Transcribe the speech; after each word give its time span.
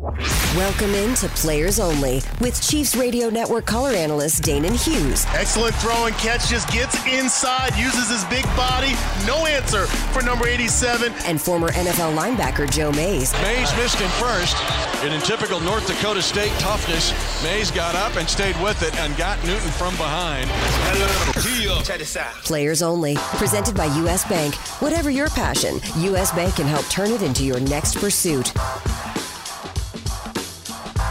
Welcome 0.00 0.94
into 0.94 1.28
Players 1.28 1.78
Only 1.78 2.22
with 2.40 2.58
Chiefs 2.62 2.96
Radio 2.96 3.28
Network 3.28 3.66
color 3.66 3.90
analyst 3.90 4.42
Danan 4.42 4.72
Hughes. 4.72 5.26
Excellent 5.28 5.74
throw 5.74 6.06
and 6.06 6.16
catch, 6.16 6.48
just 6.48 6.72
gets 6.72 6.96
inside, 7.06 7.76
uses 7.76 8.08
his 8.08 8.24
big 8.24 8.44
body. 8.56 8.92
No 9.26 9.44
answer 9.44 9.86
for 9.86 10.22
number 10.22 10.48
87. 10.48 11.12
And 11.26 11.38
former 11.38 11.68
NFL 11.72 12.16
linebacker 12.16 12.70
Joe 12.70 12.90
Mays. 12.92 13.34
Mays 13.42 13.76
missed 13.76 13.98
him 13.98 14.08
first. 14.12 14.56
And 15.04 15.12
in 15.12 15.20
typical 15.20 15.60
North 15.60 15.86
Dakota 15.86 16.22
State 16.22 16.52
toughness, 16.52 17.12
Mays 17.44 17.70
got 17.70 17.94
up 17.94 18.16
and 18.16 18.26
stayed 18.26 18.58
with 18.62 18.82
it 18.82 18.98
and 19.00 19.14
got 19.18 19.38
Newton 19.44 19.70
from 19.72 19.94
behind. 19.96 20.48
Check 21.84 21.98
this 21.98 22.16
out. 22.16 22.32
Players 22.36 22.80
Only, 22.80 23.16
presented 23.36 23.76
by 23.76 23.84
U.S. 23.96 24.26
Bank. 24.26 24.54
Whatever 24.80 25.10
your 25.10 25.28
passion, 25.28 25.78
U.S. 25.98 26.32
Bank 26.32 26.56
can 26.56 26.66
help 26.66 26.86
turn 26.86 27.10
it 27.10 27.20
into 27.20 27.44
your 27.44 27.60
next 27.60 27.96
pursuit. 27.96 28.54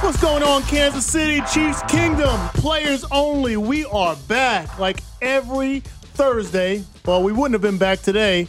What's 0.09 0.21
going 0.23 0.41
on, 0.41 0.63
Kansas 0.63 1.05
City 1.05 1.39
Chiefs 1.53 1.83
Kingdom? 1.83 2.35
Players 2.55 3.05
only. 3.11 3.57
We 3.57 3.85
are 3.85 4.15
back 4.27 4.79
like 4.79 5.01
every 5.21 5.81
Thursday. 5.81 6.83
Well, 7.05 7.21
we 7.21 7.31
wouldn't 7.31 7.53
have 7.53 7.61
been 7.61 7.77
back 7.77 7.99
today 7.99 8.47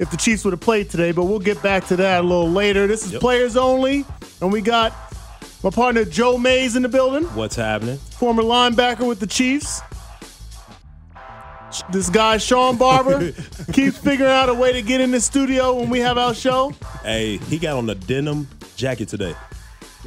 if 0.00 0.10
the 0.10 0.16
Chiefs 0.16 0.44
would 0.44 0.50
have 0.50 0.60
played 0.60 0.90
today, 0.90 1.12
but 1.12 1.26
we'll 1.26 1.38
get 1.38 1.62
back 1.62 1.86
to 1.86 1.96
that 1.98 2.22
a 2.22 2.26
little 2.26 2.50
later. 2.50 2.88
This 2.88 3.06
is 3.06 3.12
Yep. 3.12 3.20
Players 3.20 3.56
Only, 3.56 4.04
and 4.40 4.52
we 4.52 4.60
got 4.60 4.92
my 5.62 5.70
partner 5.70 6.04
Joe 6.04 6.36
Mays 6.36 6.74
in 6.74 6.82
the 6.82 6.88
building, 6.88 7.22
What's 7.36 7.54
happening? 7.54 7.98
former 7.98 8.42
linebacker 8.42 9.06
with 9.06 9.20
the 9.20 9.28
Chiefs. 9.28 9.82
This 11.92 12.10
guy, 12.10 12.38
Shawn 12.38 12.76
Barber, 12.76 13.30
keeps 13.72 13.98
figuring 13.98 14.32
out 14.32 14.48
a 14.48 14.54
way 14.54 14.72
to 14.72 14.82
get 14.82 15.00
in 15.00 15.12
the 15.12 15.20
studio 15.20 15.76
when 15.78 15.90
we 15.90 16.00
have 16.00 16.18
our 16.18 16.34
show. 16.34 16.74
Hey, 17.04 17.36
he 17.36 17.56
got 17.56 17.76
on 17.76 17.88
a 17.88 17.94
denim 17.94 18.48
jacket 18.74 19.06
today. 19.08 19.36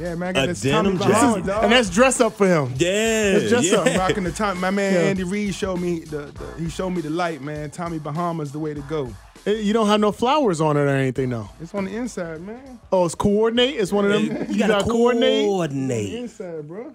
Yeah, 0.00 0.14
man, 0.14 0.30
I 0.30 0.32
got 0.32 0.44
A 0.44 0.46
this 0.48 0.62
denim 0.62 0.96
Tommy 0.98 1.12
jacket. 1.12 1.12
Bahama, 1.12 1.46
dog. 1.46 1.64
And 1.64 1.72
that's 1.72 1.90
dress 1.90 2.20
up 2.20 2.32
for 2.32 2.46
him. 2.48 2.72
Yeah, 2.78 3.32
It's 3.36 3.50
dress 3.50 3.70
yeah. 3.70 3.84
a- 3.86 3.98
rocking 3.98 4.24
the 4.24 4.32
time. 4.32 4.58
My 4.58 4.70
man 4.70 4.94
Yeah. 4.94 5.00
Andy 5.00 5.24
Reid 5.24 5.54
showed 5.54 5.78
me 5.80 6.00
the, 6.00 6.26
the 6.32 6.54
he 6.62 6.70
showed 6.70 6.90
me 6.90 7.02
the 7.02 7.10
light, 7.10 7.42
man. 7.42 7.70
Tommy 7.70 7.98
Bahama's 7.98 8.50
the 8.50 8.58
way 8.58 8.72
to 8.72 8.80
go. 8.82 9.12
You 9.46 9.72
don't 9.72 9.86
have 9.86 10.00
no 10.00 10.12
flowers 10.12 10.60
on 10.60 10.76
it 10.76 10.80
or 10.80 10.88
anything, 10.88 11.30
though. 11.30 11.48
It's 11.62 11.74
on 11.74 11.86
the 11.86 11.96
inside, 11.96 12.40
man. 12.42 12.78
Oh, 12.92 13.06
it's 13.06 13.14
coordinate. 13.14 13.74
It's 13.76 13.90
one 13.92 14.10
of 14.10 14.12
them. 14.12 14.46
You 14.50 14.58
gotta 14.58 14.84
coordinate. 14.84 15.46
coordinate. 15.46 16.12
Inside, 16.14 16.68
bro. 16.68 16.94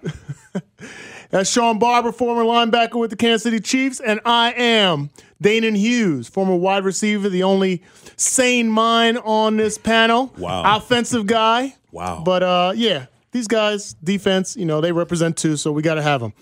That's 1.30 1.50
Shawn 1.50 1.78
Barber, 1.80 2.12
former 2.12 2.42
linebacker 2.44 3.00
with 3.00 3.10
the 3.10 3.16
Kansas 3.16 3.42
City 3.42 3.58
Chiefs, 3.60 3.98
and 4.00 4.20
I 4.24 4.52
am 4.52 5.10
Danan 5.42 5.76
Hughes, 5.76 6.28
former 6.28 6.54
wide 6.54 6.84
receiver, 6.84 7.28
the 7.28 7.42
only 7.42 7.82
sane 8.16 8.70
mind 8.70 9.18
on 9.24 9.56
this 9.56 9.76
panel. 9.76 10.32
Wow. 10.38 10.76
offensive 10.76 11.26
guy. 11.26 11.74
Wow. 11.96 12.22
But 12.24 12.42
uh, 12.42 12.72
yeah, 12.76 13.06
these 13.32 13.48
guys, 13.48 13.94
defense, 14.04 14.56
you 14.56 14.66
know, 14.66 14.80
they 14.80 14.92
represent 14.92 15.36
too, 15.36 15.56
so 15.56 15.72
we 15.72 15.82
got 15.82 15.94
to 15.94 16.02
have 16.02 16.20
them. 16.20 16.34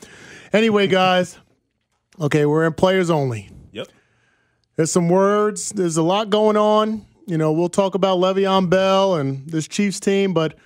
Anyway, 0.52 0.86
guys, 0.88 1.38
okay, 2.20 2.44
we're 2.44 2.66
in 2.66 2.72
players 2.72 3.08
only. 3.10 3.50
Yep. 3.72 3.88
There's 4.76 4.90
some 4.90 5.08
words. 5.08 5.70
There's 5.70 5.96
a 5.96 6.02
lot 6.02 6.30
going 6.30 6.56
on. 6.56 7.06
You 7.26 7.38
know, 7.38 7.52
we'll 7.52 7.68
talk 7.68 7.94
about 7.94 8.18
Le'Veon 8.18 8.68
Bell 8.68 9.14
and 9.14 9.48
this 9.48 9.66
Chiefs 9.68 10.00
team, 10.00 10.34
but 10.34 10.56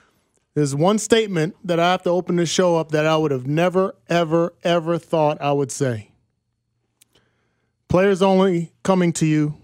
there's 0.55 0.75
one 0.75 0.99
statement 0.99 1.55
that 1.65 1.79
I 1.79 1.91
have 1.93 2.03
to 2.05 2.11
open 2.11 2.37
this 2.37 2.49
show 2.51 2.77
up 2.77 2.91
that 2.93 3.07
I 3.07 3.17
would 3.17 3.31
have 3.31 3.47
never, 3.47 3.95
ever, 4.09 4.55
ever 4.65 4.99
thought 4.99 5.41
I 5.41 5.53
would 5.53 5.71
say. 5.71 6.11
Players 7.89 8.23
only 8.23 8.73
coming 8.83 9.13
to 9.15 9.27
you 9.27 9.55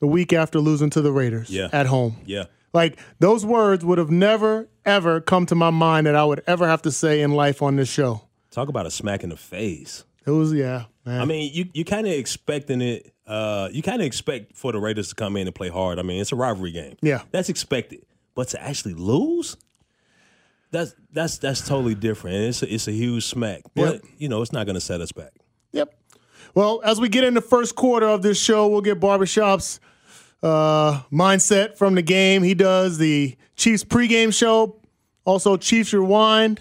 the 0.00 0.06
week 0.06 0.32
after 0.32 0.58
losing 0.58 0.90
to 0.90 1.02
the 1.02 1.12
Raiders 1.12 1.50
Yeah. 1.50 1.68
at 1.72 1.86
home. 1.86 2.16
Yeah. 2.24 2.44
Like 2.72 2.98
those 3.18 3.44
words 3.44 3.84
would 3.84 3.98
have 3.98 4.10
never, 4.10 4.68
ever 4.84 5.20
come 5.20 5.46
to 5.46 5.54
my 5.54 5.70
mind 5.70 6.06
that 6.06 6.14
I 6.14 6.24
would 6.24 6.42
ever 6.46 6.66
have 6.68 6.82
to 6.82 6.92
say 6.92 7.20
in 7.22 7.32
life 7.32 7.62
on 7.62 7.76
this 7.76 7.88
show. 7.90 8.22
Talk 8.50 8.68
about 8.68 8.86
a 8.86 8.90
smack 8.90 9.22
in 9.24 9.30
the 9.30 9.36
face. 9.36 10.04
It 10.26 10.30
was, 10.30 10.52
yeah, 10.52 10.84
man. 11.04 11.20
I 11.20 11.24
mean, 11.24 11.50
you 11.52 11.66
you 11.72 11.84
kind 11.84 12.06
of 12.06 12.12
expecting 12.12 12.80
it. 12.82 13.12
Uh, 13.26 13.68
you 13.72 13.82
kind 13.82 14.00
of 14.00 14.06
expect 14.06 14.56
for 14.56 14.72
the 14.72 14.78
Raiders 14.78 15.08
to 15.08 15.14
come 15.14 15.36
in 15.36 15.46
and 15.46 15.54
play 15.54 15.68
hard. 15.68 15.98
I 15.98 16.02
mean, 16.02 16.20
it's 16.20 16.32
a 16.32 16.36
rivalry 16.36 16.72
game. 16.72 16.96
Yeah. 17.00 17.22
that's 17.30 17.48
expected. 17.48 18.04
But 18.34 18.48
to 18.48 18.62
actually 18.62 18.94
lose, 18.94 19.56
that's 20.70 20.94
that's 21.12 21.38
that's 21.38 21.66
totally 21.66 21.94
different. 21.94 22.36
And 22.36 22.44
it's 22.46 22.62
a, 22.62 22.72
it's 22.74 22.88
a 22.88 22.92
huge 22.92 23.24
smack. 23.26 23.62
But 23.74 23.94
Yep. 23.94 24.04
you 24.18 24.28
know, 24.28 24.42
it's 24.42 24.52
not 24.52 24.66
going 24.66 24.74
to 24.74 24.80
set 24.80 25.00
us 25.00 25.12
back. 25.12 25.32
Yep. 25.72 25.94
Well, 26.54 26.80
as 26.84 27.00
we 27.00 27.08
get 27.08 27.24
in 27.24 27.34
the 27.34 27.40
first 27.40 27.76
quarter 27.76 28.06
of 28.08 28.22
this 28.22 28.40
show, 28.40 28.66
we'll 28.68 28.80
get 28.80 28.98
Barbershop's 29.00 29.78
uh, 30.42 31.02
mindset 31.12 31.76
from 31.76 31.94
the 31.94 32.02
game. 32.02 32.42
He 32.42 32.54
does 32.54 32.98
the 32.98 33.36
Chiefs 33.56 33.84
pregame 33.84 34.32
show, 34.32 34.80
also 35.24 35.56
Chiefs 35.56 35.92
Rewind 35.92 36.60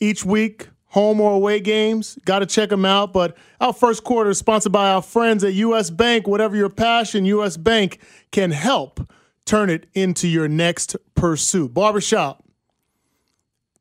each 0.00 0.24
week, 0.24 0.68
home 0.88 1.20
or 1.20 1.32
away 1.32 1.60
games. 1.60 2.18
Got 2.24 2.40
to 2.40 2.46
check 2.46 2.68
them 2.68 2.84
out. 2.84 3.12
But 3.12 3.36
our 3.60 3.72
first 3.72 4.04
quarter 4.04 4.30
is 4.30 4.38
sponsored 4.38 4.72
by 4.72 4.90
our 4.90 5.02
friends 5.02 5.44
at 5.44 5.54
U.S. 5.54 5.90
Bank. 5.90 6.26
Whatever 6.26 6.56
your 6.56 6.70
passion, 6.70 7.24
U.S. 7.26 7.56
Bank 7.56 8.00
can 8.32 8.50
help 8.50 9.00
turn 9.44 9.70
it 9.70 9.86
into 9.94 10.28
your 10.28 10.48
next 10.48 10.96
pursuit. 11.14 11.72
Barbershop. 11.72 12.42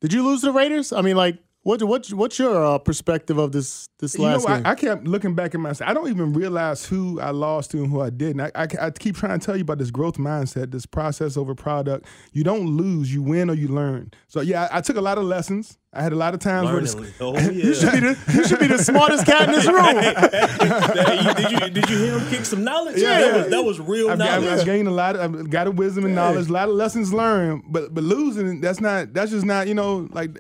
Did 0.02 0.13
you 0.13 0.23
lose 0.25 0.41
the 0.41 0.52
Raiders? 0.52 0.94
I 0.94 1.02
mean, 1.02 1.16
like, 1.16 1.38
what 1.65 1.81
what 1.81 2.07
what's 2.13 2.37
your 2.37 2.63
uh, 2.63 2.77
perspective 2.77 3.39
of 3.39 3.51
this 3.51 3.87
this 3.97 4.13
You 4.13 4.21
know, 4.21 4.27
last 4.37 4.45
game? 4.47 4.61
I, 4.67 4.71
I 4.71 4.75
kept 4.75 5.05
looking 5.07 5.33
back 5.33 5.55
at 5.55 5.59
myself. 5.59 5.89
I 5.89 5.95
don't 5.95 6.09
even 6.09 6.31
realize 6.33 6.85
who 6.85 7.19
I 7.19 7.31
lost 7.31 7.71
to 7.71 7.77
and 7.79 7.89
who 7.89 8.01
I 8.01 8.11
didn't. 8.11 8.41
I, 8.41 8.51
I, 8.53 8.67
I 8.79 8.91
keep 8.91 9.15
trying 9.17 9.39
to 9.39 9.43
tell 9.43 9.55
you 9.55 9.63
about 9.63 9.79
this 9.79 9.89
growth 9.89 10.17
mindset, 10.17 10.69
this 10.71 10.85
process 10.85 11.37
over 11.37 11.55
product. 11.55 12.05
You 12.33 12.43
don't 12.43 12.67
lose, 12.77 13.11
you 13.11 13.23
win 13.23 13.49
or 13.49 13.55
you 13.55 13.67
learn. 13.67 14.11
So 14.27 14.41
yeah, 14.41 14.67
I, 14.71 14.77
I 14.77 14.81
took 14.81 14.95
a 14.95 15.01
lot 15.01 15.17
of 15.17 15.23
lessons. 15.23 15.79
I 15.91 16.03
had 16.03 16.13
a 16.13 16.15
lot 16.17 16.35
of 16.35 16.39
times 16.39 16.65
where 16.69 16.81
Learning. 16.81 17.01
the, 17.01 17.13
Oh 17.21 17.39
you 17.51 17.73
should 17.73 17.91
be 17.93 17.99
the 17.99 18.17
you 18.35 18.47
should 18.47 18.59
be 18.59 18.67
the 18.67 18.77
smartest 18.77 19.25
cat 19.25 19.49
in 19.49 19.55
this 19.55 19.65
room. 19.65 19.95
Hey, 19.95 21.33
did 21.33 21.51
you 21.51 21.59
did 21.71 21.89
you 21.89 21.97
hear 21.97 22.19
him 22.19 22.29
kick 22.29 22.45
some 22.45 22.63
knowledge? 22.63 22.97
Yeah. 22.97 23.19
that 23.22 23.35
was, 23.37 23.47
that 23.49 23.63
was 23.63 23.79
real 23.79 24.11
I've, 24.11 24.19
got- 24.19 24.41
knowledge. 24.41 24.59
I've 24.59 24.66
gained 24.66 24.87
a 24.87 24.91
lot. 24.91 25.16
Of, 25.16 25.22
I've 25.35 25.49
got 25.49 25.66
a 25.66 25.72
wisdom 25.72 26.05
and 26.05 26.13
knowledge, 26.13 26.47
a 26.47 26.53
lot 26.53 26.69
of 26.69 26.75
lessons 26.75 27.11
learned. 27.11 27.63
But 27.69 27.91
but 27.95 28.03
losing, 28.03 28.61
that's 28.61 28.79
not. 28.79 29.13
That's 29.13 29.31
just 29.31 29.45
not. 29.47 29.67
You 29.67 29.73
know, 29.73 30.07
like. 30.11 30.37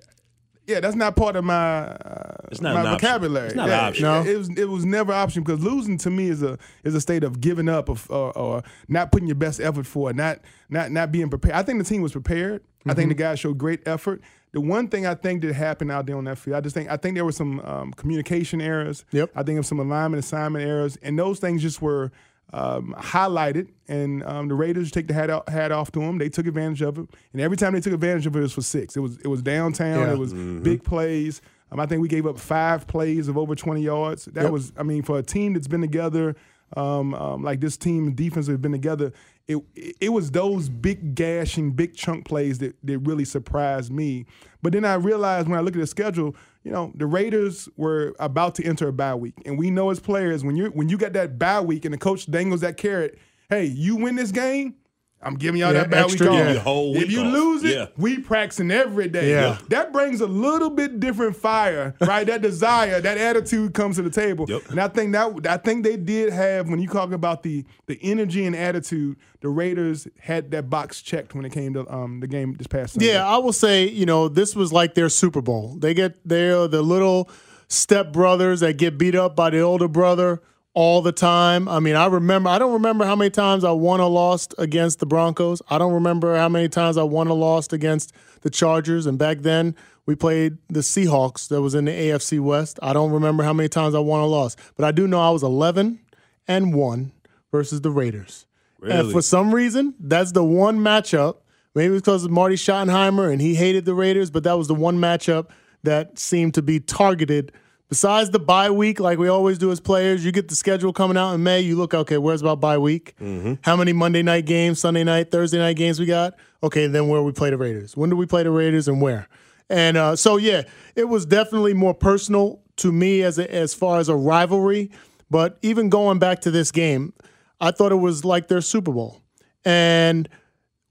Yeah, 0.67 0.79
that's 0.79 0.95
not 0.95 1.15
part 1.15 1.35
of 1.35 1.43
my 1.43 1.87
uh, 1.87 2.35
It's 2.51 2.61
not 2.61 2.73
my 2.73 2.81
an 2.81 2.87
option. 2.87 3.07
vocabulary. 3.07 3.47
It's 3.47 3.55
not 3.55 3.69
an 3.69 3.79
option. 3.79 4.03
No. 4.03 4.21
It, 4.21 4.27
it 4.27 4.37
was 4.37 4.49
it 4.49 4.69
was 4.69 4.85
never 4.85 5.11
an 5.11 5.19
option 5.19 5.43
because 5.43 5.63
losing 5.63 5.97
to 5.99 6.09
me 6.09 6.27
is 6.29 6.41
a 6.41 6.57
is 6.83 6.95
a 6.95 7.01
state 7.01 7.23
of 7.23 7.39
giving 7.39 7.69
up 7.69 7.89
of, 7.89 8.09
or, 8.09 8.35
or 8.37 8.63
not 8.87 9.11
putting 9.11 9.27
your 9.27 9.35
best 9.35 9.59
effort 9.59 9.85
for 9.85 10.09
it, 10.09 10.15
not 10.15 10.39
not 10.69 10.91
not 10.91 11.11
being 11.11 11.29
prepared. 11.29 11.55
I 11.55 11.63
think 11.63 11.79
the 11.79 11.85
team 11.85 12.01
was 12.01 12.11
prepared. 12.13 12.63
I 12.87 12.93
think 12.93 13.09
the 13.09 13.15
guys 13.15 13.39
showed 13.39 13.57
great 13.57 13.87
effort. 13.87 14.21
The 14.51 14.61
one 14.61 14.87
thing 14.87 15.05
I 15.07 15.15
think 15.15 15.41
that 15.41 15.53
happened 15.53 15.91
out 15.91 16.05
there 16.05 16.15
on 16.17 16.23
that 16.25 16.37
field, 16.37 16.55
I 16.55 16.61
just 16.61 16.73
think 16.75 16.89
I 16.89 16.97
think 16.97 17.15
there 17.15 17.25
were 17.25 17.31
some 17.31 17.59
um, 17.61 17.93
communication 17.93 18.61
errors. 18.61 19.05
Yep. 19.11 19.31
I 19.35 19.43
think 19.43 19.59
of 19.59 19.65
some 19.65 19.79
alignment 19.79 20.23
assignment 20.23 20.65
errors, 20.65 20.95
and 21.01 21.17
those 21.19 21.39
things 21.39 21.61
just 21.61 21.81
were 21.81 22.11
um, 22.53 22.95
highlighted. 22.97 23.69
And 23.87 24.23
um, 24.23 24.47
the 24.47 24.55
Raiders 24.55 24.91
take 24.91 25.07
the 25.07 25.13
hat 25.13 25.29
out, 25.29 25.47
hat 25.49 25.71
off 25.71 25.91
to 25.91 25.99
them. 25.99 26.17
They 26.17 26.29
took 26.29 26.47
advantage 26.47 26.81
of 26.81 26.97
it, 26.97 27.07
and 27.33 27.41
every 27.41 27.57
time 27.57 27.73
they 27.73 27.81
took 27.81 27.93
advantage 27.93 28.25
of 28.25 28.35
it, 28.35 28.39
it 28.39 28.41
was 28.43 28.53
for 28.53 28.61
six. 28.61 28.95
It 28.97 29.01
was 29.01 29.17
it 29.17 29.27
was 29.27 29.41
downtown. 29.41 29.99
Yeah. 30.07 30.13
It 30.13 30.17
was 30.17 30.33
big 30.33 30.83
plays. 30.83 31.41
Um, 31.71 31.79
I 31.79 31.85
think 31.85 32.01
we 32.01 32.07
gave 32.07 32.25
up 32.27 32.39
five 32.39 32.87
plays 32.87 33.27
of 33.27 33.37
over 33.37 33.55
20 33.55 33.81
yards. 33.81 34.25
That 34.25 34.43
Yep. 34.43 34.51
was, 34.51 34.71
I 34.77 34.83
mean, 34.83 35.01
for 35.01 35.17
a 35.17 35.23
team 35.23 35.53
that's 35.53 35.67
been 35.67 35.81
together, 35.81 36.35
um, 36.77 37.13
um, 37.15 37.43
like 37.43 37.59
this 37.59 37.75
team 37.75 38.13
defense 38.13 38.47
has 38.47 38.57
been 38.57 38.71
together, 38.71 39.11
it 39.47 39.57
it 40.01 40.09
was 40.09 40.31
those 40.31 40.69
big 40.69 41.15
gashing, 41.15 41.71
big 41.71 41.95
chunk 41.95 42.25
plays 42.25 42.59
that, 42.59 42.75
that 42.83 42.99
really 42.99 43.25
surprised 43.25 43.91
me. 43.91 44.25
But 44.61 44.73
then 44.73 44.85
I 44.85 44.95
realized 44.95 45.47
when 45.47 45.57
I 45.57 45.61
look 45.61 45.75
at 45.75 45.79
the 45.79 45.87
schedule, 45.87 46.35
you 46.63 46.71
know, 46.71 46.91
the 46.95 47.05
Raiders 47.05 47.69
were 47.77 48.15
about 48.19 48.55
to 48.55 48.63
enter 48.63 48.87
a 48.87 48.93
bye 48.93 49.13
week. 49.13 49.35
And 49.45 49.57
we 49.59 49.69
know 49.69 49.91
as 49.91 49.99
players, 49.99 50.43
when 50.43 50.55
you 50.55 50.67
when 50.69 50.89
you 50.89 50.97
got 50.97 51.13
that 51.13 51.37
bye 51.37 51.61
week 51.61 51.85
and 51.85 51.93
the 51.93 51.97
coach 51.97 52.29
dangles 52.29 52.61
that 52.61 52.77
carrot, 52.77 53.19
hey, 53.49 53.65
you 53.65 53.95
win 53.95 54.15
this 54.15 54.31
game, 54.31 54.75
I'm 55.21 55.35
giving 55.35 55.59
y'all 55.59 55.73
Yeah, 55.73 55.81
that 55.81 55.89
bye 55.89 55.97
extra, 56.01 56.29
week 56.29 56.39
yeah. 56.39 56.47
off. 56.49 56.53
The 56.53 56.59
whole 56.61 56.95
if 56.97 57.09
you 57.11 57.21
off. 57.21 57.33
lose 57.33 57.63
it, 57.63 57.75
Yeah. 57.75 57.85
we 57.97 58.19
practicing 58.19 58.69
every 58.69 59.07
day. 59.07 59.31
Yeah. 59.31 59.57
That 59.69 59.91
brings 59.91 60.21
a 60.21 60.27
little 60.27 60.69
bit 60.69 60.99
different 60.99 61.35
fire, 61.35 61.95
right? 62.01 62.27
that 62.27 62.43
desire, 62.43 63.01
that 63.01 63.17
attitude 63.17 63.73
comes 63.73 63.95
to 63.95 64.03
the 64.03 64.11
table. 64.11 64.45
Yep. 64.47 64.69
And 64.69 64.79
I 64.79 64.87
think 64.87 65.13
that 65.13 65.47
I 65.49 65.57
think 65.57 65.83
they 65.83 65.97
did 65.97 66.31
have 66.31 66.69
when 66.69 66.79
you 66.79 66.87
talk 66.87 67.11
about 67.11 67.41
the 67.41 67.65
the 67.87 67.97
energy 68.03 68.45
and 68.45 68.55
attitude, 68.55 69.17
the 69.41 69.49
Raiders 69.49 70.07
had 70.19 70.51
that 70.51 70.69
box 70.69 71.01
checked 71.01 71.33
when 71.33 71.43
it 71.45 71.51
came 71.51 71.73
to 71.73 71.91
um, 71.91 72.19
the 72.19 72.27
game 72.27 72.53
this 72.53 72.67
past 72.67 72.93
Sunday. 72.93 73.07
Yeah, 73.13 73.25
I 73.27 73.37
will 73.37 73.53
say, 73.53 73.87
you 73.87 74.05
know, 74.05 74.27
this 74.27 74.55
was 74.55 74.71
like 74.71 74.93
their 74.93 75.09
Super 75.09 75.41
Bowl. 75.41 75.75
They 75.79 75.93
get 75.95 76.17
they're 76.23 76.67
the 76.67 76.83
little 76.83 77.29
step 77.67 78.13
brothers 78.13 78.59
that 78.59 78.77
get 78.77 78.97
beat 78.99 79.15
up 79.15 79.35
by 79.35 79.49
the 79.49 79.59
older 79.61 79.87
brother 79.87 80.41
all 80.75 81.01
the 81.01 81.11
time. 81.11 81.67
I 81.67 81.79
mean, 81.79 81.95
I 81.95 82.05
remember 82.05 82.49
I 82.49 82.59
don't 82.59 82.73
remember 82.73 83.05
how 83.05 83.15
many 83.15 83.31
times 83.31 83.63
I 83.63 83.71
won 83.71 84.01
or 84.01 84.09
lost 84.09 84.53
against 84.57 84.99
the 84.99 85.05
Broncos. 85.05 85.61
I 85.69 85.77
don't 85.77 85.93
remember 85.93 86.35
how 86.35 86.49
many 86.49 86.69
times 86.69 86.97
I 86.97 87.03
won 87.03 87.27
or 87.29 87.35
lost 87.37 87.73
against 87.73 88.13
the 88.41 88.49
Chargers. 88.49 89.05
And 89.05 89.17
back 89.17 89.39
then 89.39 89.73
we 90.05 90.15
played 90.15 90.57
the 90.67 90.81
Seahawks 90.81 91.47
that 91.47 91.61
was 91.61 91.73
in 91.73 91.85
the 91.85 91.91
AFC 91.91 92.39
West. 92.41 92.77
I 92.83 92.93
don't 92.93 93.11
remember 93.11 93.43
how 93.43 93.53
many 93.53 93.69
times 93.69 93.95
I 93.95 93.99
won 93.99 94.19
or 94.19 94.27
lost. 94.27 94.59
But 94.75 94.85
I 94.85 94.91
do 94.91 95.07
know 95.07 95.19
I 95.19 95.31
was 95.31 95.43
11 95.43 95.99
and 96.47 96.75
1 96.75 97.11
versus 97.51 97.81
the 97.81 97.89
Raiders. 97.89 98.45
And 98.81 98.91
Really? 98.91 99.13
for 99.13 99.21
some 99.21 99.55
reason, 99.55 99.95
that's 99.99 100.33
the 100.33 100.43
one 100.43 100.79
matchup. 100.79 101.37
Maybe 101.73 101.95
it's 101.95 102.01
because 102.01 102.25
of 102.25 102.31
Marty 102.31 102.55
Schottenheimer 102.55 103.31
and 103.31 103.41
he 103.41 103.55
hated 103.55 103.85
the 103.85 103.95
Raiders, 103.95 104.29
but 104.29 104.43
that 104.43 104.57
was 104.57 104.67
the 104.67 104.75
one 104.75 104.97
matchup 104.97 105.47
that 105.83 106.19
seemed 106.19 106.53
to 106.55 106.61
be 106.61 106.79
targeted. 106.81 107.51
Besides 107.87 108.31
the 108.31 108.39
bye 108.39 108.71
week, 108.71 108.99
like 108.99 109.19
we 109.19 109.27
always 109.27 109.57
do 109.59 109.71
as 109.71 109.79
players, 109.79 110.25
you 110.25 110.31
get 110.31 110.47
the 110.47 110.55
schedule 110.55 110.91
coming 110.91 111.17
out 111.17 111.33
in 111.33 111.43
May. 111.43 111.61
You 111.61 111.75
look, 111.75 111.93
okay, 111.93 112.17
where's 112.17 112.41
about 112.41 112.59
bye 112.59 112.79
week? 112.79 113.15
How 113.61 113.75
many 113.75 113.93
Monday 113.93 114.23
night 114.23 114.45
games, 114.45 114.79
Sunday 114.79 115.03
night, 115.03 115.29
Thursday 115.31 115.59
night 115.59 115.75
games 115.75 115.99
we 115.99 116.07
got? 116.07 116.33
Okay, 116.63 116.87
then 116.87 117.07
where 117.09 117.21
we 117.21 117.31
play 117.31 117.51
the 117.51 117.57
Raiders? 117.57 117.95
When 117.95 118.09
do 118.09 118.15
we 118.15 118.25
play 118.25 118.41
the 118.43 118.49
Raiders 118.49 118.87
and 118.87 119.01
where? 119.01 119.27
And 119.69 119.97
uh, 119.97 120.15
so, 120.15 120.37
yeah, 120.37 120.63
it 120.95 121.05
was 121.05 121.25
definitely 121.25 121.73
more 121.73 121.93
personal 121.93 122.61
to 122.77 122.91
me 122.91 123.21
as 123.21 123.37
a, 123.37 123.51
as 123.53 123.73
far 123.73 123.99
as 123.99 124.09
a 124.09 124.15
rivalry. 124.15 124.91
But 125.29 125.57
even 125.61 125.89
going 125.89 126.17
back 126.19 126.41
to 126.41 126.51
this 126.51 126.71
game, 126.71 127.13
I 127.61 127.71
thought 127.71 127.91
it 127.91 127.95
was 127.95 128.25
like 128.25 128.47
their 128.47 128.61
Super 128.61 128.91
Bowl, 128.91 129.21
and 129.63 130.27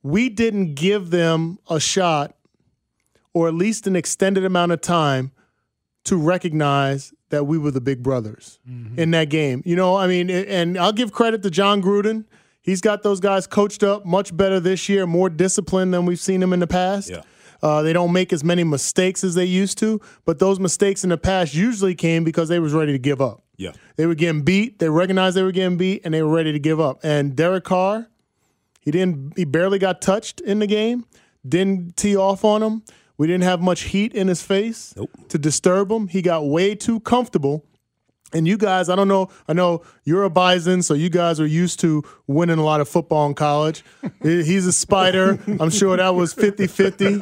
we 0.02 0.28
didn't 0.28 0.74
give 0.74 1.10
them 1.10 1.58
a 1.68 1.78
shot, 1.78 2.36
or 3.32 3.48
at 3.48 3.54
least 3.54 3.86
an 3.86 3.96
extended 3.96 4.44
amount 4.44 4.72
of 4.72 4.80
time, 4.80 5.32
to 6.04 6.16
recognize 6.16 7.12
that 7.30 7.44
we 7.44 7.58
were 7.58 7.70
the 7.70 7.80
big 7.80 8.02
brothers 8.02 8.60
in 8.96 9.10
that 9.12 9.28
game. 9.28 9.62
You 9.64 9.76
know, 9.76 9.96
I 9.96 10.06
mean, 10.06 10.30
and 10.30 10.78
I'll 10.78 10.92
give 10.92 11.12
credit 11.12 11.42
to 11.42 11.50
Jon 11.50 11.82
Gruden. 11.82 12.24
He's 12.62 12.80
got 12.80 13.02
those 13.02 13.20
guys 13.20 13.46
coached 13.46 13.82
up 13.82 14.06
much 14.06 14.34
better 14.36 14.60
this 14.60 14.88
year, 14.88 15.06
more 15.06 15.28
disciplined 15.28 15.92
than 15.92 16.06
we've 16.06 16.20
seen 16.20 16.40
them 16.40 16.52
in 16.52 16.60
the 16.60 16.66
past. 16.66 17.10
Yeah. 17.10 17.22
Uh, 17.62 17.82
they 17.82 17.92
don't 17.92 18.12
make 18.12 18.32
as 18.32 18.44
many 18.44 18.62
mistakes 18.62 19.24
as 19.24 19.34
they 19.34 19.44
used 19.44 19.78
to, 19.78 20.00
but 20.26 20.38
those 20.38 20.60
mistakes 20.60 21.02
in 21.02 21.10
the 21.10 21.16
past 21.16 21.54
usually 21.54 21.94
came 21.94 22.22
because 22.22 22.48
they 22.48 22.58
was 22.58 22.74
ready 22.74 22.92
to 22.92 22.98
give 22.98 23.20
up. 23.20 23.42
Yeah. 23.56 23.72
They 23.96 24.06
were 24.06 24.14
getting 24.14 24.42
beat. 24.42 24.78
They 24.78 24.88
recognized 24.88 25.36
they 25.36 25.42
were 25.42 25.52
getting 25.52 25.78
beat, 25.78 26.02
and 26.04 26.12
they 26.12 26.22
were 26.22 26.34
ready 26.34 26.52
to 26.52 26.58
give 26.58 26.78
up. 26.80 27.00
And 27.02 27.34
Derek 27.34 27.64
Carr, 27.64 28.08
he 28.80 28.90
didn't. 28.90 29.32
He 29.36 29.44
barely 29.44 29.78
got 29.78 30.02
touched 30.02 30.40
in 30.42 30.58
the 30.58 30.66
game. 30.66 31.06
Didn't 31.46 31.96
tee 31.96 32.16
off 32.16 32.44
on 32.44 32.62
him. 32.62 32.82
We 33.16 33.26
didn't 33.26 33.44
have 33.44 33.60
much 33.60 33.82
heat 33.82 34.12
in 34.14 34.28
his 34.28 34.42
face 34.42 34.92
Nope. 34.96 35.10
to 35.28 35.38
disturb 35.38 35.90
him. 35.90 36.08
He 36.08 36.20
got 36.22 36.46
way 36.46 36.74
too 36.74 37.00
comfortable. 37.00 37.64
And 38.32 38.48
you 38.48 38.56
guys, 38.56 38.88
I 38.88 38.96
don't 38.96 39.06
know. 39.06 39.28
I 39.46 39.52
know 39.52 39.82
you're 40.02 40.24
a 40.24 40.30
Bison, 40.30 40.82
so 40.82 40.94
you 40.94 41.08
guys 41.08 41.38
are 41.38 41.46
used 41.46 41.78
to 41.80 42.02
winning 42.26 42.58
a 42.58 42.64
lot 42.64 42.80
of 42.80 42.88
football 42.88 43.28
in 43.28 43.34
college. 43.34 43.84
He's 44.22 44.66
a 44.66 44.72
spider. 44.72 45.38
I'm 45.60 45.70
sure 45.70 45.96
that 45.96 46.16
was 46.16 46.32
50 46.34 46.66
50, 46.66 47.20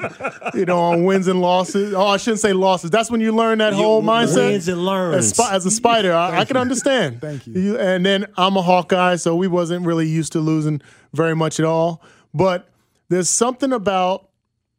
you 0.54 0.64
know, 0.64 0.78
on 0.78 1.04
wins 1.04 1.28
and 1.28 1.42
losses. 1.42 1.92
Oh, 1.92 2.06
I 2.06 2.16
shouldn't 2.16 2.40
say 2.40 2.54
losses. 2.54 2.90
That's 2.90 3.10
when 3.10 3.20
you 3.20 3.32
learn 3.32 3.58
that 3.58 3.74
You 3.74 3.82
whole 3.82 4.02
mindset. 4.02 4.52
wins 4.52 4.68
and 4.68 4.86
learns. 4.86 5.38
As, 5.38 5.50
as 5.52 5.66
a 5.66 5.70
spider, 5.70 6.14
I, 6.14 6.38
I 6.38 6.44
can 6.46 6.56
understand. 6.56 7.20
Thank 7.20 7.46
you. 7.46 7.78
And 7.78 8.06
then 8.06 8.24
I'm 8.38 8.56
a 8.56 8.62
Hawkeye, 8.62 9.16
so 9.16 9.36
we 9.36 9.48
wasn't 9.48 9.84
really 9.84 10.08
used 10.08 10.32
to 10.32 10.40
losing 10.40 10.80
very 11.12 11.36
much 11.36 11.60
at 11.60 11.66
all. 11.66 12.00
But 12.32 12.70
there's 13.10 13.28
something 13.28 13.74
about 13.74 14.30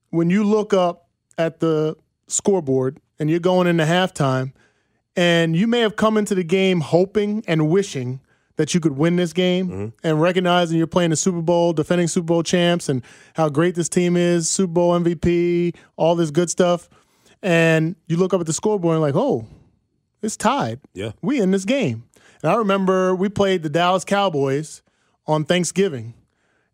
when 0.10 0.31
you 0.31 0.44
look 0.45 0.74
up 0.74 1.03
at 1.38 1.60
the 1.60 1.96
scoreboard 2.28 3.00
and 3.20 3.30
you're 3.30 3.40
going 3.40 3.68
into 3.68 3.84
halftime, 3.84 4.54
and 5.16 5.56
you 5.56 5.68
may 5.68 5.80
have 5.82 5.96
come 5.96 6.18
into 6.18 6.36
the 6.36 6.44
game 6.44 6.82
hoping 6.82 7.44
and 7.48 7.70
wishing 7.70 8.20
that 8.56 8.74
you 8.74 8.80
could 8.80 8.98
win 8.98 9.16
this 9.16 9.34
game 9.34 9.68
mm-hmm. 9.68 10.08
and 10.08 10.22
recognizing 10.22 10.78
you're 10.78 10.88
playing 10.88 11.10
the 11.10 11.16
Super 11.16 11.42
Bowl, 11.42 11.74
defending 11.74 12.08
Super 12.08 12.26
Bowl 12.26 12.44
champs, 12.44 12.90
and 12.90 13.04
how 13.34 13.50
great 13.50 13.76
this 13.76 13.90
team 13.90 14.16
is, 14.16 14.50
Super 14.50 14.74
Bowl 14.74 15.00
MVP, 15.00 15.76
all 15.96 16.16
this 16.16 16.32
good 16.32 16.50
stuff. 16.50 16.90
And 17.42 17.96
you 18.08 18.18
look 18.18 18.34
up 18.34 18.40
at 18.40 18.48
the 18.48 18.54
scoreboard 18.54 18.96
and 18.96 19.02
like, 19.02 19.16
oh, 19.16 19.48
it's 20.22 20.38
tied. 20.38 20.80
Yeah. 20.94 21.12
We 21.22 21.42
in 21.42 21.52
this 21.52 21.66
game. 21.66 22.04
And 22.42 22.52
I 22.52 22.56
remember 22.56 23.16
we 23.16 23.30
played 23.30 23.64
the 23.64 23.70
Dallas 23.70 24.06
Cowboys 24.06 24.82
on 25.26 25.46
Thanksgiving. 25.46 26.14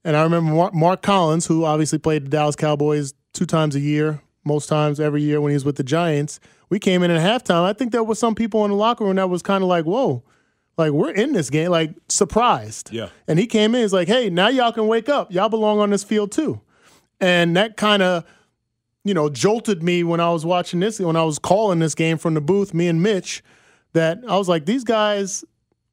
And 0.04 0.16
I 0.16 0.24
remember 0.24 0.72
Mark 0.74 1.02
Collins, 1.02 1.46
who 1.46 1.66
obviously 1.66 2.00
played 2.00 2.26
the 2.26 2.30
Dallas 2.30 2.56
Cowboys 2.56 3.14
two 3.34 3.46
times 3.46 3.76
a 3.76 3.80
year, 3.80 4.22
most 4.44 4.68
times 4.68 5.00
every 5.00 5.22
year 5.22 5.42
when 5.42 5.52
he 5.52 5.56
was 5.56 5.66
with 5.66 5.76
the 5.76 5.84
Giants. 5.84 6.40
We 6.70 6.80
came 6.80 7.04
in 7.04 7.12
at 7.12 7.20
halftime. 7.20 7.64
I 7.64 7.74
think 7.74 7.92
there 7.92 8.04
was 8.04 8.20
some 8.20 8.36
people 8.36 8.64
in 8.66 8.72
the 8.72 8.78
locker 8.78 9.04
room 9.04 9.16
that 9.16 9.30
was 9.30 9.42
kind 9.42 9.64
of 9.64 9.68
like, 9.68 9.86
whoa, 9.86 10.24
like 10.78 10.92
we're 10.92 11.12
in 11.12 11.34
this 11.34 11.50
game, 11.50 11.72
like 11.72 11.94
surprised. 12.08 12.92
Yeah. 12.92 13.10
And 13.28 13.38
he 13.38 13.48
came 13.48 13.76
in, 13.76 13.82
he's 13.82 13.94
like, 13.94 14.08
hey, 14.08 14.30
now 14.30 14.48
y'all 14.48 14.72
can 14.72 14.88
wake 14.88 15.10
up. 15.10 15.32
Y'all 15.32 15.50
belong 15.50 15.80
on 15.80 15.90
this 15.90 16.04
field 16.04 16.32
too. 16.32 16.62
And 17.20 17.58
that 17.58 17.76
kind 17.76 18.02
of, 18.02 18.24
you 19.04 19.14
know, 19.14 19.30
jolted 19.30 19.84
me 19.84 20.04
when 20.04 20.20
I 20.20 20.30
was 20.30 20.46
watching 20.46 20.80
this, 20.80 21.00
when 21.00 21.16
I 21.16 21.24
was 21.24 21.40
calling 21.40 21.80
this 21.80 21.96
game 21.96 22.18
from 22.18 22.34
the 22.34 22.42
booth, 22.42 22.74
me 22.74 22.88
and 22.88 23.02
Mitch, 23.02 23.44
that 23.94 24.20
I 24.28 24.38
was 24.38 24.48
like, 24.48 24.66
these 24.66 24.84
guys, 24.84 25.44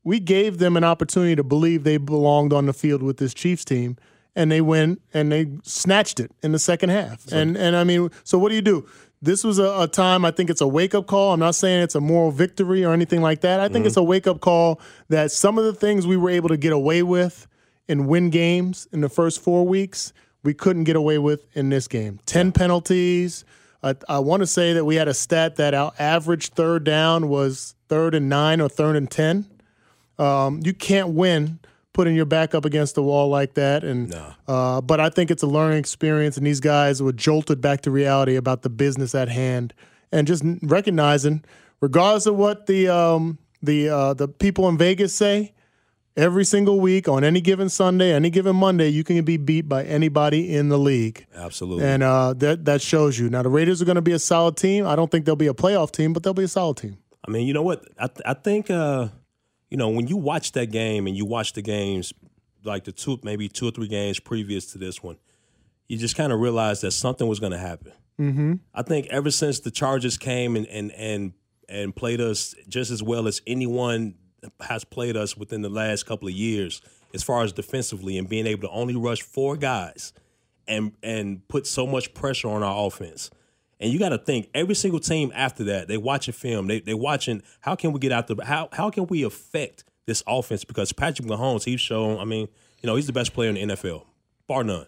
we 0.05 0.21
gave 0.21 0.59
them 0.59 0.77
an 0.77 0.85
opportunity 0.85 1.35
to 1.35 1.43
believe 1.43 1.83
they 1.83 1.97
belonged 1.97 2.53
on 2.53 2.67
the 2.67 2.73
field 2.73 3.03
with 3.03 3.17
this 3.17 3.35
Chiefs 3.35 3.65
team, 3.65 3.97
and 4.37 4.53
they 4.53 4.61
went 4.61 5.01
and 5.13 5.33
they 5.33 5.49
snatched 5.65 6.21
it 6.21 6.31
in 6.43 6.53
the 6.53 6.59
second 6.59 6.91
half. 6.91 7.27
and 7.33 7.57
and 7.57 7.75
I 7.75 7.83
mean, 7.83 8.11
so 8.23 8.39
what 8.39 8.51
do 8.51 8.55
you 8.55 8.63
do? 8.63 8.87
This 9.23 9.43
was 9.43 9.59
a, 9.59 9.81
a 9.81 9.89
time 9.89 10.25
I 10.25 10.31
think 10.31 10.51
it's 10.51 10.61
a 10.61 10.69
wake 10.69 10.95
up 10.95 11.07
call. 11.07 11.33
I'm 11.33 11.41
not 11.41 11.55
saying 11.55 11.83
it's 11.83 11.95
a 11.95 12.01
moral 12.01 12.31
victory 12.31 12.85
or 12.85 12.93
anything 12.93 13.23
like 13.23 13.41
that. 13.41 13.59
I 13.61 13.69
think 13.69 13.87
it's 13.87 13.97
a 13.97 14.03
wake 14.03 14.27
up 14.27 14.41
call 14.41 14.79
that 15.09 15.33
some 15.33 15.59
of 15.59 15.65
the 15.65 15.73
things 15.73 16.07
we 16.07 16.19
were 16.19 16.31
able 16.31 16.51
to 16.51 16.57
get 16.59 16.73
away 16.73 17.03
with 17.03 17.49
and 17.89 18.07
win 18.07 18.31
games 18.31 18.87
in 18.93 19.01
the 19.01 19.09
first 19.09 19.41
four 19.41 19.67
weeks, 19.67 20.13
we 20.43 20.53
couldn't 20.53 20.85
get 20.85 20.97
away 20.97 21.19
with 21.19 21.47
in 21.57 21.71
this 21.71 21.89
game. 21.89 22.21
10 22.27 22.53
penalties. 22.53 23.45
I, 23.83 23.95
I 24.09 24.19
want 24.19 24.41
to 24.41 24.47
say 24.47 24.75
that 24.75 24.85
we 24.85 24.97
had 24.97 25.09
a 25.09 25.15
stat 25.15 25.57
that 25.57 25.73
our 25.73 25.93
average 25.99 26.51
third 26.51 26.85
down 26.85 27.29
was 27.29 27.75
third 27.89 28.15
and 28.15 28.29
nine 28.29 28.61
or 28.61 28.69
third 28.69 28.97
and 28.97 29.11
10. 29.11 29.47
Um, 30.19 30.61
you 30.63 30.75
can't 30.75 31.11
win 31.11 31.59
putting 31.97 32.15
your 32.15 32.27
back 32.27 32.55
up 32.55 32.67
against 32.67 32.95
the 32.95 33.03
wall 33.03 33.29
like 33.29 33.55
that. 33.55 33.83
And 33.83 34.15
uh, 34.47 34.83
but 34.83 35.01
I 35.01 35.09
think 35.09 35.31
it's 35.31 35.43
a 35.43 35.47
learning 35.47 35.79
experience, 35.79 36.37
and 36.37 36.47
these 36.47 36.61
guys 36.61 37.03
were 37.03 37.13
jolted 37.13 37.63
back 37.63 37.81
to 37.83 37.91
reality 37.91 38.37
about 38.37 38.61
the 38.63 38.69
business 38.69 39.15
at 39.15 39.31
hand, 39.31 39.73
and 40.13 40.27
just 40.27 40.45
recognizing, 40.63 41.43
regardless 41.81 42.27
of 42.27 42.37
what 42.37 42.67
the 42.67 42.89
um, 42.89 43.39
the 43.63 43.89
uh, 43.89 44.15
the 44.15 44.29
people 44.29 44.69
in 44.69 44.77
Vegas 44.77 45.15
say, 45.15 45.55
every 46.19 46.45
single 46.45 46.81
week 46.81 47.09
on 47.09 47.25
any 47.25 47.41
given 47.41 47.71
Sunday, 47.71 48.13
any 48.13 48.29
given 48.29 48.55
Monday, 48.55 48.89
you 48.89 49.03
can 49.03 49.25
be 49.25 49.39
beat 49.39 49.67
by 49.67 49.83
anybody 49.85 50.55
in 50.55 50.69
the 50.69 50.79
league. 50.79 51.27
Absolutely. 51.35 51.87
And 51.87 52.03
uh, 52.03 52.35
that 52.35 52.67
that 52.67 52.83
shows 52.83 53.19
you. 53.19 53.31
Now 53.31 53.43
the 53.43 53.49
Raiders 53.49 53.81
are 53.81 53.87
going 53.87 53.97
to 53.97 54.03
be 54.03 54.13
a 54.13 54.19
solid 54.19 54.59
team. 54.59 54.87
I 54.87 54.97
don't 54.97 55.11
think 55.11 55.25
they'll 55.25 55.35
be 55.35 55.47
a 55.47 55.55
playoff 55.55 55.93
team, 55.93 56.13
but 56.13 56.23
they'll 56.23 56.35
be 56.35 56.45
a 56.45 56.49
solid 56.49 56.77
team. 56.77 56.99
I 57.27 57.31
mean, 57.31 57.47
you 57.47 57.55
know 57.55 57.63
what? 57.63 57.89
I 57.99 58.07
th- 58.07 58.23
I 58.27 58.35
think 58.35 58.71
uh, 58.71 59.09
you 59.77 59.79
know 59.79 59.91
when 59.91 60.07
you 60.07 60.17
watch 60.17 60.53
that 60.53 60.71
game 60.71 61.07
and 61.07 61.15
you 61.15 61.27
watch 61.27 61.53
the 61.53 61.61
games 61.61 62.11
like 62.65 62.85
the 62.85 62.93
two 62.93 63.21
maybe 63.23 63.47
two 63.47 63.69
or 63.69 63.71
three 63.71 63.89
games 63.89 64.19
previous 64.19 64.73
to 64.73 64.79
this 64.79 65.03
one, 65.03 65.19
you 65.87 65.99
just 65.99 66.17
kind 66.17 66.33
of 66.33 66.41
realize 66.41 66.81
that 66.81 66.93
something 66.93 67.29
was 67.29 67.41
going 67.41 67.53
to 67.53 67.59
happen. 67.59 67.93
Mm-hmm. 68.19 68.55
I 68.75 68.81
think 68.81 69.09
ever 69.09 69.31
since 69.31 69.61
the 69.61 69.71
Chargers 69.71 70.17
came 70.17 70.57
and 70.57 70.67
and 70.69 70.93
and 70.93 71.35
and 71.69 71.95
played 71.95 72.23
us 72.23 72.55
just 72.71 72.91
as 72.91 73.03
well 73.03 73.29
as 73.29 73.43
anyone 73.47 74.15
has 74.61 74.83
played 74.83 75.15
us 75.15 75.37
within 75.37 75.61
the 75.61 75.69
last 75.69 76.07
couple 76.07 76.27
of 76.27 76.33
years, 76.33 76.81
as 77.13 77.23
far 77.23 77.43
as 77.43 77.53
defensively 77.53 78.17
and 78.17 78.31
being 78.31 78.47
able 78.47 78.63
to 78.63 78.71
only 78.71 78.97
rush 78.97 79.21
four 79.21 79.59
guys 79.59 80.15
and 80.67 80.93
and 81.03 81.47
put 81.49 81.67
so 81.67 81.87
much 81.87 82.15
pressure 82.15 82.49
on 82.49 82.63
our 82.63 82.87
offense. 82.87 83.31
And 83.79 83.93
you 83.93 83.99
got 83.99 84.09
to 84.11 84.19
think 84.19 84.49
every 84.55 84.75
single 84.75 85.01
team 85.01 85.31
after 85.35 85.65
that, 85.65 85.89
they 85.89 85.99
watching 85.99 86.33
film. 86.33 86.67
They 86.67 86.81
they 86.81 86.95
watching 86.95 87.43
how 87.61 87.75
can 87.75 87.93
we 87.93 88.01
get 88.01 88.13
out 88.13 88.27
the 88.27 88.43
how 88.45 88.69
how 88.73 88.91
can 88.91 89.07
we 89.07 89.23
affect 89.23 89.85
this 90.07 90.23
offense 90.27 90.65
because 90.65 90.93
Patrick 90.93 91.29
Mahomes, 91.29 91.65
he's 91.65 91.81
shown. 91.81 92.19
I 92.19 92.25
mean, 92.25 92.49
you 92.83 92.87
know, 92.87 92.97
he's 92.97 93.07
the 93.07 93.13
best 93.13 93.35
player 93.35 93.51
in 93.51 93.69
the 93.69 93.75
NFL, 93.75 94.05
bar 94.47 94.65
none. 94.65 94.87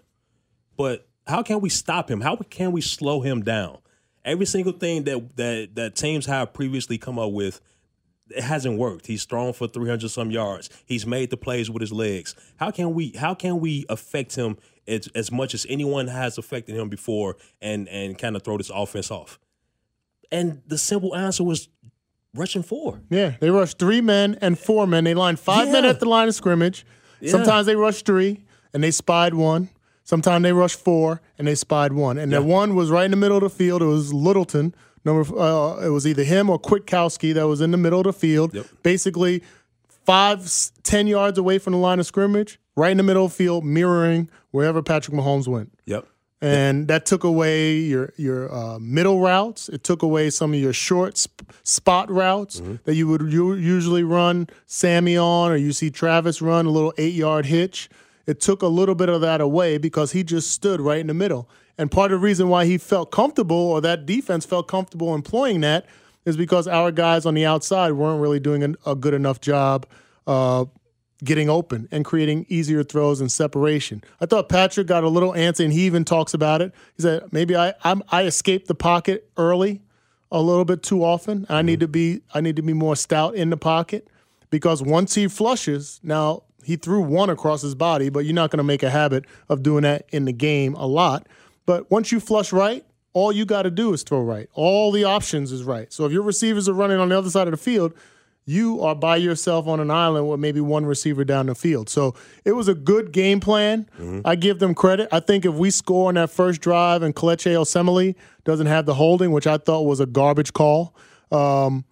But 0.76 1.07
how 1.26 1.42
can 1.42 1.61
we 1.61 1.68
stop 1.68 2.11
him? 2.11 2.21
How 2.21 2.37
can 2.37 2.73
we 2.73 2.80
slow 2.80 3.21
him 3.21 3.42
down? 3.42 3.78
Every 4.25 4.47
single 4.47 4.73
thing 4.73 5.04
that 5.04 5.37
that 5.37 5.71
that 5.75 5.95
teams 5.95 6.26
have 6.26 6.54
previously 6.54 6.97
come 6.97 7.18
up 7.18 7.33
with, 7.33 7.61
it 8.30 8.42
hasn't 8.42 8.78
worked. 8.78 9.06
He's 9.06 9.25
thrown 9.25 9.52
for 9.52 9.68
300 9.68 10.11
some 10.11 10.30
yards. 10.30 10.70
He's 10.87 11.06
made 11.06 11.30
the 11.30 11.37
plays 11.37 11.70
with 11.70 11.80
his 11.80 11.92
legs. 11.92 12.35
How 12.56 12.70
can 12.70 12.94
we 12.94 13.12
how 13.12 13.35
can 13.35 13.61
we 13.61 13.85
affect 13.88 14.37
him 14.37 14.56
as, 14.87 15.08
as 15.14 15.30
much 15.32 15.54
as 15.54 15.66
anyone 15.68 16.08
has 16.08 16.38
affected 16.38 16.76
him 16.76 16.88
before 16.88 17.37
and 17.61 17.88
and 17.88 18.18
kind 18.18 18.37
of 18.37 18.42
throw 18.42 18.58
this 18.58 18.70
offense 18.75 19.11
off? 19.11 19.38
And 20.30 20.62
the 20.66 20.78
simple 20.78 21.16
answer 21.16 21.42
was 21.44 21.68
rushing 22.35 22.62
four. 22.62 23.00
Yeah, 23.11 23.35
they 23.40 23.50
rushed 23.50 23.78
three 23.78 24.00
men 24.00 24.37
and 24.40 24.58
four 24.58 24.87
men. 24.87 25.04
They 25.04 25.14
lined 25.14 25.40
five 25.40 25.70
men 25.70 25.85
at 25.85 26.00
the 26.00 26.08
line 26.08 26.28
of 26.28 26.35
scrimmage. 26.35 26.85
Yeah. 27.20 27.30
Sometimes 27.30 27.66
they 27.66 27.76
rushed 27.76 28.06
three 28.06 28.44
and 28.73 28.82
they 28.82 28.90
spied 28.90 29.35
one. 29.35 29.70
Sometimes 30.04 30.42
they 30.42 30.52
rushed 30.52 30.80
four 30.80 31.20
and 31.37 31.47
they 31.47 31.54
spied 31.54 31.92
one. 31.92 32.16
And 32.16 32.32
that 32.32 32.44
one 32.44 32.75
was 32.75 32.90
right 32.90 33.04
in 33.04 33.11
the 33.11 33.16
middle 33.16 33.37
of 33.37 33.42
the 33.42 33.50
field. 33.50 33.82
It 33.82 33.87
was 33.87 34.12
Littleton. 34.14 34.75
Number 35.08 35.38
uh, 35.38 35.78
it 35.86 35.88
was 35.88 36.06
either 36.06 36.22
him 36.24 36.50
or 36.50 36.58
Kwiatkoski 36.58 37.32
that 37.34 37.46
was 37.48 37.60
in 37.60 37.70
the 37.70 37.78
middle 37.78 38.00
of 38.00 38.04
the 38.04 38.12
field. 38.12 38.54
Basically, 38.82 39.42
five, 40.04 40.48
ten 40.82 41.06
yards 41.06 41.38
away 41.38 41.58
from 41.58 41.72
the 41.72 41.78
line 41.78 41.98
of 41.98 42.06
scrimmage, 42.06 42.60
right 42.76 42.90
in 42.90 42.96
the 42.98 43.02
middle 43.02 43.24
of 43.24 43.30
the 43.32 43.36
field, 43.36 43.64
mirroring 43.64 44.28
wherever 44.50 44.82
Patrick 44.82 45.16
Mahomes 45.16 45.46
went 45.48 45.70
Yep. 45.86 46.06
and 46.40 46.88
that 46.88 47.06
took 47.06 47.24
away 47.24 47.76
your 47.78 48.12
your 48.16 48.52
uh, 48.54 48.78
middle 48.78 49.20
routes. 49.20 49.68
It 49.68 49.82
took 49.82 50.02
away 50.02 50.30
some 50.30 50.52
of 50.54 50.60
your 50.60 50.72
short 50.72 51.16
sp- 51.16 51.44
spot 51.62 52.10
routes 52.10 52.60
that 52.84 52.94
you 52.94 53.08
would 53.08 53.22
u- 53.32 53.54
usually 53.54 54.02
run 54.02 54.48
Sammy 54.66 55.16
on, 55.16 55.50
or 55.52 55.56
you 55.56 55.72
see 55.72 55.90
Travis 55.90 56.40
run 56.42 56.66
a 56.66 56.70
little 56.70 56.92
eight 56.98 57.14
yard 57.14 57.46
hitch. 57.46 57.88
It 58.26 58.40
took 58.40 58.60
a 58.62 58.66
little 58.68 58.94
bit 58.94 59.08
of 59.08 59.20
that 59.22 59.40
away 59.40 59.78
because 59.78 60.12
he 60.12 60.22
just 60.22 60.50
stood 60.50 60.80
right 60.82 61.00
in 61.00 61.06
the 61.06 61.14
middle. 61.14 61.48
And 61.78 61.90
part 61.90 62.12
of 62.12 62.20
the 62.20 62.25
reason 62.25 62.49
why 62.49 62.66
he 62.66 62.76
felt 62.76 63.11
comfortable, 63.11 63.56
or 63.56 63.80
that 63.80 64.04
defense 64.04 64.44
felt 64.44 64.68
comfortable 64.68 65.14
employing 65.14 65.61
that, 65.61 65.87
is 66.25 66.37
because 66.37 66.66
our 66.66 66.90
guys 66.90 67.25
on 67.25 67.35
the 67.35 67.47
outside 67.47 67.92
weren't 67.92 68.20
really 68.20 68.40
doing 68.40 68.62
an, 68.62 68.76
a 68.85 68.94
good 68.94 69.14
enough 69.14 69.40
job. 69.40 69.87
Uh, 70.26 70.66
getting 71.25 71.49
open 71.49 71.88
and 71.90 72.04
creating 72.04 72.47
easier 72.49 72.85
throws 72.85 73.20
and 73.20 73.32
separation. 73.32 74.02
I 74.20 74.26
thought 74.26 74.49
Patrick 74.49 74.87
got 74.87 75.04
a 75.04 75.08
little 75.08 75.32
antsy, 75.32 75.64
and 75.64 75.73
he 75.73 75.80
even 75.87 76.04
talks 76.04 76.35
about 76.35 76.62
it. 76.62 76.73
He 76.97 77.02
said, 77.02 77.32
"Maybe 77.32 77.56
I 77.56 77.75
I'm, 77.82 78.02
I 78.11 78.25
escaped 78.25 78.68
the 78.68 78.75
pocket 78.75 79.28
early, 79.37 79.82
a 80.30 80.40
little 80.40 80.64
bit 80.64 80.82
too 80.82 81.04
often. 81.04 81.47
I 81.49 81.62
need 81.62 81.80
to 81.80 81.88
be 81.88 82.20
I 82.35 82.40
need 82.40 82.56
to 82.56 82.62
be 82.62 82.73
more 82.73 82.97
stout 82.97 83.35
in 83.35 83.50
the 83.50 83.56
pocket 83.56 84.08
because 84.50 84.82
once 84.82 85.14
he 85.14 85.28
flushes, 85.28 86.00
now 86.02 86.44
he 86.62 86.76
threw 86.76 87.00
one 87.00 87.30
across 87.30 87.62
his 87.62 87.75
body, 87.75 88.11
but 88.11 88.20
you're 88.20 88.35
not 88.35 88.50
going 88.50 88.58
to 88.58 88.64
make 88.64 88.82
a 88.82 88.90
habit 88.90 89.25
of 89.49 89.62
doing 89.62 89.82
that 89.82 90.06
in 90.11 90.25
the 90.25 90.32
game 90.32 90.75
a 90.75 90.87
lot. 90.87 91.26
But 91.68 91.90
once 91.90 92.10
you 92.10 92.18
flush 92.18 92.50
right." 92.52 92.82
All 93.14 93.32
you 93.32 93.46
got 93.46 93.62
to 93.62 93.70
do 93.70 93.94
is 93.94 94.02
throw 94.04 94.22
right. 94.22 94.48
All 94.52 94.92
the 94.92 95.04
options 95.04 95.50
is 95.50 95.64
right. 95.64 95.92
So 95.92 96.04
if 96.04 96.12
your 96.12 96.22
receivers 96.22 96.68
are 96.68 96.75
running 96.75 96.98
on 97.00 97.08
the 97.08 97.18
other 97.18 97.30
side 97.30 97.48
of 97.48 97.52
the 97.52 97.56
field, 97.56 97.94
you 98.44 98.80
are 98.82 98.94
by 98.94 99.16
yourself 99.16 99.66
on 99.66 99.80
an 99.80 99.90
island 99.90 100.28
with 100.28 100.38
maybe 100.38 100.60
one 100.60 100.87
receiver 100.87 101.25
down 101.25 101.46
the 101.46 101.54
field. 101.54 101.88
So 101.88 102.14
it 102.44 102.52
was 102.52 102.68
a 102.68 102.75
good 102.75 103.10
game 103.10 103.40
plan. 103.40 103.88
I 104.25 104.37
give 104.37 104.58
them 104.58 104.75
credit. 104.75 105.08
I 105.10 105.20
think 105.20 105.44
if 105.46 105.54
we 105.54 105.70
score 105.70 106.08
on 106.08 106.14
that 106.14 106.30
first 106.30 106.60
drive 106.60 107.02
and 107.02 107.16
Kelechi 107.16 107.52
Osemele 107.56 108.14
doesn't 108.44 108.66
have 108.66 108.87
the 108.87 108.94
holding, 108.94 109.32
which 109.32 109.46
I 109.46 109.56
thought 109.56 109.82
was 109.82 110.00
a 110.00 110.06
garbage 110.06 110.52
call, 110.52 110.94
um, 111.32 111.84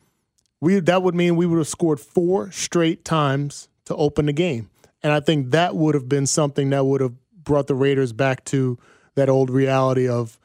we 0.61 0.79
that 0.81 1.03
would 1.03 1.15
mean 1.15 1.35
we 1.35 1.47
would 1.47 1.59
have 1.59 1.69
scored 1.69 1.99
four 1.99 2.53
straight 2.53 3.05
times 3.05 3.69
to 3.87 3.97
open 3.97 4.27
the 4.27 4.33
game. 4.33 4.71
And 5.03 5.13
I 5.13 5.21
think 5.21 5.51
that 5.51 5.75
would 5.75 5.95
have 5.95 6.09
been 6.09 6.27
something 6.27 6.71
that 6.71 6.85
would 6.85 7.01
have 7.01 7.15
brought 7.43 7.67
the 7.67 7.75
Raiders 7.75 8.13
back 8.13 8.45
to 8.47 8.79
that 9.17 9.29
old 9.29 9.51
reality 9.51 10.09
of 10.09 10.39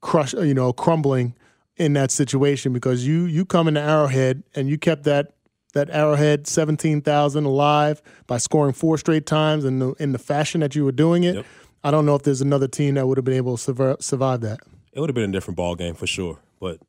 crush, 0.00 0.32
you 0.32 0.54
know, 0.54 0.72
crumbling 0.72 1.34
in 1.76 1.94
that 1.94 2.10
situation 2.10 2.72
because 2.72 3.06
you 3.06 3.24
you 3.24 3.44
come 3.44 3.66
into 3.66 3.80
Arrowhead 3.80 4.42
and 4.54 4.68
you 4.68 4.78
kept 4.78 5.04
that 5.04 5.32
that 5.74 5.90
Arrowhead 5.90 6.46
seventeen 6.46 7.00
thousand 7.00 7.44
alive 7.44 8.00
by 8.26 8.38
scoring 8.38 8.72
four 8.72 8.96
straight 8.98 9.26
times 9.26 9.64
in 9.64 9.78
the 9.78 9.92
in 9.94 10.12
the 10.12 10.18
fashion 10.18 10.60
that 10.60 10.74
you 10.74 10.84
were 10.84 10.92
doing 10.92 11.24
it. 11.24 11.44
I 11.82 11.90
don't 11.90 12.04
know 12.06 12.14
if 12.14 12.22
there's 12.22 12.42
another 12.42 12.68
team 12.68 12.94
that 12.94 13.06
would 13.06 13.16
have 13.16 13.24
been 13.24 13.34
able 13.34 13.56
to 13.56 13.62
survive, 13.62 13.96
survive 14.00 14.42
that. 14.42 14.60
it 14.92 15.00
would 15.00 15.08
have 15.08 15.14
been 15.14 15.30
a 15.30 15.32
different 15.32 15.56
ball 15.56 15.74
game 15.74 15.94
for 15.94 16.06
sure. 16.06 16.38
But 16.60 16.80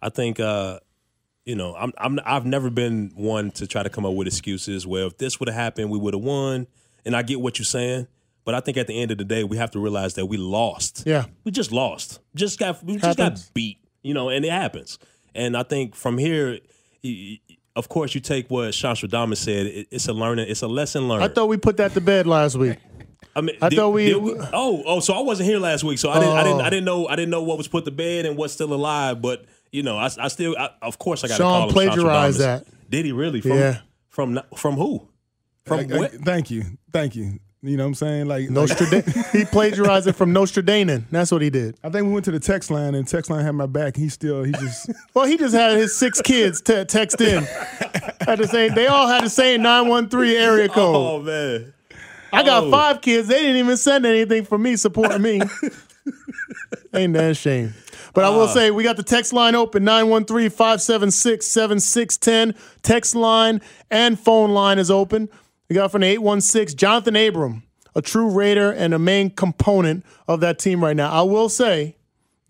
I 0.00 0.10
think 0.10 0.38
uh, 0.38 0.78
you 1.44 1.56
know, 1.56 1.74
I'm 1.74 1.92
I'm 1.98 2.20
I've 2.24 2.46
never 2.46 2.70
been 2.70 3.10
one 3.16 3.50
to 3.52 3.66
try 3.66 3.82
to 3.82 3.90
come 3.90 4.06
up 4.06 4.12
with 4.14 4.26
excuses. 4.28 4.86
Well, 4.86 5.06
if 5.08 5.18
this 5.18 5.40
would 5.40 5.48
have 5.48 5.56
happened, 5.56 5.90
we 5.90 5.98
would 5.98 6.14
have 6.14 6.22
won. 6.22 6.66
And 7.04 7.16
I 7.16 7.22
get 7.22 7.40
what 7.40 7.58
you're 7.58 7.64
saying, 7.64 8.06
but 8.48 8.54
I 8.54 8.60
think 8.60 8.78
at 8.78 8.86
the 8.86 8.98
end 8.98 9.10
of 9.10 9.18
the 9.18 9.24
day, 9.26 9.44
we 9.44 9.58
have 9.58 9.70
to 9.72 9.78
realize 9.78 10.14
that 10.14 10.24
we 10.24 10.38
lost. 10.38 11.02
Yeah. 11.04 11.26
we 11.44 11.50
just 11.52 11.70
lost. 11.70 12.20
Just 12.34 12.58
got 12.58 12.82
we 12.82 12.96
just 12.96 13.18
got 13.18 13.38
beat. 13.52 13.76
You 14.02 14.14
know, 14.14 14.30
and 14.30 14.42
it 14.42 14.50
happens. 14.50 14.98
And 15.34 15.54
I 15.54 15.64
think 15.64 15.94
from 15.94 16.16
here. 16.16 16.58
y- 17.04 17.40
y- 17.48 17.56
Of 17.76 17.88
course, 17.90 18.14
you 18.14 18.20
take 18.22 18.50
what 18.50 18.72
Sean 18.74 18.94
Stradamus 18.96 19.36
said. 19.36 19.66
It's 19.92 20.08
a 20.08 20.12
learning. 20.14 20.48
It's 20.48 20.62
a 20.62 20.66
lesson 20.66 21.08
learned. 21.08 21.24
I 21.24 21.28
thought 21.28 21.48
we 21.48 21.58
put 21.58 21.76
that 21.76 21.92
to 21.92 22.00
bed 22.00 22.26
last 22.26 22.56
week. 22.56 22.78
I 23.36 23.40
mean, 23.42 23.56
I 23.62 23.68
did- 23.68 23.76
thought 23.76 23.90
we- 23.90 24.06
did 24.06 24.16
Oh, 24.52 24.82
oh, 24.86 25.00
so 25.00 25.12
I 25.14 25.20
wasn't 25.20 25.48
here 25.50 25.58
last 25.60 25.84
week, 25.84 25.98
so 25.98 26.10
I 26.10 26.18
didn't, 26.18 26.36
I 26.36 26.42
didn't, 26.42 26.60
Oh. 26.60 26.64
I 26.64 26.70
didn't 26.70 26.84
know, 26.86 27.06
I 27.06 27.14
didn't 27.16 27.30
know 27.30 27.42
what 27.42 27.56
was 27.58 27.68
put 27.68 27.84
to 27.84 27.90
bed 27.92 28.24
and 28.26 28.36
what's 28.38 28.52
still 28.54 28.72
alive. 28.72 29.20
But 29.22 29.44
you 29.70 29.82
know, 29.84 29.96
I, 29.96 30.08
I 30.18 30.28
still, 30.28 30.56
I, 30.58 30.70
of 30.82 30.98
course, 30.98 31.22
I 31.22 31.28
got 31.28 31.36
to 31.36 31.42
Sean 31.42 31.52
call 31.52 31.68
him 31.68 31.72
plagiarized 31.74 32.40
that. 32.40 32.64
Did 32.90 33.04
he 33.04 33.12
really? 33.12 33.40
From, 33.42 33.52
Yeah. 33.52 33.78
From 34.08 34.40
from 34.56 34.74
who? 34.76 35.06
From 35.66 35.80
I- 35.80 35.94
I- 35.94 35.98
what? 35.98 36.12
thank 36.24 36.50
you, 36.50 36.64
thank 36.92 37.14
you. 37.14 37.38
You 37.60 37.76
know 37.76 37.82
what 37.84 37.88
I'm 37.88 37.94
saying? 37.94 38.26
Like, 38.28 38.48
like 38.50 39.06
he 39.32 39.44
plagiarized 39.44 40.06
it 40.06 40.12
from 40.12 40.32
Nostradamus. 40.32 41.02
That's 41.10 41.32
what 41.32 41.42
he 41.42 41.50
did. 41.50 41.76
I 41.82 41.90
think 41.90 42.06
we 42.06 42.12
went 42.12 42.24
to 42.26 42.30
the 42.30 42.38
text 42.38 42.70
line 42.70 42.94
and 42.94 43.04
text 43.06 43.30
line 43.30 43.44
had 43.44 43.56
my 43.56 43.66
back. 43.66 43.96
He 43.96 44.08
still 44.08 44.44
he 44.44 44.52
just 44.52 44.88
Well, 45.14 45.24
he 45.26 45.36
just 45.36 45.54
had 45.54 45.76
his 45.76 45.96
six 45.96 46.22
kids 46.22 46.60
te- 46.60 46.84
text 46.84 47.20
in. 47.20 47.42
Had 48.20 48.38
the 48.38 48.46
same. 48.46 48.74
They 48.76 48.86
all 48.86 49.08
had 49.08 49.24
the 49.24 49.30
same 49.30 49.62
nine 49.62 49.88
one 49.88 50.08
three 50.08 50.36
area 50.36 50.68
code. 50.74 50.94
Oh 50.94 51.20
man, 51.20 51.72
I 52.32 52.44
got 52.44 52.62
oh. 52.64 52.70
five 52.70 53.00
kids. 53.00 53.26
They 53.26 53.40
didn't 53.40 53.56
even 53.56 53.76
send 53.76 54.06
anything 54.06 54.44
for 54.44 54.56
me 54.56 54.76
supporting 54.76 55.20
me. 55.22 55.40
Ain't 56.94 57.12
that 57.14 57.32
a 57.32 57.34
shame? 57.34 57.74
But 58.14 58.22
I 58.24 58.30
will 58.30 58.42
Ah. 58.42 58.54
say 58.54 58.70
we 58.70 58.84
got 58.84 58.96
the 58.96 59.02
text 59.02 59.32
line 59.32 59.56
open 59.56 59.84
913-576-7610. 59.84 62.54
Text 62.82 63.16
line 63.16 63.60
and 63.90 64.16
phone 64.18 64.50
line 64.52 64.78
is 64.78 64.90
open. 64.90 65.28
We 65.68 65.74
got 65.74 65.92
from 65.92 66.00
the 66.00 66.08
816 66.08 66.76
Johnathan 66.78 67.28
Abram, 67.28 67.62
a 67.94 68.02
true 68.02 68.30
Raider 68.30 68.70
and 68.70 68.94
a 68.94 68.98
main 68.98 69.30
component 69.30 70.04
of 70.26 70.40
that 70.40 70.58
team 70.58 70.82
right 70.82 70.96
now. 70.96 71.10
I 71.10 71.22
will 71.22 71.48
say 71.48 71.96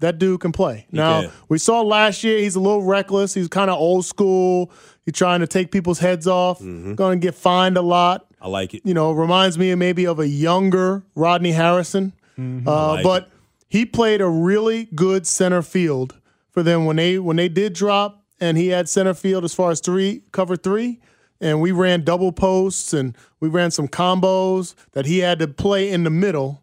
that 0.00 0.18
dude 0.18 0.40
can 0.40 0.52
play. 0.52 0.86
now, 0.92 1.22
can. 1.22 1.32
we 1.48 1.58
saw 1.58 1.82
last 1.82 2.22
year 2.22 2.38
he's 2.38 2.54
a 2.54 2.60
little 2.60 2.82
reckless. 2.82 3.34
He's 3.34 3.48
kind 3.48 3.70
of 3.70 3.78
old 3.78 4.04
school. 4.04 4.70
He's 5.04 5.14
trying 5.14 5.40
to 5.40 5.46
take 5.46 5.72
people's 5.72 5.98
heads 5.98 6.26
off. 6.26 6.60
Mm-hmm. 6.60 6.94
Going 6.94 7.20
to 7.20 7.26
get 7.26 7.34
fined 7.34 7.76
a 7.76 7.82
lot 7.82 8.26
I 8.40 8.48
like 8.48 8.74
it. 8.74 8.82
you 8.84 8.94
know, 8.94 9.12
reminds 9.12 9.58
me 9.58 9.74
maybe 9.74 10.06
of 10.06 10.18
a 10.18 10.28
younger 10.28 11.02
Rodney 11.14 11.52
Harrison. 11.52 12.12
Uh, 12.38 12.92
like 12.92 13.02
but 13.02 13.30
he 13.68 13.84
played 13.84 14.20
a 14.20 14.28
really 14.28 14.84
good 14.94 15.26
center 15.26 15.60
field 15.60 16.16
for 16.50 16.62
them 16.62 16.84
when 16.84 16.96
they 16.96 17.18
when 17.18 17.36
they 17.36 17.48
did 17.48 17.72
drop, 17.72 18.24
and 18.40 18.56
he 18.56 18.68
had 18.68 18.88
center 18.88 19.14
field 19.14 19.42
as 19.44 19.54
far 19.54 19.72
as 19.72 19.80
three 19.80 20.22
cover 20.30 20.56
three, 20.56 21.00
and 21.40 21.60
we 21.60 21.72
ran 21.72 22.02
double 22.02 22.32
posts 22.32 22.92
and 22.92 23.16
we 23.40 23.48
ran 23.48 23.70
some 23.70 23.88
combos 23.88 24.74
that 24.92 25.06
he 25.06 25.18
had 25.18 25.38
to 25.38 25.48
play 25.48 25.90
in 25.90 26.04
the 26.04 26.10
middle 26.10 26.62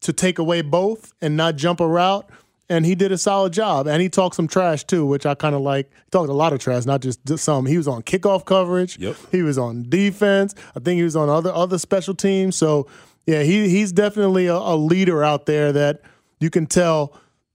to 0.00 0.12
take 0.12 0.38
away 0.38 0.62
both 0.62 1.12
and 1.20 1.36
not 1.36 1.56
jump 1.56 1.80
a 1.80 1.86
route. 1.86 2.28
And 2.68 2.86
he 2.86 2.94
did 2.94 3.10
a 3.10 3.18
solid 3.18 3.52
job. 3.52 3.88
And 3.88 4.00
he 4.00 4.08
talked 4.08 4.36
some 4.36 4.46
trash 4.46 4.84
too, 4.84 5.04
which 5.04 5.26
I 5.26 5.34
kind 5.34 5.56
of 5.56 5.60
like. 5.60 5.90
He 5.90 6.10
talked 6.10 6.30
a 6.30 6.34
lot 6.34 6.52
of 6.52 6.60
trash, 6.60 6.84
not 6.84 7.02
just 7.02 7.38
some. 7.38 7.66
He 7.66 7.76
was 7.76 7.88
on 7.88 8.02
kickoff 8.02 8.44
coverage. 8.44 8.96
Yep. 8.98 9.16
He 9.32 9.42
was 9.42 9.58
on 9.58 9.88
defense. 9.88 10.54
I 10.76 10.80
think 10.80 10.98
he 10.98 11.02
was 11.02 11.16
on 11.16 11.28
other 11.28 11.52
other 11.52 11.78
special 11.78 12.14
teams. 12.14 12.54
So 12.54 12.86
yeah, 13.26 13.42
he 13.42 13.68
he's 13.68 13.90
definitely 13.90 14.46
a, 14.46 14.54
a 14.54 14.76
leader 14.76 15.24
out 15.24 15.46
there 15.46 15.72
that 15.72 16.02
you 16.38 16.48
can 16.48 16.66
tell 16.66 17.12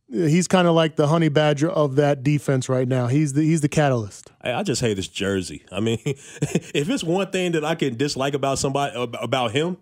he's 0.10 0.48
kind 0.48 0.68
of 0.68 0.76
like 0.76 0.96
the 0.96 1.08
honey 1.08 1.30
badger 1.30 1.70
of 1.70 1.96
that 1.96 2.24
defense 2.24 2.70
right 2.70 2.88
now. 2.88 3.08
He's 3.08 3.34
the 3.34 3.42
he's 3.42 3.62
the 3.62 3.70
catalyst. 3.70 4.32
I 4.42 4.64
just 4.64 4.82
hate 4.82 4.98
his 4.98 5.08
jersey. 5.08 5.64
I 5.72 5.80
mean, 5.80 6.00
if 6.06 6.90
it's 6.90 7.04
one 7.04 7.32
thing 7.32 7.54
that 7.54 7.66
I 7.66 7.76
can 7.76 7.98
dislike 7.98 8.34
about 8.34 8.60
somebody 8.60 8.96
about 9.22 9.52
him 9.52 9.78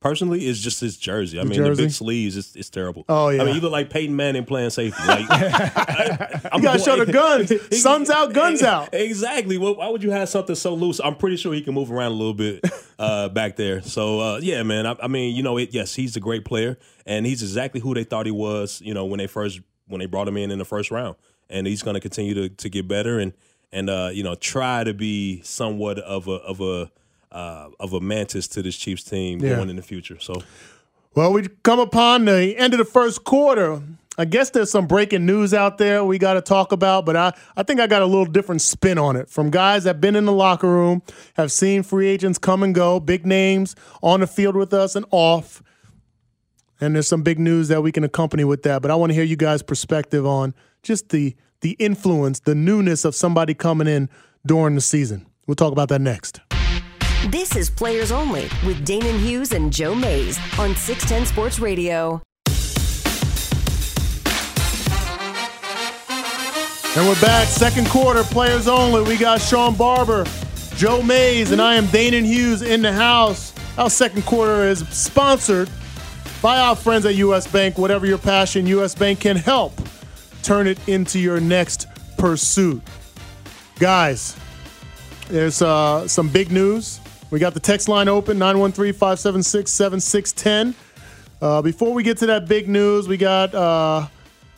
personally, 0.00 0.46
is 0.46 0.60
just 0.60 0.80
his 0.80 0.96
jersey. 0.96 1.38
I 1.38 1.44
mean, 1.44 1.54
jersey? 1.54 1.82
the 1.82 1.86
big 1.88 1.92
sleeves, 1.92 2.36
it's, 2.36 2.56
it's 2.56 2.70
terrible. 2.70 3.04
Oh, 3.08 3.28
yeah. 3.28 3.42
I 3.42 3.44
mean, 3.44 3.54
you 3.54 3.60
look 3.60 3.72
like 3.72 3.90
Peyton 3.90 4.16
Manning 4.16 4.44
playing 4.44 4.70
safety. 4.70 5.02
Like, 5.06 5.26
I, 5.30 6.50
You 6.56 6.62
gotta 6.62 6.78
show 6.78 7.02
the 7.02 7.12
guns. 7.12 7.52
Sun's 7.80 8.10
out, 8.10 8.32
guns 8.34 8.62
out. 8.62 8.92
Exactly. 8.92 9.58
Well, 9.58 9.76
why 9.76 9.88
would 9.88 10.02
you 10.02 10.10
have 10.10 10.28
something 10.28 10.56
so 10.56 10.74
loose? 10.74 11.00
I'm 11.02 11.16
pretty 11.16 11.36
sure 11.36 11.52
he 11.54 11.62
can 11.62 11.74
move 11.74 11.92
around 11.92 12.12
a 12.12 12.14
little 12.14 12.34
bit 12.34 12.64
uh, 12.98 13.28
back 13.28 13.56
there. 13.56 13.82
So 13.82 14.20
uh, 14.20 14.40
yeah, 14.42 14.62
man. 14.62 14.86
I, 14.86 14.96
I 15.02 15.08
mean, 15.08 15.36
you 15.36 15.42
know, 15.42 15.56
it, 15.58 15.72
yes, 15.72 15.94
he's 15.94 16.16
a 16.16 16.20
great 16.20 16.44
player, 16.44 16.78
and 17.06 17.26
he's 17.26 17.42
exactly 17.42 17.80
who 17.80 17.94
they 17.94 18.04
thought 18.04 18.26
he 18.26 18.32
was. 18.32 18.80
You 18.82 18.94
know, 18.94 19.04
when 19.04 19.18
they 19.18 19.26
first 19.26 19.60
when 19.86 20.00
they 20.00 20.06
brought 20.06 20.28
him 20.28 20.36
in 20.36 20.50
in 20.50 20.58
the 20.58 20.64
first 20.64 20.90
round, 20.90 21.16
and 21.48 21.66
he's 21.66 21.82
going 21.82 21.94
to 21.94 22.00
continue 22.00 22.34
to 22.34 22.48
to 22.48 22.68
get 22.68 22.88
better 22.88 23.18
and 23.18 23.32
and 23.72 23.90
uh, 23.90 24.10
you 24.12 24.22
know 24.22 24.34
try 24.34 24.84
to 24.84 24.94
be 24.94 25.40
somewhat 25.42 25.98
of 25.98 26.28
a 26.28 26.32
of 26.32 26.60
a 26.60 26.90
uh, 27.32 27.68
of 27.78 27.92
a 27.92 28.00
mantis 28.00 28.48
to 28.48 28.62
this 28.62 28.76
Chiefs 28.76 29.04
team 29.04 29.40
Yeah. 29.40 29.56
going 29.56 29.70
in 29.70 29.76
the 29.76 29.82
future. 29.82 30.18
So 30.20 30.42
Well, 31.14 31.32
we 31.32 31.48
come 31.62 31.78
upon 31.80 32.24
the 32.24 32.56
end 32.56 32.72
of 32.74 32.78
the 32.78 32.84
first 32.84 33.24
quarter. 33.24 33.82
I 34.18 34.24
guess 34.26 34.50
there's 34.50 34.70
some 34.70 34.86
breaking 34.86 35.24
news 35.24 35.54
out 35.54 35.78
there 35.78 36.04
we 36.04 36.18
got 36.18 36.34
to 36.34 36.42
talk 36.42 36.72
about, 36.72 37.06
but 37.06 37.16
I, 37.16 37.32
I 37.56 37.62
think 37.62 37.80
I 37.80 37.86
got 37.86 38.02
a 38.02 38.06
little 38.06 38.26
different 38.26 38.60
spin 38.60 38.98
on 38.98 39.16
it 39.16 39.30
from 39.30 39.50
guys 39.50 39.84
that 39.84 39.90
have 39.96 40.00
been 40.00 40.14
in 40.14 40.26
the 40.26 40.32
locker 40.32 40.68
room, 40.68 41.02
have 41.34 41.50
seen 41.50 41.82
free 41.82 42.06
agents 42.08 42.36
come 42.38 42.62
and 42.62 42.74
go, 42.74 43.00
big 43.00 43.24
names 43.24 43.74
on 44.02 44.20
the 44.20 44.26
field 44.26 44.56
with 44.56 44.74
us 44.74 44.94
and 44.94 45.06
off. 45.10 45.62
And 46.82 46.94
there's 46.94 47.08
some 47.08 47.22
big 47.22 47.38
news 47.38 47.68
that 47.68 47.82
we 47.82 47.92
can 47.92 48.04
accompany 48.04 48.44
with 48.44 48.62
that. 48.64 48.82
But 48.82 48.90
I 48.90 48.94
want 48.94 49.10
to 49.10 49.14
hear 49.14 49.24
you 49.24 49.36
guys' 49.36 49.62
perspective 49.62 50.26
on 50.26 50.54
just 50.82 51.10
the 51.10 51.34
the 51.62 51.72
influence, 51.72 52.40
the 52.40 52.54
newness 52.54 53.04
of 53.04 53.14
somebody 53.14 53.52
coming 53.52 53.86
in 53.86 54.08
during 54.46 54.74
the 54.74 54.80
season. 54.80 55.26
We'll 55.46 55.56
talk 55.56 55.72
about 55.72 55.90
that 55.90 56.00
next. 56.00 56.40
This 57.28 57.54
is 57.54 57.68
Players 57.68 58.10
Only 58.12 58.44
with 58.64 58.86
Danan 58.86 59.18
Hughes 59.18 59.52
and 59.52 59.70
Joe 59.70 59.94
Mays 59.94 60.38
on 60.58 60.74
610 60.74 61.26
Sports 61.26 61.58
Radio. 61.58 62.22
And 66.96 67.06
we're 67.06 67.20
back, 67.20 67.46
second 67.46 67.88
quarter, 67.90 68.22
players 68.24 68.66
only. 68.66 69.02
We 69.02 69.18
got 69.18 69.42
Shawn 69.42 69.76
Barber, 69.76 70.24
Joe 70.76 71.02
Mays, 71.02 71.52
and 71.52 71.60
I 71.60 71.74
am 71.74 71.84
Danan 71.88 72.24
Hughes 72.24 72.62
in 72.62 72.80
the 72.80 72.92
house. 72.92 73.52
Our 73.76 73.90
second 73.90 74.24
quarter 74.24 74.66
is 74.66 74.88
sponsored 74.88 75.68
by 76.40 76.58
our 76.58 76.74
friends 76.74 77.04
at 77.04 77.16
US 77.16 77.46
Bank. 77.46 77.76
Whatever 77.76 78.06
your 78.06 78.18
passion, 78.18 78.66
US 78.66 78.94
Bank 78.94 79.20
can 79.20 79.36
help 79.36 79.74
turn 80.42 80.66
it 80.66 80.78
into 80.88 81.18
your 81.18 81.38
next 81.38 81.86
pursuit. 82.16 82.80
Guys, 83.78 84.34
there's 85.28 85.60
uh, 85.60 86.08
some 86.08 86.30
big 86.30 86.50
news. 86.50 86.98
We 87.30 87.38
got 87.38 87.54
the 87.54 87.60
text 87.60 87.88
line 87.88 88.08
open 88.08 88.38
913 88.38 88.92
576 88.92 89.70
7610. 89.70 90.74
Uh, 91.40 91.62
Before 91.62 91.92
we 91.94 92.02
get 92.02 92.18
to 92.18 92.26
that 92.26 92.48
big 92.48 92.68
news, 92.68 93.06
we 93.06 93.16
got 93.16 93.54
uh, 93.54 94.08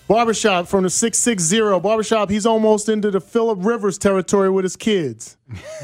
Barbershop 0.09 0.67
from 0.67 0.83
the 0.85 0.91
660. 0.91 1.81
Barbershop, 1.81 2.31
he's 2.31 2.47
almost 2.47 2.89
into 2.89 3.11
the 3.11 3.21
Philip 3.21 3.59
Rivers 3.63 3.99
territory 3.99 4.51
with 4.51 4.65
his 4.65 4.77
kids. 4.77 5.37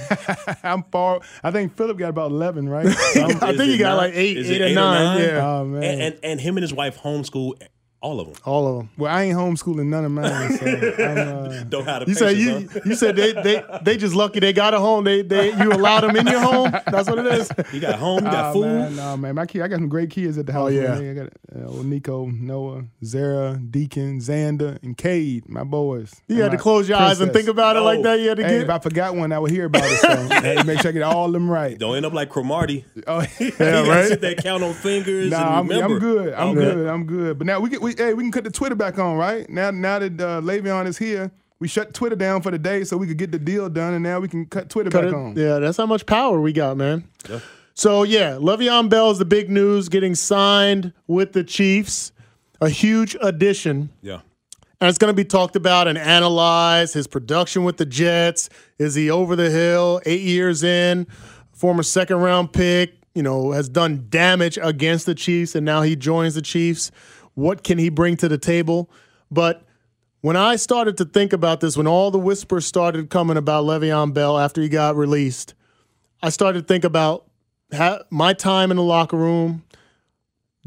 I'm 0.62 0.83
far. 0.85 1.21
I 1.45 1.50
think 1.50 1.76
Philip 1.76 1.99
got 1.99 2.09
about 2.09 2.30
eleven, 2.30 2.68
right? 2.68 2.87
I'm- 3.16 3.38
think 3.38 3.71
he 3.71 3.76
got 3.78 3.97
like 3.99 4.14
eight, 4.14 4.38
eight, 4.38 4.61
or 4.62 4.64
eight 4.64 4.73
or 4.73 4.75
nine. 4.75 5.04
nine? 5.04 5.21
Yeah, 5.21 5.47
oh 5.47 5.64
man. 5.66 5.83
and, 5.83 6.00
and 6.02 6.18
and 6.23 6.40
him 6.40 6.57
and 6.57 6.62
his 6.62 6.73
wife 6.73 6.99
homeschool 6.99 7.61
all 8.00 8.21
of 8.21 8.28
them. 8.28 8.37
all 8.45 8.69
of 8.69 8.78
them. 8.78 8.90
well, 8.97 9.12
I 9.12 9.25
ain't 9.25 9.37
homeschooling 9.37 9.87
none 9.87 10.05
of 10.05 10.12
mine. 10.12 10.57
So 10.57 10.67
I'm, 10.99 11.19
uh, 11.19 11.64
Don't 11.64 11.85
have 11.85 12.05
the 12.05 12.09
You 12.09 12.14
said 12.14 12.37
you 12.37 12.69
huh? 12.73 12.81
you 12.85 12.95
said 12.95 13.17
they 13.17 13.33
they 13.33 13.64
they 13.83 13.97
just 13.97 14.14
lucky 14.14 14.38
they 14.38 14.52
got 14.52 14.73
a 14.73 14.78
home. 14.78 15.02
They 15.05 15.23
they 15.23 15.49
you 15.57 15.73
allowed 15.73 16.02
them 16.02 16.14
in 16.14 16.26
your 16.28 16.38
home. 16.40 16.71
That's 16.71 17.09
what 17.09 17.19
it 17.19 17.26
is. 17.26 17.50
You 17.73 17.81
got 17.81 17.99
home, 17.99 18.19
you 18.25 18.31
got 18.31 18.45
Ah, 18.47 18.52
food. 18.52 18.62
Man, 18.67 18.97
no, 18.97 19.17
man. 19.17 19.35
My 19.35 19.47
kid, 19.47 19.62
I 19.62 19.69
got 19.69 19.76
some 19.76 19.88
great 19.88 20.11
kids 20.11 20.38
at 20.38 20.47
the 20.47 20.52
house. 20.52 20.67
Oh, 20.67 20.73
yeah. 20.73 20.95
man. 20.99 21.11
I 21.11 21.14
got 21.14 21.33
uh, 21.64 21.69
old 21.76 21.87
Nico, 21.87 22.26
Noah, 22.26 22.85
Zara, 23.05 23.59
Deacon, 23.71 24.21
Xander, 24.21 24.83
and 24.83 24.97
Cade, 24.97 25.49
my 25.49 25.64
boys. 25.64 26.14
You 26.28 26.37
And 26.37 26.45
had 26.45 26.52
to 26.52 26.59
close 26.59 26.88
your 26.88 26.99
eyes 26.99 27.21
and 27.21 27.33
think 27.33 27.49
about 27.49 27.76
it 27.76 27.81
like 27.81 27.99
Oh. 27.99 28.02
that. 28.02 28.21
You 28.21 28.28
had 28.28 28.38
to 28.38 28.45
Hey, 28.45 28.50
get 28.59 28.61
if 28.62 28.71
I 28.71 28.78
forgot 28.78 29.14
one, 29.17 29.33
I 29.33 29.38
would 29.38 29.50
hear 29.50 29.67
about 29.67 29.83
it. 29.85 29.99
So 29.99 30.28
hey, 30.40 30.62
make 30.64 30.81
sure 30.81 30.90
I 30.90 30.93
get 30.93 31.02
all 31.02 31.26
of 31.26 31.33
them 31.33 31.50
right. 31.50 31.76
Don't 31.78 31.97
end 31.97 32.07
up 32.07 32.12
like 32.14 32.31
Cromartie. 32.31 32.85
Oh, 33.07 33.25
Yeah, 33.40 33.87
right? 33.88 34.09
sit 34.09 34.21
there, 34.21 34.35
count 34.37 34.62
on 34.62 34.73
fingers. 34.75 35.31
Nah, 35.31 35.38
and 35.38 35.55
I'm, 35.57 35.69
remember. 35.69 35.95
I'm 35.95 36.00
good. 36.00 36.35
I'm 36.35 36.49
Okay. 36.49 36.61
good. 36.75 36.87
I'm 36.87 37.07
good. 37.07 37.38
But 37.38 37.47
now 37.47 37.61
we 37.61 37.69
get 37.71 37.83
we 37.97 38.02
hey 38.04 38.14
we 38.14 38.23
can 38.23 38.33
cut 38.33 38.45
the 38.45 38.50
Twitter 38.50 38.75
back 38.75 38.99
on, 38.99 39.16
right? 39.16 39.49
Now 39.49 39.71
now 39.71 39.99
that 39.99 40.21
uh, 40.21 40.40
Le'Veon 40.40 40.87
is 40.87 40.99
here, 40.99 41.30
we 41.59 41.68
shut 41.68 41.95
Twitter 41.95 42.16
down 42.16 42.42
for 42.42 42.50
the 42.50 42.59
day 42.59 42.85
so 42.85 42.97
we 42.97 43.07
could 43.07 43.18
get 43.18 43.33
the 43.33 43.38
deal 43.38 43.68
done, 43.68 43.95
and 43.95 44.02
now 44.02 44.21
we 44.21 44.28
can 44.28 44.47
cut 44.47 44.68
Twitter 44.71 44.90
Cut 44.90 45.02
back 45.04 45.12
it- 45.12 45.16
on. 45.16 45.37
Yeah, 45.37 45.59
that's 45.59 45.76
how 45.76 45.87
much 45.87 46.07
power 46.07 46.40
we 46.40 46.52
got, 46.52 46.76
man. 46.76 47.04
So 47.75 48.02
yeah, 48.02 48.33
Le'Veon 48.33 48.88
Bell 48.88 49.11
is 49.11 49.18
the 49.18 49.25
big 49.25 49.50
news, 49.50 49.88
getting 49.88 50.14
signed 50.14 50.92
with 51.07 51.32
the 51.32 51.45
Chiefs. 51.45 52.12
A 52.60 52.69
huge 52.69 53.17
addition. 53.21 53.91
Yeah. 54.02 54.21
And 54.80 54.89
it's 54.89 54.99
going 54.99 55.10
to 55.12 55.17
be 55.17 55.25
talked 55.25 55.54
about 55.54 55.86
and 55.86 55.97
analyzed. 55.97 56.95
His 56.95 57.06
production 57.06 57.62
with 57.62 57.76
the 57.76 57.86
Jets. 57.86 58.49
Is 58.80 58.97
he 58.97 59.10
over 59.10 59.36
the 59.36 59.49
hill? 59.50 60.00
Eight 60.06 60.23
years 60.23 60.65
in, 60.65 61.06
former 61.52 61.84
second 61.84 62.17
round 62.17 62.52
pick, 62.52 62.95
you 63.15 63.23
know, 63.23 63.52
has 63.52 63.69
done 63.69 64.06
damage 64.08 64.58
against 64.60 65.06
the 65.06 65.15
Chiefs, 65.15 65.54
and 65.54 65.65
now 65.65 65.82
he 65.82 65.95
joins 65.95 66.34
the 66.34 66.43
Chiefs. 66.43 66.91
What 67.38 67.62
can 67.62 67.78
he 67.78 67.88
bring 67.88 68.16
to 68.16 68.28
the 68.28 68.36
table? 68.36 68.90
But 69.30 69.62
when 70.22 70.34
I 70.34 70.56
started 70.56 70.96
to 70.96 71.04
think 71.04 71.32
about 71.32 71.60
this, 71.60 71.76
when 71.76 71.86
all 71.86 72.10
the 72.10 72.18
whispers 72.18 72.66
started 72.66 73.10
coming 73.10 73.36
about 73.36 73.64
Le'Veon 73.64 74.12
Bell 74.12 74.36
after 74.36 74.60
he 74.60 74.68
got 74.68 74.96
released, 74.96 75.54
I 76.20 76.30
started 76.30 76.62
to 76.62 76.66
think 76.66 76.82
about 76.82 77.30
ha- 77.72 78.00
my 78.10 78.32
time 78.32 78.72
in 78.72 78.76
the 78.76 78.82
locker 78.82 79.16
room. 79.16 79.62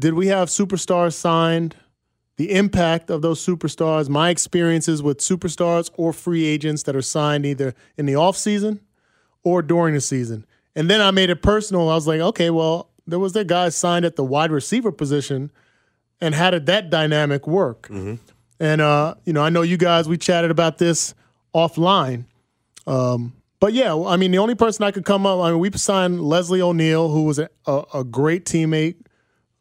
Did 0.00 0.14
we 0.14 0.28
have 0.28 0.48
superstars 0.48 1.12
signed? 1.12 1.76
The 2.38 2.52
impact 2.52 3.10
of 3.10 3.20
those 3.20 3.44
superstars, 3.44 4.08
my 4.08 4.30
experiences 4.30 5.02
with 5.02 5.18
superstars 5.18 5.90
or 5.98 6.14
free 6.14 6.46
agents 6.46 6.84
that 6.84 6.96
are 6.96 7.02
signed 7.02 7.44
either 7.44 7.74
in 7.98 8.06
the 8.06 8.14
offseason 8.14 8.80
or 9.44 9.60
during 9.60 9.92
the 9.92 10.00
season. 10.00 10.46
And 10.74 10.88
then 10.88 11.02
I 11.02 11.10
made 11.10 11.28
it 11.28 11.42
personal. 11.42 11.90
I 11.90 11.96
was 11.96 12.06
like, 12.06 12.22
okay, 12.22 12.48
well, 12.48 12.88
there 13.06 13.18
was 13.18 13.34
there 13.34 13.44
guy 13.44 13.68
signed 13.68 14.06
at 14.06 14.16
the 14.16 14.24
wide 14.24 14.50
receiver 14.50 14.90
position, 14.90 15.52
and 16.22 16.34
how 16.34 16.50
did 16.50 16.64
that 16.66 16.88
dynamic 16.88 17.46
work? 17.46 17.88
And 18.58 18.80
uh, 18.80 19.16
you 19.26 19.32
know, 19.34 19.42
I 19.42 19.50
know 19.50 19.62
you 19.62 19.76
guys. 19.76 20.08
We 20.08 20.16
chatted 20.16 20.50
about 20.50 20.78
this 20.78 21.14
offline. 21.54 22.24
Um, 22.86 23.34
but 23.60 23.74
yeah, 23.74 23.94
I 23.94 24.16
mean, 24.16 24.30
the 24.30 24.38
only 24.38 24.54
person 24.54 24.84
I 24.84 24.90
could 24.92 25.04
come 25.04 25.26
up. 25.26 25.40
I 25.40 25.50
mean, 25.50 25.60
we 25.60 25.70
signed 25.72 26.20
Leslie 26.22 26.62
O'Neal, 26.62 27.10
who 27.10 27.24
was 27.24 27.38
a, 27.38 27.48
a, 27.66 27.84
a 27.94 28.04
great 28.04 28.44
teammate, 28.44 28.96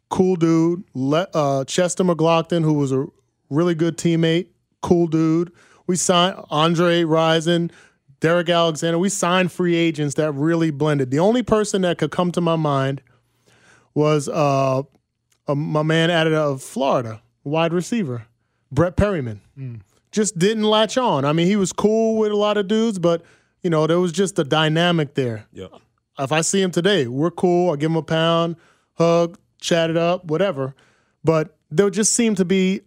cool 0.10 0.36
dude. 0.36 0.84
Le, 0.94 1.28
uh, 1.34 1.66
Chester 1.66 2.04
McGlockton, 2.04 2.64
who 2.64 2.74
was 2.74 2.92
a 2.92 3.08
really 3.50 3.76
good 3.76 3.98
teammate, 3.98 4.48
cool 4.82 5.08
dude. 5.08 5.52
We 5.88 5.96
signed 5.96 6.40
Andre 6.50 7.02
Rison, 7.02 7.72
Derrick 8.22 8.50
Alexander. 8.50 8.98
We 8.98 9.10
signed 9.10 9.52
free 9.52 9.76
agents 9.76 10.16
that 10.16 10.32
really 10.32 10.72
blended. 10.72 11.12
The 11.12 11.20
only 11.20 11.44
person 11.44 11.82
that 11.82 11.98
could 11.98 12.12
come 12.12 12.32
to 12.32 12.42
my 12.42 12.56
mind 12.56 13.02
was 13.94 14.30
uh, 14.30 14.84
uh, 15.52 15.56
my 15.56 15.84
man 15.84 16.10
out 16.10 16.28
of 16.28 16.62
Florida, 16.62 17.22
wide 17.44 17.74
receiver, 17.74 18.28
Brett 18.72 18.96
Perriman. 18.96 19.40
Just 20.12 20.38
didn't 20.38 20.64
latch 20.64 20.98
on. 20.98 21.24
I 21.24 21.34
mean, 21.34 21.48
he 21.48 21.56
was 21.56 21.72
cool 21.72 22.18
with 22.18 22.32
a 22.32 22.36
lot 22.36 22.58
of 22.58 22.68
dudes, 22.68 23.00
but 23.00 23.24
you 23.64 23.70
know, 23.70 23.88
there 23.88 24.00
was 24.00 24.12
just 24.12 24.38
a 24.40 24.44
dynamic 24.44 25.14
there. 25.14 25.46
Yeah. 25.54 25.68
If 26.20 26.32
I 26.32 26.42
see 26.42 26.62
him 26.62 26.72
today, 26.72 27.08
we're 27.08 27.32
cool. 27.32 27.72
I 27.72 27.76
give 27.78 27.92
him 27.92 27.98
a 27.98 28.04
pound, 28.04 28.58
hug, 28.96 29.38
chat 29.60 29.90
it 29.90 29.98
up, 29.98 30.26
whatever. 30.26 30.76
But 31.24 31.56
there 31.70 31.90
just 31.90 32.14
seemed 32.14 32.38
to 32.38 32.46
be 32.46 32.82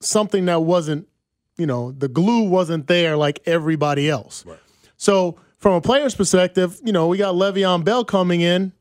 something 0.00 0.44
that 0.46 0.62
wasn't, 0.62 1.08
you 1.56 1.66
know, 1.66 1.90
the 1.92 2.08
glue 2.08 2.44
wasn't 2.44 2.86
there 2.86 3.16
like 3.16 3.40
everybody 3.46 4.08
else. 4.08 4.44
So 4.96 5.38
from 5.56 5.74
a 5.74 5.80
player's 5.80 6.14
perspective, 6.14 6.80
you 6.84 6.92
know, 6.92 7.08
we 7.08 7.18
got 7.18 7.34
Le'Veon 7.34 7.84
Bell 7.84 8.04
coming 8.04 8.40
in. 8.40 8.72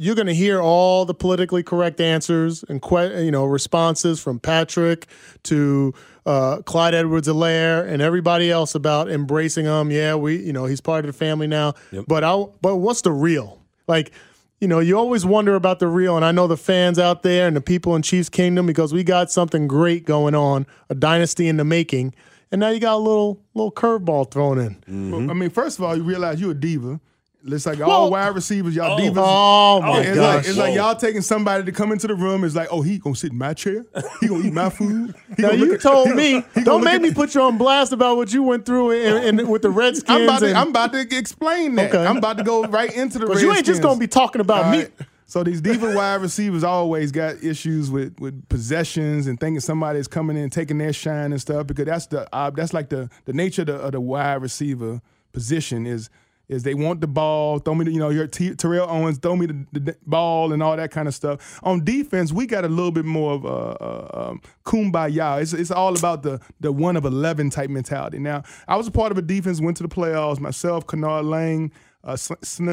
You're 0.00 0.14
going 0.14 0.28
to 0.28 0.34
hear 0.34 0.60
all 0.60 1.04
the 1.04 1.12
politically 1.14 1.64
correct 1.64 2.00
answers 2.00 2.64
and 2.68 2.80
que- 2.80 3.24
you 3.24 3.32
know 3.32 3.44
responses 3.44 4.20
from 4.20 4.38
Patrick 4.38 5.08
to 5.44 5.92
uh, 6.24 6.58
Clyde 6.62 6.94
Edwards-Helaire 6.94 7.84
and 7.86 8.00
everybody 8.00 8.48
else 8.48 8.76
about 8.76 9.10
embracing 9.10 9.66
him. 9.66 9.90
Yeah, 9.90 10.14
we 10.14 10.36
you 10.36 10.52
know 10.52 10.66
he's 10.66 10.80
part 10.80 11.04
of 11.04 11.08
the 11.12 11.18
family 11.18 11.48
now. 11.48 11.74
But 12.06 12.22
I 12.22 12.44
but 12.62 12.76
what's 12.76 13.02
the 13.02 13.10
real? 13.12 13.60
Like 13.88 14.12
you 14.60 14.68
know, 14.68 14.78
you 14.80 14.96
always 14.96 15.24
wonder 15.26 15.54
about 15.56 15.78
the 15.80 15.86
real, 15.88 16.16
and 16.16 16.24
I 16.24 16.32
know 16.32 16.46
the 16.46 16.56
fans 16.56 16.98
out 16.98 17.22
there 17.22 17.46
and 17.46 17.56
the 17.56 17.60
people 17.60 17.94
in 17.96 18.02
Chiefs 18.02 18.28
Kingdom 18.28 18.66
because 18.66 18.92
we 18.92 19.02
got 19.04 19.30
something 19.30 19.66
great 19.68 20.04
going 20.04 20.34
on, 20.34 20.66
a 20.90 20.94
dynasty 20.96 21.46
in 21.48 21.56
the 21.58 21.64
making, 21.64 22.12
and 22.52 22.60
now 22.60 22.68
you 22.70 22.78
got 22.80 22.94
a 22.94 22.98
little 22.98 23.40
little 23.54 23.72
curveball 23.72 24.30
thrown 24.30 24.58
in. 24.60 25.10
Well, 25.10 25.30
I 25.30 25.34
mean, 25.34 25.50
first 25.50 25.78
of 25.78 25.84
all, 25.84 25.96
you 25.96 26.04
realize 26.04 26.40
you're 26.40 26.52
a 26.52 26.54
diva. 26.54 27.00
It's 27.46 27.66
like 27.66 27.78
Well- 27.78 27.90
all 27.90 28.10
wide 28.10 28.34
receivers, 28.34 28.74
y'all 28.74 29.00
Oh. 29.00 29.00
divas. 29.00 29.14
Oh 29.16 29.80
my 29.82 30.00
it's 30.00 30.16
gosh! 30.16 30.34
like 30.36 30.46
it's 30.48 30.58
like 30.58 30.74
y'all 30.74 30.94
taking 30.96 31.22
somebody 31.22 31.64
to 31.64 31.72
come 31.72 31.92
into 31.92 32.06
the 32.08 32.14
room. 32.14 32.42
It's 32.44 32.56
like, 32.56 32.68
oh, 32.70 32.82
he 32.82 32.98
gonna 32.98 33.14
sit 33.16 33.30
in 33.32 33.38
my 33.38 33.54
chair. 33.54 33.84
He 34.20 34.26
gonna 34.26 34.44
eat 34.44 34.52
my 34.52 34.68
food. 34.78 35.14
He 35.36 35.42
now 35.42 35.52
you 35.52 35.74
at- 35.74 35.80
told 35.80 36.08
he 36.08 36.14
me 36.14 36.40
gonna- 36.40 36.64
don't 36.64 36.84
make 36.84 36.94
at- 36.94 37.02
me 37.02 37.14
put 37.14 37.34
you 37.34 37.40
on 37.42 37.56
blast 37.56 37.92
about 37.92 38.16
what 38.16 38.32
you 38.32 38.42
went 38.42 38.66
through 38.66 38.90
in, 38.90 39.38
in, 39.40 39.48
with 39.48 39.62
the 39.62 39.70
Redskins. 39.70 40.10
I'm 40.10 40.24
about 40.24 40.40
to. 40.40 40.48
and- 40.48 40.58
I'm 40.58 40.68
about 40.68 40.92
to 40.92 41.00
explain 41.16 41.76
that. 41.76 41.94
Okay. 41.94 42.04
I'm 42.04 42.16
about 42.16 42.38
to 42.38 42.44
go 42.44 42.64
right 42.64 42.92
into 42.94 43.18
the. 43.20 43.26
Because 43.26 43.40
you 43.40 43.52
ain't 43.52 43.64
just 43.66 43.82
gonna 43.82 44.00
be 44.00 44.08
talking 44.08 44.40
about 44.40 44.64
All 44.64 44.72
me. 44.72 44.78
right? 44.78 44.92
So 45.26 45.44
these 45.44 45.60
diva 45.60 45.94
wide 45.94 46.22
receivers 46.22 46.64
always 46.64 47.12
got 47.12 47.42
issues 47.44 47.90
with 47.90 48.18
with 48.18 48.48
possessions 48.48 49.26
and 49.28 49.38
thinking 49.38 49.60
somebody 49.60 49.98
is 50.00 50.08
coming 50.08 50.36
in 50.36 50.50
taking 50.50 50.78
their 50.78 50.92
shine 50.92 51.32
and 51.32 51.40
stuff 51.40 51.66
because 51.68 51.84
that's 51.84 52.06
the 52.06 52.26
uh, 52.34 52.50
that's 52.50 52.72
like 52.74 52.88
the 52.88 53.08
the 53.26 53.32
nature 53.32 53.62
of 53.62 53.66
the, 53.66 53.74
of 53.76 53.92
the 53.92 54.00
wide 54.00 54.42
receiver 54.42 55.00
position 55.32 55.86
is 55.86 56.10
is 56.48 56.62
they 56.62 56.74
want 56.74 57.00
the 57.00 57.06
ball, 57.06 57.58
throw 57.58 57.74
me 57.74 57.84
the, 57.84 57.92
you 57.92 57.98
know, 57.98 58.08
your 58.08 58.26
T- 58.26 58.54
Terrell 58.54 58.88
Owens, 58.88 59.18
throw 59.18 59.36
me 59.36 59.46
the, 59.46 59.66
the, 59.72 59.96
ball 60.06 60.52
and 60.52 60.62
all 60.62 60.76
that 60.76 60.90
kind 60.90 61.06
of 61.06 61.14
stuff. 61.14 61.60
On 61.62 61.84
defense, 61.84 62.32
we 62.32 62.46
got 62.46 62.64
a 62.64 62.68
little 62.68 62.90
bit 62.90 63.04
more 63.04 63.34
of 63.34 63.44
a, 63.44 63.48
a, 63.48 64.28
um, 64.30 64.40
kumbaya. 64.64 65.42
It's, 65.42 65.52
it's 65.52 65.70
all 65.70 65.96
about 65.96 66.22
the 66.22 66.40
the 66.60 66.72
one 66.72 66.96
of 66.96 67.04
11 67.04 67.50
type 67.50 67.70
mentality. 67.70 68.18
Now, 68.18 68.42
I 68.66 68.76
was 68.76 68.86
a 68.86 68.90
part 68.90 69.12
of 69.12 69.18
a 69.18 69.22
defense, 69.22 69.60
went 69.60 69.76
to 69.78 69.82
the 69.82 69.88
playoffs, 69.88 70.40
myself, 70.40 70.86
Kennard 70.86 71.26
Lang, 71.26 71.72
uh, 72.04 72.16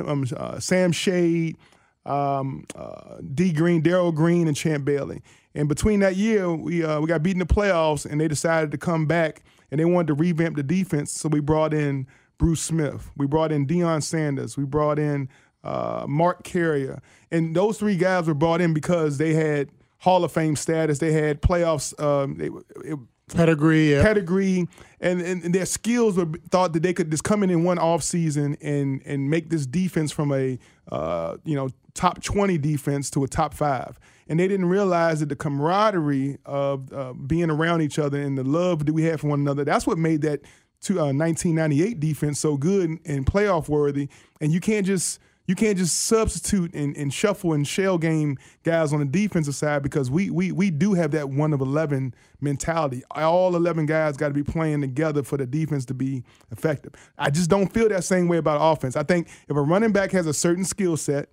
um, 0.07 0.25
uh, 0.35 0.59
Sam 0.59 0.91
Shade, 0.91 1.57
um, 2.05 2.65
uh, 2.75 3.17
D 3.33 3.51
Green, 3.51 3.81
Darrell 3.81 4.11
Green, 4.11 4.47
and 4.47 4.55
Champ 4.55 4.85
Bailey. 4.85 5.21
And 5.53 5.67
between 5.69 5.99
that 6.01 6.15
year, 6.15 6.51
we 6.51 6.83
uh, 6.83 6.99
we 7.01 7.07
got 7.07 7.23
beaten 7.23 7.41
in 7.41 7.47
the 7.47 7.53
playoffs, 7.53 8.05
and 8.05 8.21
they 8.21 8.27
decided 8.27 8.71
to 8.71 8.77
come 8.77 9.05
back 9.05 9.43
and 9.71 9.79
they 9.79 9.85
wanted 9.85 10.07
to 10.07 10.13
revamp 10.13 10.55
the 10.55 10.63
defense. 10.63 11.11
So 11.11 11.29
we 11.29 11.39
brought 11.39 11.73
in 11.73 12.07
Bruce 12.37 12.61
Smith, 12.61 13.11
we 13.15 13.27
brought 13.27 13.51
in 13.51 13.65
Deion 13.65 14.03
Sanders, 14.03 14.57
we 14.57 14.65
brought 14.65 14.99
in 14.99 15.29
uh, 15.63 16.05
Mark 16.07 16.43
Carrier, 16.43 17.01
and 17.31 17.55
those 17.55 17.77
three 17.77 17.95
guys 17.95 18.27
were 18.27 18.33
brought 18.33 18.61
in 18.61 18.73
because 18.73 19.17
they 19.17 19.33
had 19.33 19.69
Hall 19.99 20.23
of 20.23 20.31
Fame 20.31 20.55
status, 20.55 20.99
they 20.99 21.11
had 21.11 21.41
playoffs. 21.41 21.99
Um, 22.01 22.37
they, 22.37 22.49
it, 22.87 22.99
pedigree, 23.29 23.91
yeah. 23.91 24.03
pedigree, 24.03 24.67
and, 24.99 25.21
and, 25.21 25.53
their 25.53 25.65
skills 25.65 26.17
were 26.17 26.27
thought 26.51 26.73
that 26.73 26.83
they 26.83 26.93
could 26.93 27.09
just 27.09 27.23
come 27.23 27.43
in 27.43 27.49
in 27.49 27.63
one 27.63 27.79
off 27.79 28.03
season 28.03 28.57
and 28.61 29.01
and 29.05 29.29
make 29.29 29.49
this 29.49 29.65
defense 29.65 30.11
from 30.11 30.31
a 30.31 30.59
uh, 30.91 31.37
you 31.43 31.55
know 31.55 31.69
top 31.93 32.21
twenty 32.21 32.57
defense 32.57 33.09
to 33.11 33.23
a 33.23 33.27
top 33.27 33.53
five. 33.53 33.99
And 34.27 34.39
they 34.39 34.47
didn't 34.47 34.65
realize 34.65 35.19
that 35.19 35.29
the 35.29 35.35
camaraderie 35.35 36.39
of 36.45 36.91
uh, 36.91 37.13
being 37.13 37.51
around 37.51 37.81
each 37.81 37.99
other 37.99 38.19
and 38.19 38.35
the 38.35 38.43
love 38.43 38.87
that 38.87 38.93
we 38.93 39.03
had 39.03 39.19
for 39.19 39.27
one 39.27 39.39
another, 39.39 39.63
that's 39.63 39.85
what 39.85 39.99
made 39.99 40.21
that 40.23 40.41
to, 40.85 40.99
uh, 40.99 41.13
1998 41.13 41.99
defense 41.99 42.39
so 42.39 42.57
good 42.57 42.99
and 43.05 43.25
playoff 43.25 43.67
worthy. 43.69 44.09
And 44.41 44.51
you 44.51 44.59
can't 44.59 44.85
just 44.85 45.19
you 45.47 45.53
can't 45.53 45.77
just 45.77 46.05
substitute 46.05 46.73
and, 46.73 46.97
and, 46.97 47.13
shuffle 47.13 47.53
and 47.53 47.67
shell 47.67 47.99
game 47.99 48.37
guys 48.63 48.91
on 48.93 48.99
the 48.99 49.05
defensive 49.05 49.53
side 49.53 49.83
because 49.83 50.09
we 50.09 50.29
we 50.31 50.51
we 50.51 50.71
do 50.71 50.93
have 50.93 51.11
that 51.11 51.29
one 51.29 51.53
of 51.53 51.61
eleven 51.61 52.15
mentality. 52.41 53.03
All 53.11 53.55
eleven 53.55 53.85
guys 53.85 54.17
got 54.17 54.29
to 54.29 54.33
be 54.33 54.43
playing 54.43 54.81
together 54.81 55.23
for 55.23 55.37
the 55.37 55.45
defense 55.45 55.85
to 55.85 55.93
be 55.93 56.23
effective. 56.51 56.93
I 57.17 57.29
just 57.29 57.49
don't 57.49 57.71
feel 57.71 57.89
that 57.89 58.03
same 58.03 58.27
way 58.27 58.37
about 58.37 58.59
offense. 58.59 58.95
I 58.95 59.03
think 59.03 59.27
if 59.47 59.55
a 59.55 59.61
running 59.61 59.91
back 59.91 60.11
has 60.11 60.25
a 60.25 60.33
certain 60.33 60.65
skill 60.65 60.97
set, 60.97 61.29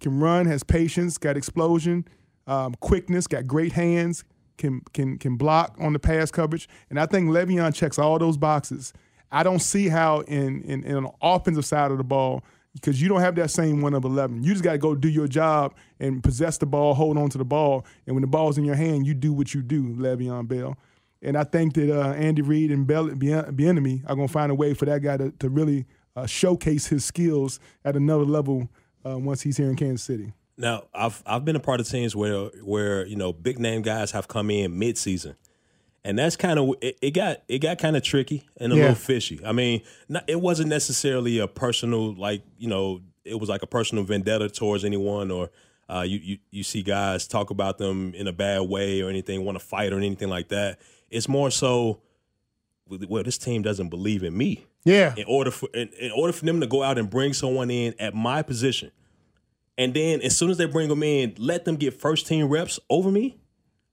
can 0.00 0.20
run, 0.20 0.46
has 0.46 0.62
patience, 0.62 1.16
got 1.16 1.36
explosion, 1.36 2.06
um, 2.46 2.74
quickness, 2.80 3.26
got 3.26 3.46
great 3.46 3.72
hands, 3.72 4.24
can 4.58 4.80
can 4.92 5.18
can 5.18 5.36
block 5.36 5.74
on 5.78 5.92
the 5.92 5.98
pass 5.98 6.30
coverage, 6.30 6.68
and 6.90 6.98
I 6.98 7.06
think 7.06 7.30
Le'Veon 7.30 7.74
checks 7.74 7.98
all 7.98 8.18
those 8.18 8.36
boxes. 8.36 8.92
I 9.30 9.42
don't 9.42 9.60
see 9.60 9.88
how 9.88 10.20
in 10.20 10.62
in, 10.62 10.84
in 10.84 10.96
an 10.96 11.08
offensive 11.20 11.64
side 11.64 11.90
of 11.90 11.98
the 11.98 12.04
ball 12.04 12.42
because 12.74 13.00
you 13.02 13.08
don't 13.08 13.20
have 13.20 13.34
that 13.34 13.50
same 13.50 13.80
one 13.80 13.94
of 13.94 14.04
11. 14.04 14.42
You 14.42 14.52
just 14.52 14.64
got 14.64 14.72
to 14.72 14.78
go 14.78 14.94
do 14.94 15.08
your 15.08 15.28
job 15.28 15.74
and 16.00 16.22
possess 16.22 16.58
the 16.58 16.66
ball, 16.66 16.94
hold 16.94 17.18
on 17.18 17.28
to 17.30 17.38
the 17.38 17.44
ball. 17.44 17.84
And 18.06 18.16
when 18.16 18.22
the 18.22 18.28
ball's 18.28 18.58
in 18.58 18.64
your 18.64 18.74
hand, 18.74 19.06
you 19.06 19.14
do 19.14 19.32
what 19.32 19.52
you 19.52 19.62
do, 19.62 19.94
Le'Veon 19.94 20.48
Bell. 20.48 20.76
And 21.20 21.36
I 21.36 21.44
think 21.44 21.74
that 21.74 21.94
uh, 21.94 22.12
Andy 22.14 22.42
Reid 22.42 22.70
and 22.70 22.86
Bell, 22.86 23.08
Bieniemy 23.08 24.02
are 24.08 24.16
going 24.16 24.26
to 24.26 24.32
find 24.32 24.50
a 24.50 24.54
way 24.54 24.74
for 24.74 24.86
that 24.86 25.02
guy 25.02 25.16
to, 25.18 25.30
to 25.38 25.48
really 25.48 25.86
uh, 26.16 26.26
showcase 26.26 26.86
his 26.86 27.04
skills 27.04 27.60
at 27.84 27.94
another 27.94 28.24
level 28.24 28.68
uh, 29.06 29.18
once 29.18 29.42
he's 29.42 29.56
here 29.56 29.68
in 29.68 29.76
Kansas 29.76 30.02
City. 30.02 30.32
Now, 30.62 30.84
I've 30.94 31.22
I've 31.26 31.44
been 31.44 31.56
a 31.56 31.60
part 31.60 31.80
of 31.80 31.88
teams 31.88 32.16
where 32.16 32.46
where 32.62 33.04
you 33.06 33.16
know 33.16 33.32
big 33.32 33.58
name 33.58 33.82
guys 33.82 34.12
have 34.12 34.28
come 34.28 34.50
in 34.50 34.78
mid 34.78 34.96
season 34.96 35.36
and 36.04 36.18
that's 36.18 36.36
kind 36.36 36.58
of 36.58 36.74
it, 36.80 36.98
it, 37.00 37.10
got 37.12 37.42
it 37.48 37.58
got 37.60 37.78
kind 37.78 37.96
of 37.96 38.02
tricky 38.02 38.44
and 38.58 38.72
a 38.72 38.76
yeah. 38.76 38.82
little 38.82 38.96
fishy. 38.96 39.40
I 39.44 39.52
mean, 39.52 39.82
not, 40.08 40.24
it 40.28 40.40
wasn't 40.40 40.68
necessarily 40.68 41.38
a 41.38 41.46
personal 41.46 42.14
like 42.14 42.42
you 42.58 42.68
know 42.68 43.00
it 43.24 43.38
was 43.38 43.48
like 43.48 43.62
a 43.62 43.66
personal 43.66 44.04
vendetta 44.04 44.48
towards 44.48 44.84
anyone 44.84 45.30
or 45.30 45.50
uh, 45.88 46.02
you, 46.02 46.18
you 46.18 46.38
you 46.50 46.62
see 46.62 46.82
guys 46.82 47.28
talk 47.28 47.50
about 47.50 47.78
them 47.78 48.14
in 48.14 48.26
a 48.26 48.32
bad 48.32 48.62
way 48.62 49.00
or 49.00 49.08
anything, 49.08 49.44
want 49.44 49.58
to 49.58 49.64
fight 49.64 49.92
or 49.92 49.98
anything 49.98 50.28
like 50.28 50.48
that. 50.48 50.80
It's 51.10 51.28
more 51.28 51.50
so, 51.50 52.00
well, 52.88 53.22
this 53.22 53.38
team 53.38 53.62
doesn't 53.62 53.90
believe 53.90 54.22
in 54.22 54.36
me. 54.36 54.64
Yeah. 54.84 55.14
In 55.16 55.24
order 55.28 55.50
for 55.50 55.68
in, 55.74 55.88
in 56.00 56.10
order 56.12 56.32
for 56.32 56.44
them 56.44 56.60
to 56.60 56.66
go 56.66 56.82
out 56.82 56.98
and 56.98 57.08
bring 57.08 57.32
someone 57.32 57.70
in 57.70 57.94
at 58.00 58.14
my 58.14 58.42
position, 58.42 58.90
and 59.78 59.94
then 59.94 60.20
as 60.20 60.36
soon 60.36 60.50
as 60.50 60.58
they 60.58 60.66
bring 60.66 60.88
them 60.88 61.02
in, 61.02 61.34
let 61.38 61.64
them 61.64 61.76
get 61.76 61.98
first 61.98 62.26
team 62.26 62.48
reps 62.48 62.78
over 62.90 63.10
me. 63.10 63.38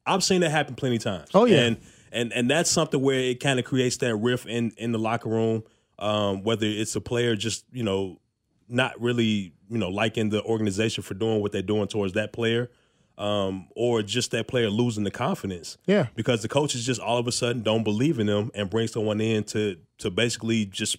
I've 0.05 0.23
seen 0.23 0.41
that 0.41 0.51
happen 0.51 0.75
plenty 0.75 0.97
of 0.97 1.03
times. 1.03 1.29
Oh 1.33 1.45
yeah. 1.45 1.61
And 1.61 1.77
and 2.11 2.33
and 2.33 2.49
that's 2.49 2.69
something 2.69 3.01
where 3.01 3.19
it 3.19 3.39
kind 3.39 3.59
of 3.59 3.65
creates 3.65 3.97
that 3.97 4.15
rift 4.15 4.45
in 4.45 4.71
in 4.77 4.91
the 4.91 4.99
locker 4.99 5.29
room. 5.29 5.63
Um, 5.97 6.43
whether 6.43 6.65
it's 6.65 6.95
a 6.95 7.01
player 7.01 7.35
just 7.35 7.65
you 7.71 7.83
know 7.83 8.19
not 8.67 8.99
really 9.01 9.53
you 9.69 9.77
know 9.77 9.89
liking 9.89 10.29
the 10.29 10.43
organization 10.43 11.03
for 11.03 11.13
doing 11.13 11.41
what 11.41 11.51
they're 11.51 11.61
doing 11.61 11.87
towards 11.87 12.13
that 12.13 12.33
player, 12.33 12.71
um, 13.17 13.67
or 13.75 14.01
just 14.01 14.31
that 14.31 14.47
player 14.47 14.69
losing 14.69 15.03
the 15.03 15.11
confidence. 15.11 15.77
Yeah, 15.85 16.07
because 16.15 16.41
the 16.41 16.47
coaches 16.47 16.85
just 16.85 17.01
all 17.01 17.17
of 17.17 17.27
a 17.27 17.31
sudden 17.31 17.63
don't 17.63 17.83
believe 17.83 18.19
in 18.19 18.27
them 18.27 18.51
and 18.55 18.69
bring 18.69 18.87
someone 18.87 19.21
in 19.21 19.43
to 19.45 19.77
to 19.99 20.09
basically 20.09 20.65
just 20.65 20.97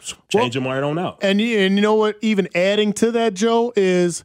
change 0.00 0.56
well, 0.56 0.64
them 0.64 0.66
right 0.66 0.82
on 0.82 0.98
out. 0.98 1.18
And 1.22 1.40
and 1.40 1.76
you 1.76 1.80
know 1.80 1.94
what? 1.94 2.16
Even 2.20 2.48
adding 2.54 2.92
to 2.94 3.10
that, 3.12 3.34
Joe 3.34 3.72
is 3.76 4.24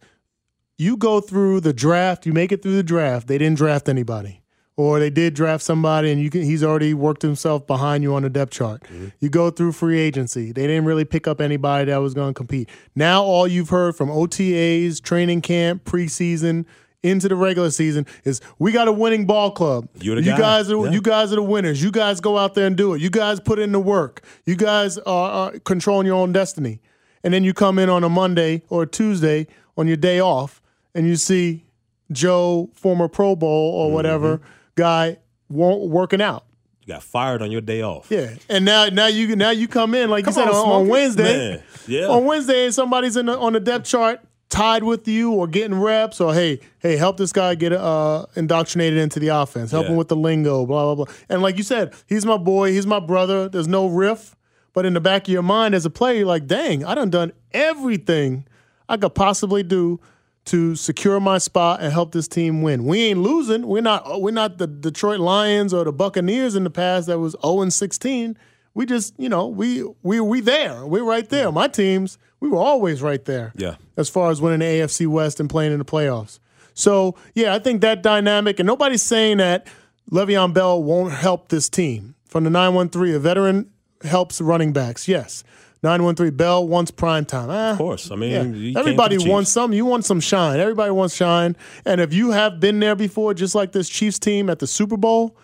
you 0.77 0.97
go 0.97 1.21
through 1.21 1.61
the 1.61 1.73
draft, 1.73 2.25
you 2.25 2.33
make 2.33 2.51
it 2.51 2.61
through 2.61 2.75
the 2.75 2.83
draft. 2.83 3.27
They 3.27 3.37
didn't 3.37 3.57
draft 3.57 3.87
anybody 3.87 4.41
or 4.77 4.99
they 4.99 5.09
did 5.09 5.33
draft 5.33 5.63
somebody 5.63 6.11
and 6.11 6.21
you 6.21 6.29
can, 6.29 6.41
he's 6.41 6.63
already 6.63 6.93
worked 6.93 7.21
himself 7.21 7.65
behind 7.65 8.03
you 8.03 8.13
on 8.13 8.23
the 8.23 8.29
depth 8.29 8.51
chart. 8.51 8.83
Mm-hmm. 8.83 9.07
You 9.19 9.29
go 9.29 9.49
through 9.49 9.71
free 9.71 9.99
agency. 9.99 10.51
They 10.51 10.67
didn't 10.67 10.85
really 10.85 11.05
pick 11.05 11.27
up 11.27 11.39
anybody 11.39 11.85
that 11.91 11.97
was 11.97 12.13
going 12.13 12.33
to 12.33 12.37
compete. 12.37 12.69
Now 12.95 13.23
all 13.23 13.47
you've 13.47 13.69
heard 13.69 13.95
from 13.95 14.09
OTAs, 14.09 15.01
training 15.01 15.41
camp, 15.41 15.85
preseason, 15.85 16.65
into 17.05 17.27
the 17.29 17.35
regular 17.35 17.71
season 17.71 18.05
is 18.23 18.41
we 18.59 18.71
got 18.71 18.87
a 18.87 18.91
winning 18.91 19.25
ball 19.25 19.51
club. 19.51 19.87
You 19.99 20.21
guy. 20.21 20.37
guys 20.37 20.71
are 20.71 20.85
yeah. 20.85 20.91
you 20.91 21.01
guys 21.01 21.31
are 21.31 21.37
the 21.37 21.43
winners. 21.43 21.81
You 21.81 21.91
guys 21.91 22.19
go 22.19 22.37
out 22.37 22.53
there 22.55 22.67
and 22.67 22.75
do 22.75 22.93
it. 22.93 23.01
You 23.01 23.09
guys 23.09 23.39
put 23.39 23.59
in 23.59 23.71
the 23.71 23.79
work. 23.79 24.21
You 24.45 24.55
guys 24.55 24.97
are, 24.97 25.31
are 25.31 25.59
controlling 25.59 26.07
your 26.07 26.15
own 26.15 26.31
destiny. 26.31 26.79
And 27.23 27.33
then 27.33 27.43
you 27.43 27.53
come 27.53 27.79
in 27.79 27.89
on 27.89 28.03
a 28.03 28.09
Monday 28.09 28.63
or 28.69 28.83
a 28.83 28.87
Tuesday 28.87 29.47
on 29.77 29.87
your 29.87 29.97
day 29.97 30.19
off 30.19 30.61
and 30.93 31.07
you 31.07 31.15
see 31.15 31.65
Joe, 32.11 32.69
former 32.73 33.07
Pro 33.07 33.35
Bowl 33.35 33.73
or 33.73 33.91
whatever, 33.91 34.37
mm-hmm 34.37 34.51
guy 34.75 35.17
won't 35.49 35.89
working 35.89 36.21
out. 36.21 36.45
You 36.81 36.93
got 36.93 37.03
fired 37.03 37.41
on 37.41 37.51
your 37.51 37.61
day 37.61 37.81
off. 37.81 38.07
Yeah, 38.11 38.35
and 38.47 38.63
now 38.63 38.85
now 38.87 39.07
you 39.07 39.35
now 39.35 39.49
you 39.49 39.67
come 39.67 39.95
in 39.95 40.09
like 40.09 40.25
come 40.25 40.33
you 40.33 40.35
said 40.35 40.49
on, 40.49 40.55
on, 40.55 40.81
on 40.81 40.87
Wednesday. 40.87 41.49
Man. 41.49 41.63
Yeah, 41.87 42.07
on 42.07 42.25
Wednesday, 42.25 42.69
somebody's 42.69 43.17
in 43.17 43.25
the, 43.25 43.37
on 43.37 43.53
the 43.53 43.59
depth 43.59 43.85
chart 43.85 44.21
tied 44.55 44.83
with 44.83 45.05
you 45.05 45.33
or 45.33 45.47
getting 45.47 45.77
reps 45.77 46.21
or 46.21 46.33
hey 46.33 46.59
hey 46.79 46.95
help 46.95 47.17
this 47.17 47.33
guy 47.33 47.55
get 47.55 47.73
uh, 47.73 48.25
indoctrinated 48.35 48.97
into 48.97 49.19
the 49.19 49.27
offense 49.27 49.71
help 49.71 49.83
yeah. 49.85 49.91
him 49.91 49.97
with 49.97 50.07
the 50.07 50.15
lingo 50.15 50.65
blah 50.65 50.93
blah 50.93 51.03
blah 51.03 51.13
and 51.27 51.41
like 51.41 51.57
you 51.57 51.63
said 51.63 51.93
he's 52.07 52.25
my 52.25 52.37
boy 52.37 52.71
he's 52.71 52.87
my 52.87 52.99
brother 52.99 53.49
there's 53.49 53.67
no 53.67 53.87
riff 53.87 54.33
but 54.73 54.85
in 54.85 54.93
the 54.93 55.01
back 55.01 55.27
of 55.27 55.33
your 55.33 55.43
mind 55.43 55.75
as 55.75 55.85
a 55.85 55.89
player 55.89 56.19
you're 56.19 56.25
like 56.25 56.47
dang 56.47 56.85
i 56.85 56.95
done 56.95 57.09
done 57.09 57.33
everything 57.51 58.45
i 58.87 58.95
could 58.95 59.13
possibly 59.13 59.61
do 59.61 59.99
to 60.45 60.75
secure 60.75 61.19
my 61.19 61.37
spot 61.37 61.81
and 61.81 61.91
help 61.91 62.11
this 62.11 62.27
team 62.27 62.61
win. 62.61 62.85
We 62.85 63.05
ain't 63.05 63.19
losing. 63.19 63.65
We're 63.67 63.81
not 63.81 64.21
we're 64.21 64.31
not 64.31 64.59
the 64.59 64.67
Detroit 64.67 65.19
Lions 65.19 65.73
or 65.73 65.83
the 65.83 65.91
Buccaneers 65.91 66.55
in 66.55 66.63
the 66.63 66.69
past 66.69 67.07
that 67.07 67.17
was 67.19 67.35
0 67.43 67.61
and 67.61 67.73
16. 67.73 68.37
We 68.75 68.85
just, 68.85 69.15
you 69.17 69.27
know, 69.27 69.47
we 69.47 69.83
we 70.03 70.19
we 70.19 70.41
there. 70.41 70.85
We're 70.85 71.03
right 71.03 71.27
there. 71.27 71.51
My 71.51 71.67
teams, 71.67 72.19
we 72.45 72.57
were 72.57 72.63
always 72.63 73.01
right 73.01 73.23
there. 73.25 73.53
Yeah. 73.55 73.75
As 73.97 74.09
far 74.09 74.31
as 74.31 74.41
winning 74.41 74.59
the 74.59 74.65
AFC 74.65 75.07
West 75.07 75.39
and 75.39 75.49
playing 75.49 75.71
in 75.71 75.79
the 75.79 75.85
playoffs. 75.85 76.39
So, 76.73 77.15
yeah, 77.33 77.55
I 77.55 77.59
think 77.59 77.81
that 77.81 78.03
dynamic 78.03 78.59
and 78.59 78.67
nobody's 78.67 79.03
saying 79.03 79.37
that 79.37 79.67
Le'Veon 80.11 80.53
Bell 80.53 80.81
won't 80.83 81.13
help 81.13 81.49
this 81.49 81.69
team. 81.69 82.15
From 82.27 82.43
the 82.43 82.49
913, 82.49 83.15
a 83.15 83.19
veteran 83.19 83.71
helps 84.03 84.41
running 84.41 84.73
backs. 84.73 85.07
Yes. 85.07 85.43
913 85.83 86.35
Bell 86.35 86.67
wants 86.67 86.91
prime 86.91 87.25
time. 87.25 87.49
Eh, 87.49 87.71
of 87.71 87.77
course. 87.77 88.11
I 88.11 88.15
mean, 88.15 88.55
yeah. 88.55 88.79
everybody 88.79 89.17
wants 89.17 89.51
some. 89.51 89.71
You 89.71 89.85
want 89.85 90.03
some 90.03 90.19
shine. 90.19 90.59
Everybody 90.59 90.91
wants 90.91 91.15
shine. 91.15 91.55
And 91.85 92.01
if 92.01 92.13
you 92.13 92.31
have 92.31 92.59
been 92.59 92.79
there 92.79 92.95
before, 92.95 93.33
just 93.33 93.55
like 93.55 93.71
this 93.71 93.87
Chiefs 93.87 94.19
team 94.19 94.49
at 94.49 94.59
the 94.59 94.67
Super 94.67 94.97
Bowl, 94.97 95.37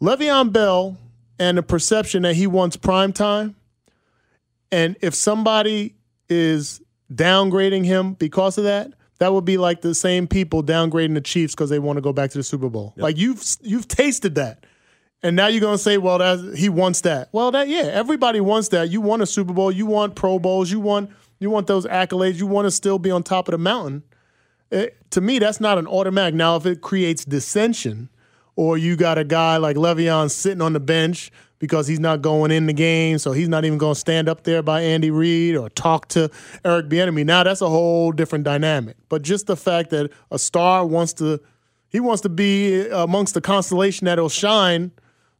Le'Veon 0.00 0.52
Bell 0.52 0.96
and 1.38 1.58
the 1.58 1.62
perception 1.62 2.22
that 2.22 2.36
he 2.36 2.46
wants 2.46 2.76
prime 2.76 3.12
time, 3.12 3.56
and 4.70 4.96
if 5.00 5.14
somebody 5.14 5.94
is 6.28 6.80
downgrading 7.12 7.84
him 7.84 8.12
because 8.14 8.58
of 8.58 8.64
that, 8.64 8.92
that 9.18 9.32
would 9.32 9.44
be 9.44 9.56
like 9.56 9.80
the 9.80 9.94
same 9.94 10.26
people 10.26 10.62
downgrading 10.62 11.14
the 11.14 11.20
Chiefs 11.20 11.54
because 11.54 11.70
they 11.70 11.78
want 11.78 11.96
to 11.96 12.00
go 12.00 12.12
back 12.12 12.30
to 12.30 12.38
the 12.38 12.44
Super 12.44 12.68
Bowl. 12.68 12.92
Yep. 12.96 13.02
Like 13.02 13.16
you've 13.16 13.44
you've 13.62 13.88
tasted 13.88 14.36
that. 14.36 14.64
And 15.22 15.34
now 15.34 15.48
you're 15.48 15.60
gonna 15.60 15.78
say, 15.78 15.98
well, 15.98 16.18
that 16.18 16.56
he 16.56 16.68
wants 16.68 17.00
that. 17.00 17.28
Well, 17.32 17.50
that 17.50 17.68
yeah, 17.68 17.82
everybody 17.82 18.40
wants 18.40 18.68
that. 18.68 18.90
You 18.90 19.00
want 19.00 19.22
a 19.22 19.26
Super 19.26 19.52
Bowl, 19.52 19.72
you 19.72 19.86
want 19.86 20.14
Pro 20.14 20.38
Bowls, 20.38 20.70
you 20.70 20.78
want 20.78 21.10
you 21.40 21.50
want 21.50 21.66
those 21.66 21.86
accolades, 21.86 22.36
you 22.36 22.46
want 22.46 22.66
to 22.66 22.70
still 22.70 22.98
be 22.98 23.10
on 23.10 23.22
top 23.22 23.48
of 23.48 23.52
the 23.52 23.58
mountain. 23.58 24.04
It, 24.70 24.96
to 25.12 25.20
me, 25.20 25.38
that's 25.38 25.60
not 25.60 25.78
an 25.78 25.86
automatic. 25.86 26.34
Now, 26.34 26.56
if 26.56 26.66
it 26.66 26.82
creates 26.82 27.24
dissension, 27.24 28.10
or 28.54 28.76
you 28.76 28.96
got 28.96 29.18
a 29.18 29.24
guy 29.24 29.56
like 29.56 29.76
Le'Veon 29.76 30.30
sitting 30.30 30.60
on 30.60 30.72
the 30.72 30.80
bench, 30.80 31.30
because 31.58 31.86
he's 31.86 32.00
not 32.00 32.22
going 32.22 32.50
in 32.50 32.66
the 32.66 32.72
game, 32.72 33.18
so 33.18 33.32
he's 33.32 33.48
not 33.48 33.64
even 33.64 33.78
going 33.78 33.94
to 33.94 34.00
stand 34.00 34.28
up 34.28 34.44
there 34.44 34.62
by 34.62 34.82
Andy 34.82 35.10
Reid 35.10 35.56
or 35.56 35.68
talk 35.70 36.08
to 36.08 36.30
Eric 36.64 36.88
Bieniemy. 36.88 37.24
Now 37.24 37.42
that's 37.42 37.60
a 37.60 37.68
whole 37.68 38.12
different 38.12 38.44
dynamic. 38.44 38.96
But 39.08 39.22
just 39.22 39.46
the 39.46 39.56
fact 39.56 39.90
that 39.90 40.10
a 40.30 40.38
star 40.38 40.86
wants 40.86 41.12
to, 41.14 41.40
he 41.88 42.00
wants 42.00 42.22
to 42.22 42.28
be 42.28 42.88
amongst 42.88 43.34
the 43.34 43.40
constellation 43.40 44.04
that'll 44.04 44.28
shine 44.28 44.92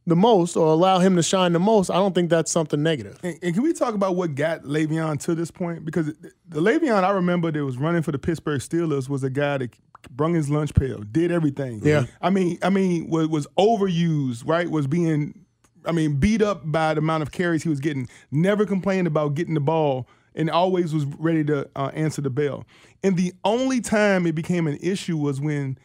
the 0.05 0.15
most 0.15 0.57
or 0.57 0.67
allow 0.67 0.99
him 0.99 1.15
to 1.15 1.23
shine 1.23 1.53
the 1.53 1.59
most. 1.59 1.89
I 1.89 1.95
don't 1.95 2.15
think 2.15 2.29
that's 2.29 2.51
something 2.51 2.81
negative. 2.81 3.19
And, 3.23 3.37
and 3.41 3.53
can 3.53 3.63
we 3.63 3.73
talk 3.73 3.93
about 3.93 4.15
what 4.15 4.35
got 4.35 4.63
Le'Veon 4.63 5.19
to 5.21 5.35
this 5.35 5.51
point? 5.51 5.85
Because 5.85 6.07
the 6.07 6.61
Le'Veon 6.61 7.03
I 7.03 7.11
remember 7.11 7.51
that 7.51 7.63
was 7.63 7.77
running 7.77 8.01
for 8.01 8.11
the 8.11 8.19
Pittsburgh 8.19 8.59
Steelers 8.59 9.07
was 9.07 9.23
a 9.23 9.29
guy 9.29 9.59
that 9.59 9.75
brung 10.09 10.33
his 10.33 10.49
lunch 10.49 10.73
pail, 10.73 10.99
did 10.99 11.31
everything. 11.31 11.81
Yeah. 11.83 12.05
I 12.21 12.29
mean, 12.29 12.57
I 12.63 12.69
mean, 12.69 13.09
was, 13.09 13.27
was 13.27 13.47
overused, 13.57 14.47
right? 14.47 14.69
Was 14.69 14.87
being, 14.87 15.45
I 15.85 15.91
mean, 15.91 16.15
beat 16.15 16.41
up 16.41 16.61
by 16.63 16.93
the 16.93 16.99
amount 16.99 17.23
of 17.23 17.31
carries 17.31 17.63
he 17.63 17.69
was 17.69 17.79
getting. 17.79 18.07
Never 18.31 18.65
complained 18.65 19.07
about 19.07 19.35
getting 19.35 19.53
the 19.53 19.59
ball, 19.59 20.07
and 20.35 20.49
always 20.49 20.93
was 20.93 21.05
ready 21.05 21.43
to 21.45 21.69
uh, 21.75 21.91
answer 21.93 22.21
the 22.21 22.29
bell. 22.29 22.65
And 23.03 23.17
the 23.17 23.33
only 23.43 23.81
time 23.81 24.25
it 24.25 24.35
became 24.35 24.67
an 24.67 24.77
issue 24.81 25.17
was 25.17 25.39
when 25.39 25.77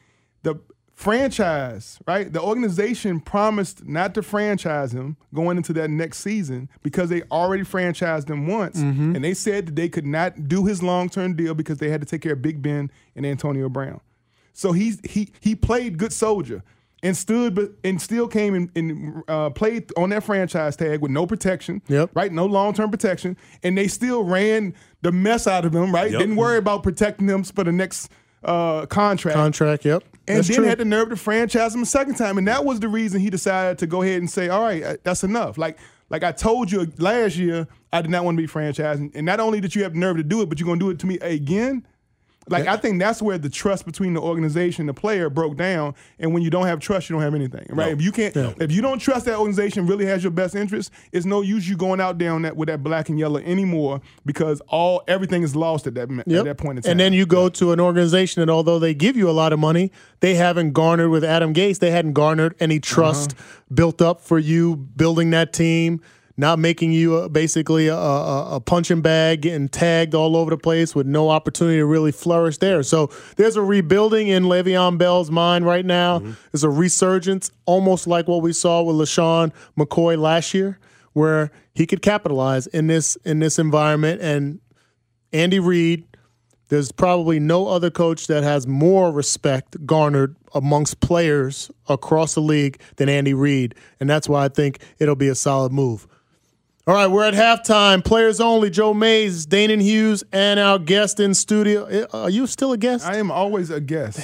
the 0.42 0.56
franchise, 0.94 1.98
right? 2.06 2.32
The 2.32 2.40
organization 2.40 3.20
promised 3.20 3.84
not 3.84 4.14
to 4.14 4.22
franchise 4.22 4.92
him 4.92 5.16
going 5.32 5.56
into 5.56 5.72
that 5.74 5.90
next 5.90 6.20
season 6.20 6.68
because 6.82 7.10
they 7.10 7.22
already 7.24 7.64
franchised 7.64 8.30
him 8.30 8.46
once. 8.46 8.78
Mm-hmm. 8.78 9.16
And 9.16 9.24
they 9.24 9.34
said 9.34 9.66
that 9.66 9.76
they 9.76 9.88
could 9.88 10.06
not 10.06 10.48
do 10.48 10.64
his 10.64 10.82
long 10.82 11.08
term 11.08 11.34
deal 11.34 11.54
because 11.54 11.78
they 11.78 11.90
had 11.90 12.00
to 12.00 12.06
take 12.06 12.22
care 12.22 12.34
of 12.34 12.42
Big 12.42 12.62
Ben 12.62 12.90
and 13.16 13.26
Antonio 13.26 13.68
Brown. 13.68 14.00
So 14.52 14.72
he's 14.72 15.00
he 15.04 15.30
he 15.40 15.56
played 15.56 15.98
good 15.98 16.12
soldier 16.12 16.62
and 17.04 17.16
stood 17.16 17.54
but 17.54 17.70
and 17.84 18.00
still 18.02 18.26
came 18.26 18.54
and, 18.54 18.70
and 18.74 19.22
uh, 19.28 19.50
played 19.50 19.92
on 19.96 20.08
that 20.10 20.24
franchise 20.24 20.74
tag 20.74 21.00
with 21.00 21.12
no 21.12 21.26
protection. 21.26 21.82
Yep. 21.86 22.10
Right, 22.14 22.32
no 22.32 22.46
long 22.46 22.74
term 22.74 22.90
protection, 22.90 23.36
and 23.62 23.78
they 23.78 23.86
still 23.86 24.24
ran 24.24 24.74
the 25.02 25.12
mess 25.12 25.46
out 25.46 25.64
of 25.64 25.72
him. 25.74 25.94
Right, 25.94 26.10
Yep. 26.10 26.18
didn't 26.20 26.36
worry 26.36 26.56
about 26.56 26.82
protecting 26.82 27.28
him 27.28 27.44
for 27.44 27.62
the 27.62 27.70
next 27.72 28.10
uh, 28.42 28.86
contract. 28.86 29.36
Contract, 29.36 29.84
yep. 29.84 30.02
And 30.26 30.38
That's 30.38 30.48
then 30.48 30.56
true. 30.56 30.64
had 30.64 30.78
the 30.78 30.84
nerve 30.86 31.10
to 31.10 31.16
franchise 31.16 31.74
him 31.74 31.82
a 31.82 31.86
second 31.86 32.14
time, 32.16 32.38
and 32.38 32.48
that 32.48 32.64
was 32.64 32.80
the 32.80 32.88
reason 32.88 33.20
he 33.20 33.28
decided 33.30 33.78
to 33.78 33.86
go 33.86 34.00
ahead 34.02 34.18
and 34.18 34.30
say, 34.30 34.48
"All 34.48 34.62
right, 34.62 34.82
uh, 34.82 34.96
that's 35.02 35.22
enough." 35.22 35.58
Like, 35.58 35.78
like 36.08 36.24
I 36.24 36.32
told 36.32 36.72
you 36.72 36.90
last 36.98 37.36
year, 37.36 37.68
I 37.92 38.00
did 38.00 38.10
not 38.10 38.24
want 38.24 38.38
to 38.38 38.42
be 38.42 38.48
franchised, 38.48 39.14
and 39.14 39.26
not 39.26 39.38
only 39.40 39.60
did 39.60 39.74
you 39.74 39.82
have 39.82 39.92
the 39.92 39.98
nerve 39.98 40.16
to 40.16 40.22
do 40.22 40.40
it, 40.40 40.48
but 40.48 40.58
you're 40.58 40.66
gonna 40.66 40.80
do 40.80 40.88
it 40.90 40.98
to 41.00 41.06
me 41.06 41.18
again. 41.20 41.86
Like, 42.48 42.66
I 42.66 42.76
think 42.76 42.98
that's 43.00 43.22
where 43.22 43.38
the 43.38 43.48
trust 43.48 43.86
between 43.86 44.14
the 44.14 44.20
organization 44.20 44.82
and 44.82 44.88
the 44.88 44.94
player 45.00 45.30
broke 45.30 45.56
down. 45.56 45.94
And 46.18 46.34
when 46.34 46.42
you 46.42 46.50
don't 46.50 46.66
have 46.66 46.78
trust, 46.80 47.08
you 47.08 47.14
don't 47.14 47.22
have 47.22 47.34
anything, 47.34 47.66
right? 47.70 47.92
If 47.92 48.02
you 48.02 48.12
can't, 48.12 48.34
if 48.60 48.70
you 48.70 48.82
don't 48.82 48.98
trust 48.98 49.24
that 49.26 49.38
organization 49.38 49.86
really 49.86 50.06
has 50.06 50.22
your 50.22 50.30
best 50.30 50.54
interest, 50.54 50.90
it's 51.12 51.24
no 51.26 51.40
use 51.40 51.68
you 51.68 51.76
going 51.76 52.00
out 52.00 52.18
there 52.18 52.32
on 52.32 52.42
that 52.42 52.56
with 52.56 52.68
that 52.68 52.82
black 52.82 53.08
and 53.08 53.18
yellow 53.18 53.38
anymore 53.40 54.00
because 54.26 54.60
all 54.68 55.02
everything 55.08 55.42
is 55.42 55.56
lost 55.56 55.86
at 55.86 55.94
that 55.94 56.10
at 56.10 56.26
that 56.44 56.58
point 56.58 56.78
in 56.78 56.82
time. 56.82 56.90
And 56.92 57.00
then 57.00 57.12
you 57.12 57.24
go 57.26 57.48
to 57.48 57.72
an 57.72 57.80
organization 57.80 58.40
that, 58.40 58.50
although 58.52 58.78
they 58.78 58.94
give 58.94 59.16
you 59.16 59.28
a 59.30 59.32
lot 59.32 59.52
of 59.52 59.58
money, 59.58 59.90
they 60.20 60.34
haven't 60.34 60.72
garnered 60.72 61.10
with 61.10 61.24
Adam 61.24 61.54
Gase. 61.54 61.78
They 61.78 61.90
hadn't 61.90 62.12
garnered 62.12 62.54
any 62.60 62.78
trust 62.80 63.32
Uh-huh. 63.32 63.42
built 63.74 64.02
up 64.02 64.20
for 64.20 64.38
you 64.38 64.76
building 64.76 65.30
that 65.30 65.52
team, 65.52 66.00
not 66.36 66.58
making 66.58 66.92
you 66.92 67.16
a, 67.16 67.28
basically 67.28 67.86
a, 67.86 67.96
a, 67.96 68.56
a 68.56 68.60
punching 68.60 69.00
bag, 69.00 69.42
getting 69.42 69.68
tagged 69.68 70.14
all 70.14 70.36
over 70.36 70.50
the 70.50 70.58
place 70.58 70.94
with 70.94 71.06
no 71.06 71.30
opportunity 71.30 71.78
to 71.78 71.86
really 71.86 72.12
flourish 72.12 72.58
there. 72.58 72.82
So 72.82 73.10
there's 73.36 73.56
a 73.56 73.62
rebuilding 73.62 74.28
in 74.28 74.44
Le'Veon 74.44 74.98
Bell's 74.98 75.30
mind 75.30 75.64
right 75.64 75.84
now. 75.84 76.18
Mm-hmm. 76.18 76.32
There's 76.52 76.64
a 76.64 76.70
resurgence, 76.70 77.50
almost 77.66 78.06
like 78.06 78.26
what 78.26 78.42
we 78.42 78.52
saw 78.52 78.82
with 78.82 78.96
LeSean 78.96 79.52
McCoy 79.78 80.18
last 80.18 80.54
year, 80.54 80.78
where 81.12 81.52
he 81.74 81.86
could 81.86 82.02
capitalize 82.02 82.66
in 82.68 82.88
this 82.88 83.16
in 83.24 83.38
this 83.38 83.58
environment 83.58 84.20
and 84.20 84.60
Andy 85.32 85.58
Reid, 85.58 86.06
there's 86.68 86.92
probably 86.92 87.40
no 87.40 87.66
other 87.66 87.90
coach 87.90 88.28
that 88.28 88.44
has 88.44 88.66
more 88.66 89.10
respect 89.10 89.84
garnered 89.84 90.36
amongst 90.54 91.00
players 91.00 91.70
across 91.88 92.34
the 92.34 92.40
league 92.40 92.80
than 92.96 93.08
Andy 93.08 93.34
Reid. 93.34 93.74
And 93.98 94.08
that's 94.08 94.28
why 94.28 94.44
I 94.44 94.48
think 94.48 94.78
it'll 94.98 95.16
be 95.16 95.28
a 95.28 95.34
solid 95.34 95.72
move. 95.72 96.06
All 96.86 96.94
right, 96.94 97.06
we're 97.06 97.24
at 97.24 97.32
halftime. 97.34 98.04
Players 98.04 98.40
only. 98.40 98.68
Joe 98.68 98.92
Mays, 98.92 99.46
Danan 99.46 99.80
Hughes, 99.80 100.22
and 100.32 100.60
our 100.60 100.78
guest 100.78 101.18
in 101.18 101.32
studio. 101.32 101.84
Eh, 101.86 102.04
Are 102.12 102.28
you 102.28 102.46
still 102.46 102.72
a 102.72 102.76
guest? 102.76 103.06
I 103.06 103.16
am 103.16 103.30
always 103.30 103.70
a 103.70 103.80
guest. 103.80 104.20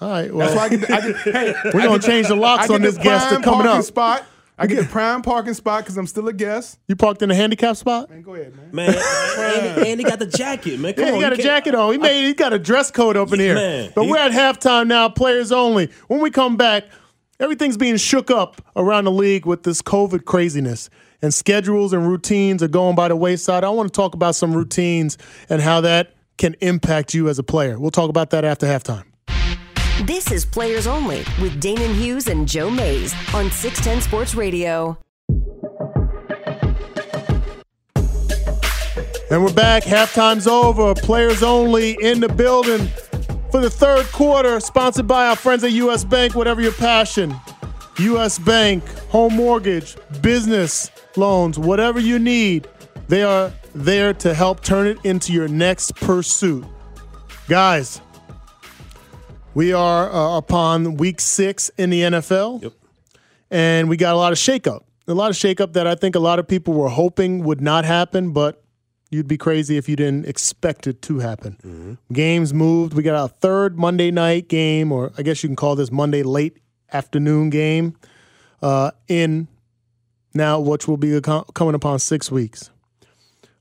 All 0.00 0.08
right. 0.10 0.32
Well, 0.32 0.46
That's 0.46 0.56
why 0.56 0.64
I 0.66 0.68
get. 0.68 0.90
I 0.90 1.00
get 1.00 1.16
hey, 1.34 1.54
We're 1.74 1.80
I 1.80 1.84
gonna 1.86 1.98
get- 1.98 2.06
change 2.06 2.28
the 2.28 2.36
locks 2.36 2.70
I 2.70 2.74
on 2.74 2.82
this 2.82 2.96
guest 2.96 3.28
prime 3.28 3.42
coming 3.42 3.66
up. 3.66 3.82
Spot. 3.82 4.24
I 4.58 4.66
get 4.68 4.76
the 4.80 4.86
prime 4.88 5.20
parking 5.20 5.52
spot 5.52 5.82
because 5.82 5.98
I'm 5.98 6.06
still 6.06 6.28
a 6.28 6.32
guest. 6.32 6.78
you 6.88 6.96
parked 6.96 7.20
in 7.22 7.30
a 7.30 7.34
handicap 7.34 7.76
spot? 7.76 8.08
Man, 8.08 8.22
go 8.22 8.34
ahead, 8.34 8.54
man. 8.56 8.70
Man, 8.72 8.94
Andy, 9.38 9.90
Andy 9.90 10.04
got 10.04 10.18
the 10.18 10.24
jacket, 10.26 10.78
man. 10.80 10.94
Come 10.94 11.04
Yeah, 11.04 11.10
on, 11.10 11.16
he 11.16 11.20
got 11.20 11.32
a 11.34 11.36
jacket 11.36 11.74
on. 11.74 11.92
He 11.92 11.98
made. 11.98 12.24
He 12.26 12.32
got 12.34 12.52
a 12.54 12.58
dress 12.58 12.90
code 12.92 13.16
up 13.18 13.32
in 13.32 13.40
here. 13.40 13.54
Man, 13.56 13.90
but 13.94 14.04
he- 14.04 14.10
we're 14.10 14.16
at 14.16 14.30
halftime 14.32 14.86
now. 14.86 15.08
Players 15.08 15.50
only. 15.50 15.90
When 16.06 16.20
we 16.20 16.30
come 16.30 16.56
back, 16.56 16.84
everything's 17.40 17.76
being 17.76 17.96
shook 17.96 18.30
up 18.30 18.62
around 18.76 19.04
the 19.04 19.10
league 19.10 19.44
with 19.44 19.64
this 19.64 19.82
COVID 19.82 20.24
craziness, 20.24 20.88
and 21.22 21.32
schedules 21.32 21.92
and 21.92 22.08
routines 22.08 22.62
are 22.62 22.68
going 22.68 22.94
by 22.96 23.08
the 23.08 23.16
wayside. 23.16 23.64
I 23.64 23.70
want 23.70 23.92
to 23.92 23.96
talk 23.96 24.14
about 24.14 24.34
some 24.34 24.54
routines 24.54 25.18
and 25.48 25.60
how 25.60 25.80
that 25.82 26.14
can 26.38 26.54
impact 26.60 27.14
you 27.14 27.28
as 27.28 27.38
a 27.38 27.42
player. 27.42 27.78
We'll 27.78 27.90
talk 27.90 28.10
about 28.10 28.30
that 28.30 28.44
after 28.44 28.66
halftime. 28.66 29.04
This 30.04 30.30
is 30.30 30.44
Players 30.44 30.86
Only 30.86 31.20
with 31.40 31.60
Danan 31.60 31.94
Hughes 31.94 32.28
and 32.28 32.46
Joe 32.46 32.68
Mays 32.68 33.14
on 33.34 33.50
610 33.50 34.02
Sports 34.02 34.34
Radio. 34.34 34.98
And 39.28 39.42
we're 39.42 39.52
back. 39.54 39.82
Halftime's 39.82 40.46
over. 40.46 40.94
Players 40.94 41.42
only 41.42 41.96
in 42.00 42.20
the 42.20 42.28
building 42.28 42.86
for 43.50 43.60
the 43.60 43.70
third 43.70 44.06
quarter. 44.12 44.60
Sponsored 44.60 45.08
by 45.08 45.28
our 45.28 45.36
friends 45.36 45.64
at 45.64 45.72
U.S. 45.72 46.04
Bank. 46.04 46.36
Whatever 46.36 46.60
your 46.60 46.72
passion, 46.72 47.34
U.S. 47.98 48.38
Bank, 48.38 48.84
home 49.08 49.34
mortgage, 49.36 49.96
business 50.20 50.90
loans, 51.16 51.58
whatever 51.58 52.00
you 52.00 52.18
need, 52.18 52.68
they 53.08 53.22
are 53.22 53.52
there 53.74 54.12
to 54.14 54.34
help 54.34 54.62
turn 54.62 54.86
it 54.86 54.98
into 55.04 55.32
your 55.32 55.48
next 55.48 55.94
pursuit. 55.96 56.64
Guys, 57.48 58.00
we 59.54 59.72
are 59.72 60.10
uh, 60.10 60.36
upon 60.36 60.96
week 60.96 61.20
six 61.20 61.70
in 61.78 61.90
the 61.90 62.02
NFL. 62.02 62.62
Yep. 62.62 62.72
And 63.50 63.88
we 63.88 63.96
got 63.96 64.14
a 64.14 64.18
lot 64.18 64.32
of 64.32 64.38
shakeup. 64.38 64.82
A 65.08 65.14
lot 65.14 65.30
of 65.30 65.36
shakeup 65.36 65.74
that 65.74 65.86
I 65.86 65.94
think 65.94 66.16
a 66.16 66.18
lot 66.18 66.38
of 66.38 66.48
people 66.48 66.74
were 66.74 66.88
hoping 66.88 67.44
would 67.44 67.60
not 67.60 67.84
happen, 67.84 68.32
but 68.32 68.64
you'd 69.10 69.28
be 69.28 69.38
crazy 69.38 69.76
if 69.76 69.88
you 69.88 69.94
didn't 69.94 70.26
expect 70.26 70.86
it 70.88 71.00
to 71.02 71.20
happen. 71.20 71.98
Games 72.12 72.52
moved. 72.52 72.92
We 72.94 73.04
got 73.04 73.14
our 73.14 73.28
third 73.28 73.78
Monday 73.78 74.10
night 74.10 74.48
game, 74.48 74.90
or 74.90 75.12
I 75.16 75.22
guess 75.22 75.42
you 75.44 75.48
can 75.48 75.56
call 75.56 75.76
this 75.76 75.92
Monday 75.92 76.24
late 76.24 76.58
afternoon 76.92 77.50
game, 77.50 77.96
uh, 78.62 78.90
in 79.08 79.48
now, 80.34 80.60
which 80.60 80.86
will 80.86 80.96
be 80.96 81.20
coming 81.20 81.74
upon 81.74 81.98
six 81.98 82.30
weeks. 82.30 82.70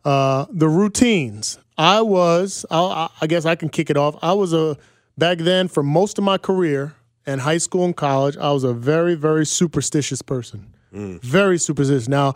Uh, 0.04 0.46
the 0.52 0.70
routines. 0.70 1.58
I 1.78 2.02
was, 2.02 2.66
I'll, 2.72 2.88
I 2.88 3.10
I 3.22 3.28
guess 3.28 3.46
I 3.46 3.56
can 3.56 3.70
kick 3.70 3.90
it 3.90 3.98
off. 3.98 4.16
I 4.22 4.34
was 4.34 4.54
a, 4.54 4.78
back 5.18 5.40
then 5.40 5.68
for 5.68 5.84
most 5.84 6.18
of 6.18 6.24
my 6.24 6.38
career 6.38 6.94
in 7.26 7.40
high 7.40 7.58
school 7.58 7.86
and 7.86 7.96
college, 7.96 8.38
I 8.38 8.52
was 8.52 8.64
a 8.64 8.74
very, 8.74 9.16
very 9.16 9.46
superstitious 9.46 10.22
person. 10.22 10.74
Very 11.22 11.58
superstitious. 11.58 12.08
Now, 12.08 12.36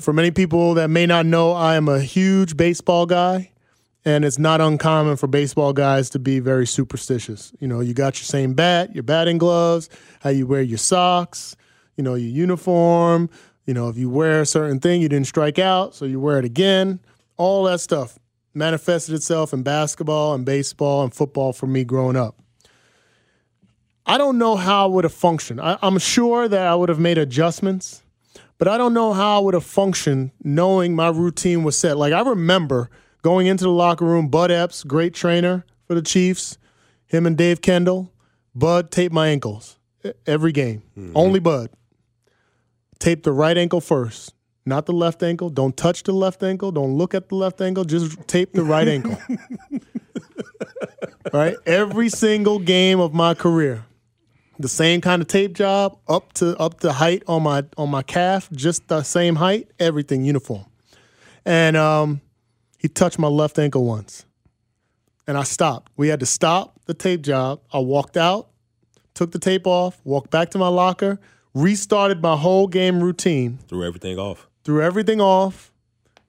for 0.00 0.12
many 0.12 0.30
people 0.32 0.74
that 0.74 0.88
may 0.88 1.06
not 1.06 1.26
know, 1.26 1.52
I 1.52 1.76
am 1.76 1.88
a 1.88 2.00
huge 2.00 2.56
baseball 2.56 3.06
guy, 3.06 3.52
and 4.04 4.24
it's 4.24 4.38
not 4.38 4.60
uncommon 4.60 5.16
for 5.16 5.28
baseball 5.28 5.72
guys 5.72 6.10
to 6.10 6.18
be 6.18 6.40
very 6.40 6.66
superstitious. 6.66 7.52
You 7.60 7.68
know, 7.68 7.80
you 7.80 7.94
got 7.94 8.18
your 8.18 8.24
same 8.24 8.54
bat, 8.54 8.94
your 8.94 9.04
batting 9.04 9.38
gloves, 9.38 9.88
how 10.20 10.30
you 10.30 10.46
wear 10.46 10.62
your 10.62 10.78
socks, 10.78 11.54
you 11.96 12.04
know, 12.04 12.14
your 12.14 12.30
uniform. 12.30 13.30
You 13.66 13.74
know, 13.74 13.88
if 13.88 13.96
you 13.96 14.10
wear 14.10 14.42
a 14.42 14.46
certain 14.46 14.78
thing, 14.80 15.00
you 15.00 15.08
didn't 15.08 15.26
strike 15.26 15.58
out, 15.58 15.94
so 15.94 16.04
you 16.04 16.20
wear 16.20 16.38
it 16.38 16.44
again. 16.44 17.00
All 17.36 17.64
that 17.64 17.80
stuff 17.80 18.18
manifested 18.52 19.14
itself 19.14 19.52
in 19.52 19.62
basketball 19.62 20.34
and 20.34 20.44
baseball 20.44 21.02
and 21.02 21.12
football 21.12 21.52
for 21.52 21.66
me 21.66 21.84
growing 21.84 22.16
up. 22.16 22.36
I 24.06 24.18
don't 24.18 24.38
know 24.38 24.56
how 24.56 24.84
I 24.84 24.86
would 24.86 25.04
have 25.04 25.14
functioned. 25.14 25.60
I, 25.60 25.78
I'm 25.82 25.98
sure 25.98 26.46
that 26.46 26.66
I 26.66 26.74
would 26.74 26.90
have 26.90 26.98
made 26.98 27.16
adjustments, 27.16 28.02
but 28.58 28.68
I 28.68 28.76
don't 28.76 28.92
know 28.92 29.12
how 29.12 29.38
I 29.38 29.42
would 29.42 29.54
have 29.54 29.64
functioned 29.64 30.30
knowing 30.42 30.94
my 30.94 31.08
routine 31.08 31.62
was 31.62 31.78
set. 31.78 31.96
Like 31.96 32.12
I 32.12 32.20
remember 32.20 32.90
going 33.22 33.46
into 33.46 33.64
the 33.64 33.70
locker 33.70 34.04
room, 34.04 34.28
Bud 34.28 34.50
Epps, 34.50 34.84
great 34.84 35.14
trainer 35.14 35.64
for 35.86 35.94
the 35.94 36.02
Chiefs, 36.02 36.58
him 37.06 37.26
and 37.26 37.36
Dave 37.36 37.62
Kendall. 37.62 38.12
Bud 38.54 38.90
taped 38.90 39.14
my 39.14 39.28
ankles 39.28 39.78
every 40.26 40.52
game. 40.52 40.82
Mm-hmm. 40.96 41.16
Only 41.16 41.40
Bud. 41.40 41.70
Tape 42.98 43.22
the 43.22 43.32
right 43.32 43.56
ankle 43.56 43.80
first, 43.80 44.34
not 44.64 44.86
the 44.86 44.92
left 44.92 45.22
ankle. 45.22 45.50
Don't 45.50 45.76
touch 45.76 46.04
the 46.04 46.12
left 46.12 46.42
ankle. 46.42 46.72
Don't 46.72 46.94
look 46.94 47.14
at 47.14 47.28
the 47.28 47.34
left 47.34 47.60
ankle. 47.60 47.84
Just 47.84 48.26
tape 48.26 48.52
the 48.52 48.64
right 48.64 48.88
ankle. 48.88 49.18
right? 51.32 51.56
Every 51.66 52.08
single 52.08 52.58
game 52.58 53.00
of 53.00 53.12
my 53.12 53.34
career. 53.34 53.84
the 54.58 54.68
same 54.68 55.00
kind 55.00 55.20
of 55.20 55.28
tape 55.28 55.52
job, 55.52 55.98
up 56.06 56.32
to 56.34 56.56
up 56.58 56.80
to 56.80 56.92
height 56.92 57.22
on 57.26 57.42
my 57.42 57.64
on 57.76 57.90
my 57.90 58.02
calf, 58.02 58.48
just 58.52 58.86
the 58.88 59.02
same 59.02 59.36
height, 59.36 59.68
everything 59.78 60.24
uniform. 60.24 60.64
And 61.44 61.76
um, 61.76 62.20
he 62.78 62.88
touched 62.88 63.18
my 63.18 63.28
left 63.28 63.58
ankle 63.58 63.84
once, 63.84 64.24
and 65.26 65.36
I 65.36 65.42
stopped. 65.42 65.92
We 65.96 66.08
had 66.08 66.20
to 66.20 66.26
stop 66.26 66.80
the 66.86 66.94
tape 66.94 67.22
job. 67.22 67.60
I 67.72 67.80
walked 67.80 68.16
out, 68.16 68.48
took 69.14 69.32
the 69.32 69.38
tape 69.38 69.66
off, 69.66 70.00
walked 70.04 70.30
back 70.30 70.50
to 70.50 70.58
my 70.58 70.68
locker, 70.68 71.18
restarted 71.54 72.20
my 72.20 72.36
whole 72.36 72.66
game 72.66 73.02
routine, 73.02 73.58
Threw 73.68 73.84
everything 73.84 74.18
off. 74.18 74.48
threw 74.64 74.82
everything 74.82 75.20
off, 75.20 75.72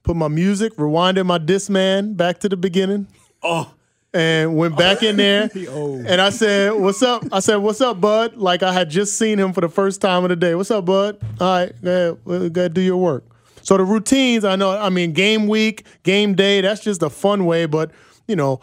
put 0.04 0.16
my 0.16 0.28
music, 0.28 0.76
rewinded 0.76 1.26
my 1.26 1.40
Discman 1.40 2.16
back 2.16 2.40
to 2.40 2.50
the 2.50 2.58
beginning 2.58 3.08
Oh, 3.44 3.72
and 4.14 4.56
went 4.56 4.78
back 4.78 5.04
in 5.04 5.18
there. 5.18 5.50
and 5.54 6.22
I 6.22 6.30
said, 6.30 6.74
"What's 6.74 7.04
up?" 7.04 7.24
I 7.32 7.40
said, 7.40 7.58
"What's 7.58 7.82
up, 7.82 8.00
Bud?" 8.00 8.38
Like 8.38 8.64
I 8.64 8.72
had 8.72 8.90
just 8.90 9.18
seen 9.18 9.40
him 9.40 9.54
for 9.54 9.62
the 9.62 9.70
first 9.70 10.02
time 10.02 10.24
of 10.24 10.30
the 10.30 10.36
day. 10.36 10.56
"What's 10.56 10.72
up, 10.72 10.86
Bud?" 10.86 11.18
All 11.40 11.48
right, 11.48 11.82
go 11.84 12.18
ahead, 12.26 12.54
go 12.54 12.62
ahead, 12.62 12.74
do 12.74 12.82
your 12.82 12.98
work. 12.98 13.26
So 13.62 13.78
the 13.78 13.84
routines, 13.84 14.46
I 14.46 14.56
know. 14.56 14.78
I 14.78 14.90
mean, 14.90 15.12
game 15.14 15.48
week, 15.48 15.86
game 16.04 16.36
day. 16.36 16.62
That's 16.62 16.82
just 16.82 17.02
a 17.02 17.10
fun 17.10 17.46
way, 17.46 17.66
but 17.66 17.92
you 18.28 18.36
know, 18.36 18.62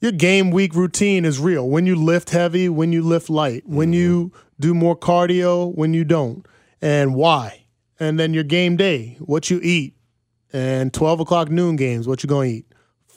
your 0.00 0.12
game 0.12 0.50
week 0.50 0.74
routine 0.74 1.24
is 1.24 1.38
real. 1.38 1.68
When 1.68 1.86
you 1.86 1.96
lift 1.96 2.30
heavy, 2.30 2.68
when 2.68 2.92
you 2.92 3.02
lift 3.02 3.28
light, 3.28 3.66
when 3.66 3.88
mm-hmm. 3.88 3.94
you 3.94 4.32
do 4.60 4.74
more 4.74 4.96
cardio, 4.96 5.74
when 5.74 5.94
you 5.94 6.04
don't, 6.04 6.46
and 6.80 7.14
why. 7.14 7.64
And 7.98 8.18
then 8.18 8.32
your 8.32 8.44
game 8.44 8.76
day, 8.76 9.16
what 9.18 9.50
you 9.50 9.60
eat, 9.62 9.96
and 10.52 10.92
twelve 10.92 11.20
o'clock 11.20 11.50
noon 11.50 11.76
games, 11.76 12.06
what 12.06 12.22
you 12.22 12.28
gonna 12.28 12.46
eat 12.46 12.66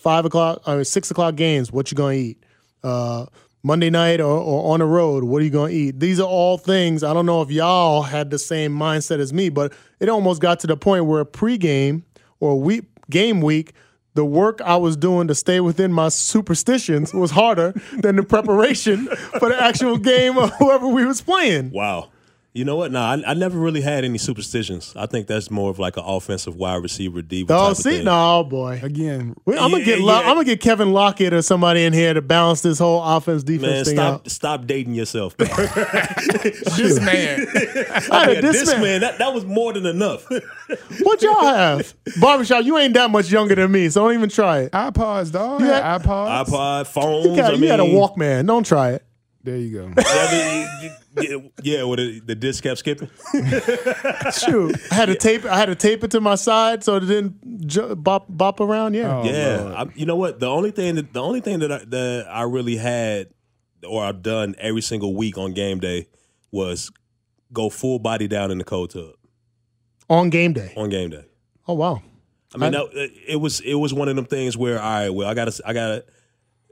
five 0.03 0.25
o'clock 0.25 0.61
or 0.67 0.83
six 0.83 1.09
o'clock 1.09 1.35
games, 1.35 1.71
what 1.71 1.89
you 1.89 1.95
gonna 1.95 2.13
eat? 2.13 2.43
Uh, 2.83 3.25
Monday 3.65 3.89
night 3.89 4.19
or, 4.19 4.37
or 4.37 4.73
on 4.73 4.81
the 4.81 4.85
road, 4.85 5.23
what 5.23 5.41
are 5.41 5.45
you 5.45 5.49
gonna 5.49 5.71
eat? 5.71 5.97
These 6.01 6.19
are 6.19 6.27
all 6.27 6.57
things. 6.57 7.01
I 7.01 7.13
don't 7.13 7.25
know 7.25 7.41
if 7.41 7.49
y'all 7.49 8.01
had 8.01 8.29
the 8.29 8.37
same 8.37 8.77
mindset 8.77 9.19
as 9.19 9.31
me, 9.31 9.47
but 9.47 9.71
it 10.01 10.09
almost 10.09 10.41
got 10.41 10.59
to 10.61 10.67
the 10.67 10.75
point 10.75 11.05
where 11.05 11.23
pregame 11.23 12.03
or 12.41 12.59
week 12.59 12.83
game 13.09 13.39
week, 13.39 13.71
the 14.15 14.25
work 14.25 14.61
I 14.61 14.77
was 14.77 14.95
doing 14.95 15.27
to 15.27 15.35
stay 15.35 15.59
within 15.59 15.91
my 15.91 16.09
superstitions 16.09 17.13
was 17.13 17.31
harder 17.31 17.73
than 17.97 18.15
the 18.15 18.23
preparation 18.23 19.07
for 19.39 19.49
the 19.49 19.61
actual 19.61 19.97
game 19.97 20.37
of 20.37 20.51
whoever 20.55 20.87
we 20.87 21.05
was 21.05 21.21
playing. 21.21 21.71
wow. 21.71 22.09
You 22.55 22.65
know 22.65 22.75
what? 22.75 22.91
Nah, 22.91 23.13
I, 23.13 23.31
I 23.31 23.33
never 23.33 23.57
really 23.57 23.81
had 23.81 24.05
any 24.05 24.19
superstitions. 24.19 24.93
I 24.95 25.07
think 25.07 25.25
that's 25.25 25.49
more 25.49 25.71
of 25.71 25.79
like 25.79 25.97
an 25.97 26.03
offensive 26.05 26.55
wide 26.55 26.83
receiver 26.83 27.23
diva. 27.23 27.51
Oh, 27.51 27.57
type 27.57 27.71
of 27.71 27.77
see, 27.77 27.89
thing. 27.97 28.05
no, 28.05 28.39
oh, 28.39 28.43
boy. 28.43 28.79
Again, 28.83 29.35
I'm 29.47 29.71
gonna 29.71 29.83
get 29.83 29.99
yeah, 29.99 30.19
I'm 30.19 30.35
gonna 30.35 30.43
get 30.43 30.61
Kevin 30.61 30.93
Lockett 30.93 31.33
or 31.33 31.41
somebody 31.41 31.83
in 31.83 31.93
here 31.93 32.13
to 32.13 32.21
balance 32.21 32.61
this 32.61 32.77
whole 32.77 33.01
offense 33.03 33.43
defense 33.43 33.71
Man, 33.71 33.85
thing 33.85 33.95
stop 33.95 34.13
out. 34.13 34.29
stop 34.29 34.67
dating 34.67 34.93
yourself. 34.93 35.35
this 35.37 36.99
man. 37.01 37.47
I 38.11 38.33
had 38.35 38.43
this, 38.43 38.59
this 38.59 38.69
man. 38.73 38.81
man, 38.81 39.01
that, 39.01 39.17
that 39.17 39.33
was 39.33 39.45
more 39.45 39.73
than 39.73 39.85
enough. 39.87 40.27
What 41.01 41.21
y'all 41.21 41.41
have? 41.41 41.93
Barbershop, 42.21 42.65
you 42.65 42.77
ain't 42.77 42.93
that 42.93 43.09
much 43.09 43.31
younger 43.31 43.55
than 43.55 43.71
me, 43.71 43.89
so 43.89 44.03
don't 44.05 44.13
even 44.13 44.29
try 44.29 44.61
it. 44.61 44.71
iPods, 44.71 45.31
dog. 45.31 45.61
You 45.61 45.67
Yeah, 45.67 45.93
had- 45.93 46.03
iPods. 46.03 46.45
iPod, 46.45 46.87
phones. 46.87 47.25
You, 47.25 47.35
got, 47.35 47.51
I 47.51 47.53
you 47.55 47.61
mean, 47.61 47.69
had 47.69 47.79
a 47.79 47.83
Walkman. 47.83 48.45
Don't 48.47 48.65
try 48.65 48.91
it. 48.91 49.03
There 49.43 49.57
you 49.57 49.77
go. 49.77 49.91
I 49.97 50.67
mean, 50.81 50.91
yeah, 51.21 51.37
yeah, 51.79 51.83
with 51.83 51.99
the, 51.99 52.19
the 52.21 52.35
disc 52.35 52.63
kept 52.63 52.79
skipping. 52.79 53.09
Shoot, 54.31 54.75
I 54.91 54.95
had 54.95 55.05
to 55.07 55.15
tape. 55.15 55.45
I 55.45 55.57
had 55.57 55.65
to 55.65 55.75
tape 55.75 56.03
it 56.03 56.11
to 56.11 56.21
my 56.21 56.35
side 56.35 56.83
so 56.83 56.95
it 56.95 57.01
didn't 57.01 57.67
ju- 57.67 57.95
bop 57.95 58.25
bop 58.29 58.59
around. 58.59 58.93
Yeah, 58.93 59.17
Oh, 59.17 59.23
yeah, 59.25 59.73
I, 59.83 59.85
you 59.95 60.05
know 60.05 60.15
what? 60.15 60.39
The 60.39 60.47
only 60.47 60.71
thing 60.71 60.95
that 60.95 61.13
the 61.13 61.21
only 61.21 61.41
thing 61.41 61.59
that 61.59 61.71
I, 61.71 61.77
that 61.85 62.27
I 62.29 62.43
really 62.43 62.77
had 62.77 63.27
or 63.87 64.03
I've 64.03 64.21
done 64.21 64.55
every 64.59 64.81
single 64.81 65.13
week 65.15 65.37
on 65.37 65.53
game 65.53 65.79
day 65.79 66.07
was 66.51 66.89
go 67.51 67.69
full 67.69 67.99
body 67.99 68.27
down 68.27 68.49
in 68.49 68.57
the 68.57 68.63
cold 68.63 68.91
tub 68.91 69.11
on 70.09 70.29
game 70.29 70.53
day. 70.53 70.73
on 70.77 70.89
game 70.89 71.09
day. 71.09 71.25
Oh 71.67 71.73
wow. 71.73 72.01
I 72.55 72.57
mean, 72.59 72.75
I- 72.75 72.79
that, 72.85 73.11
it 73.27 73.35
was 73.41 73.59
it 73.59 73.75
was 73.75 73.93
one 73.93 74.07
of 74.07 74.15
them 74.15 74.25
things 74.25 74.55
where 74.55 74.79
all 74.79 74.89
right, 74.89 75.09
well, 75.09 75.27
I 75.27 75.33
got 75.33 75.51
to 75.51 75.63
I 75.67 75.73
got 75.73 75.87
to 75.87 76.05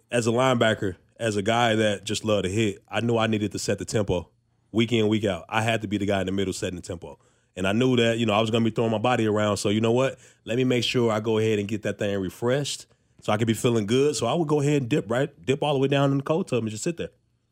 as 0.09 0.27
a 0.27 0.31
linebacker, 0.31 0.95
as 1.21 1.37
a 1.37 1.41
guy 1.41 1.75
that 1.75 2.03
just 2.03 2.25
loved 2.25 2.45
to 2.45 2.49
hit, 2.49 2.83
I 2.89 2.99
knew 2.99 3.17
I 3.17 3.27
needed 3.27 3.51
to 3.53 3.59
set 3.59 3.79
the 3.79 3.85
tempo 3.85 4.29
week 4.71 4.91
in 4.91 5.07
week 5.07 5.25
out. 5.25 5.45
I 5.47 5.61
had 5.61 5.81
to 5.81 5.87
be 5.87 5.97
the 5.97 6.05
guy 6.05 6.21
in 6.21 6.25
the 6.25 6.31
middle 6.31 6.53
setting 6.53 6.75
the 6.75 6.81
tempo. 6.81 7.19
And 7.55 7.67
I 7.67 7.73
knew 7.73 7.95
that, 7.97 8.17
you 8.17 8.25
know, 8.25 8.33
I 8.33 8.41
was 8.41 8.49
going 8.49 8.63
to 8.63 8.69
be 8.69 8.73
throwing 8.73 8.91
my 8.91 8.97
body 8.97 9.27
around. 9.27 9.57
So, 9.57 9.69
you 9.69 9.81
know 9.81 9.91
what? 9.91 10.17
Let 10.45 10.57
me 10.57 10.63
make 10.63 10.83
sure 10.83 11.11
I 11.11 11.19
go 11.19 11.37
ahead 11.37 11.59
and 11.59 11.67
get 11.67 11.83
that 11.83 11.99
thing 11.99 12.17
refreshed 12.19 12.87
so 13.21 13.31
I 13.31 13.37
could 13.37 13.47
be 13.47 13.53
feeling 13.53 13.85
good. 13.85 14.15
So 14.15 14.25
I 14.25 14.33
would 14.33 14.47
go 14.47 14.61
ahead 14.61 14.81
and 14.81 14.89
dip, 14.89 15.09
right? 15.11 15.29
Dip 15.45 15.61
all 15.61 15.73
the 15.73 15.79
way 15.79 15.87
down 15.87 16.11
in 16.11 16.17
the 16.17 16.23
cold 16.23 16.47
tub 16.47 16.63
and 16.63 16.71
just 16.71 16.83
sit 16.83 16.97
there. 16.97 17.09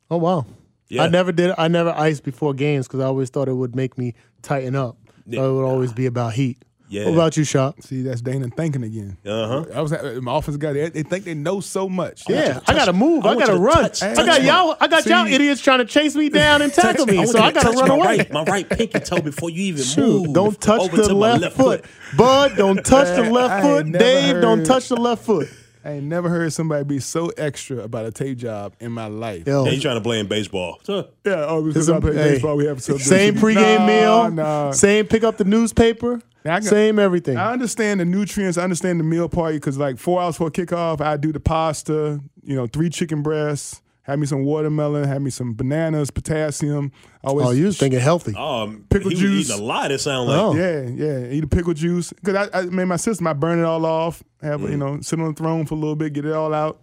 Oh 0.09 0.17
wow. 0.17 0.45
Yeah. 0.87 1.03
I 1.03 1.09
never 1.09 1.31
did. 1.31 1.53
I 1.57 1.67
never 1.67 1.91
iced 1.91 2.23
before 2.23 2.53
games 2.53 2.87
because 2.87 3.01
I 3.01 3.05
always 3.05 3.29
thought 3.29 3.47
it 3.47 3.53
would 3.53 3.75
make 3.75 3.97
me 3.97 4.15
tighten 4.41 4.75
up. 4.75 4.97
So 5.31 5.51
it 5.51 5.55
would 5.55 5.65
always 5.65 5.93
be 5.93 6.07
about 6.07 6.33
heat. 6.33 6.57
Yeah. 6.91 7.05
What 7.05 7.13
about 7.13 7.37
you, 7.37 7.43
Shop? 7.43 7.81
See, 7.83 8.01
that's 8.01 8.19
Dana 8.21 8.49
thinking 8.49 8.83
again. 8.83 9.15
Uh 9.23 9.47
huh. 9.47 9.65
I 9.75 9.81
was 9.81 9.93
at 9.93 10.23
my 10.23 10.31
office 10.31 10.57
guy. 10.57 10.73
They, 10.73 10.89
they 10.89 11.03
think 11.03 11.23
they 11.23 11.35
know 11.35 11.59
so 11.59 11.87
much. 11.87 12.23
Yeah, 12.27 12.59
I 12.67 12.73
gotta 12.73 12.93
move. 12.93 13.25
I 13.25 13.29
I, 13.29 13.35
gotta 13.35 13.51
to 13.53 13.59
run. 13.59 13.75
touch- 13.83 14.01
I 14.01 14.15
touch 14.15 14.25
got 14.25 14.41
my- 14.41 14.47
y'all. 14.47 14.75
I 14.81 14.87
got 14.87 15.05
y'all 15.05 15.27
idiots 15.27 15.61
trying 15.61 15.79
to 15.79 15.85
chase 15.85 16.15
me 16.15 16.29
down 16.29 16.63
and 16.63 16.73
tackle 16.73 17.05
me. 17.05 17.17
want 17.17 17.29
So 17.29 17.39
I 17.39 17.51
gotta 17.51 17.67
touch 17.67 17.75
run 17.75 17.89
my 17.89 17.95
away. 17.95 18.17
Right, 18.17 18.31
my 18.31 18.43
right 18.43 18.67
pinky 18.67 18.99
toe 19.01 19.21
before 19.21 19.51
you 19.51 19.61
even 19.65 19.83
Shoot, 19.83 20.23
move. 20.25 20.33
don't 20.33 20.59
touch 20.59 20.81
over 20.81 20.97
the 20.97 21.03
to 21.09 21.13
my 21.13 21.37
left, 21.37 21.55
foot. 21.57 21.85
Bud, 22.17 22.55
don't 22.57 22.83
touch 22.83 23.15
the 23.15 23.29
left 23.31 23.61
foot. 23.63 23.85
ain't 23.85 23.89
never 23.89 24.03
Dave, 24.03 24.41
don't 24.41 24.63
touch 24.65 24.89
the 24.89 24.95
left 24.97 25.23
foot. 25.25 25.47
I 25.83 25.91
ain't 25.93 26.03
never 26.03 26.27
heard 26.29 26.51
somebody 26.51 26.83
be 26.83 26.99
so 26.99 27.27
extra 27.37 27.77
about 27.79 28.05
a 28.05 28.11
tape 28.11 28.37
job 28.37 28.73
in 28.79 28.91
my 28.91 29.07
life. 29.07 29.47
Yo, 29.47 29.65
Yeah, 29.65 29.71
you 29.71 29.79
trying 29.81 29.95
to 29.95 30.01
play 30.01 30.19
in 30.19 30.27
baseball? 30.27 30.79
Yeah, 30.87 31.03
oh, 31.25 31.63
because 31.63 31.89
I 31.89 31.99
play 31.99 32.13
hey, 32.15 32.31
baseball, 32.33 32.57
we 32.57 32.65
have 32.65 32.81
some 32.83 32.99
same 32.99 33.35
pregame 33.35 33.79
Nah, 33.79 33.85
meal, 33.87 34.31
nah. 34.31 34.71
same 34.71 35.05
pick 35.07 35.23
up 35.23 35.37
the 35.37 35.45
newspaper, 35.45 36.21
Now, 36.43 36.55
I 36.55 36.59
got- 36.59 36.63
same 36.69 36.99
everything. 36.99 37.37
I 37.37 37.53
understand 37.53 37.99
the 38.01 38.05
nutrients. 38.05 38.57
I 38.57 38.63
understand 38.63 38.99
the 38.99 39.03
meal 39.05 39.29
party 39.29 39.57
because 39.57 39.77
like 39.77 39.97
four 39.97 40.21
hours 40.21 40.35
before 40.35 40.51
kickoff, 40.51 40.99
I 41.01 41.15
do 41.17 41.31
the 41.31 41.39
pasta. 41.39 42.19
You 42.43 42.55
know, 42.55 42.67
three 42.67 42.89
chicken 42.89 43.21
breasts. 43.21 43.81
Have 44.09 44.19
me 44.19 44.25
some 44.25 44.43
watermelon. 44.43 45.03
Have 45.07 45.21
me 45.21 45.29
some 45.29 45.53
bananas, 45.53 46.09
potassium. 46.09 46.91
I 47.23 47.27
Always 47.27 47.47
oh, 47.47 47.51
you 47.51 47.65
was 47.65 47.77
thinking 47.77 47.99
healthy. 47.99 48.33
um, 48.35 48.85
Pickle 48.89 49.09
he 49.09 49.15
was 49.15 49.21
juice. 49.21 49.49
eating 49.51 49.61
a 49.61 49.63
lot. 49.63 49.91
It 49.91 49.99
sounded 49.99 50.31
like. 50.33 50.41
Oh. 50.41 50.55
Yeah, 50.55 50.81
yeah. 50.81 51.31
Eat 51.31 51.43
a 51.43 51.47
pickle 51.47 51.73
juice. 51.75 52.11
Because 52.13 52.49
I, 52.51 52.59
I 52.59 52.61
made 52.65 52.85
my 52.85 52.95
system, 52.95 53.27
I 53.27 53.33
burn 53.33 53.59
it 53.59 53.63
all 53.65 53.85
off. 53.85 54.23
Have 54.41 54.61
you 54.61 54.77
know, 54.77 54.99
sit 55.01 55.19
on 55.19 55.27
the 55.27 55.33
throne 55.33 55.65
for 55.65 55.75
a 55.75 55.77
little 55.77 55.95
bit, 55.95 56.13
get 56.13 56.25
it 56.25 56.33
all 56.33 56.53
out, 56.53 56.81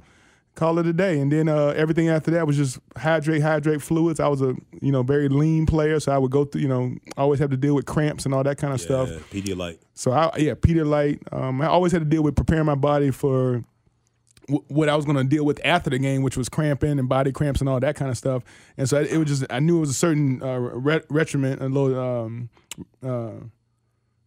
call 0.55 0.79
it 0.79 0.87
a 0.87 0.93
day. 0.93 1.19
And 1.19 1.33
then 1.33 1.49
uh, 1.49 1.69
everything 1.77 2.09
after 2.11 2.31
that 2.33 2.47
was 2.47 2.57
just 2.57 2.79
hydrate, 2.97 3.43
hydrate 3.43 3.83
fluids. 3.83 4.21
I 4.21 4.29
was 4.29 4.41
a 4.43 4.55
you 4.81 4.93
know 4.93 5.03
very 5.03 5.29
lean 5.29 5.67
player, 5.67 5.99
so 5.99 6.13
I 6.13 6.19
would 6.19 6.31
go 6.31 6.45
through. 6.45 6.61
You 6.61 6.69
know, 6.69 6.95
always 7.17 7.41
have 7.41 7.51
to 7.51 7.57
deal 7.57 7.75
with 7.75 7.87
cramps 7.87 8.25
and 8.25 8.35
all 8.35 8.45
that 8.45 8.59
kind 8.59 8.73
of 8.73 8.81
stuff. 8.81 9.09
Yeah, 9.11 9.19
Pedialyte. 9.33 9.79
So 9.95 10.13
I 10.13 10.31
yeah, 10.37 10.55
Pedialyte. 10.55 11.21
Um, 11.33 11.61
I 11.61 11.67
always 11.67 11.91
had 11.93 12.03
to 12.03 12.09
deal 12.09 12.23
with 12.23 12.37
preparing 12.37 12.67
my 12.67 12.75
body 12.77 13.11
for 13.11 13.65
what 14.69 14.89
I 14.89 14.97
was 14.97 15.05
going 15.05 15.17
to 15.17 15.25
deal 15.25 15.45
with 15.45 15.61
after 15.65 15.91
the 15.91 15.99
game, 15.99 16.23
which 16.23 16.37
was 16.37 16.49
cramping 16.49 16.99
and 16.99 17.09
body 17.09 17.33
cramps 17.33 17.61
and 17.61 17.69
all 17.69 17.81
that 17.81 17.97
kind 17.97 18.11
of 18.11 18.17
stuff. 18.17 18.43
And 18.77 18.89
so 18.89 19.01
it 19.01 19.17
was 19.17 19.29
just 19.29 19.45
I 19.51 19.61
knew 19.61 19.79
it 19.79 19.81
was 19.81 19.91
a 19.91 19.95
certain 19.95 20.43
uh, 20.43 20.59
re- 20.59 21.03
regimen, 21.09 21.61
a 21.61 21.69
little. 21.69 21.99
Um, 21.99 22.49
uh, 23.03 23.47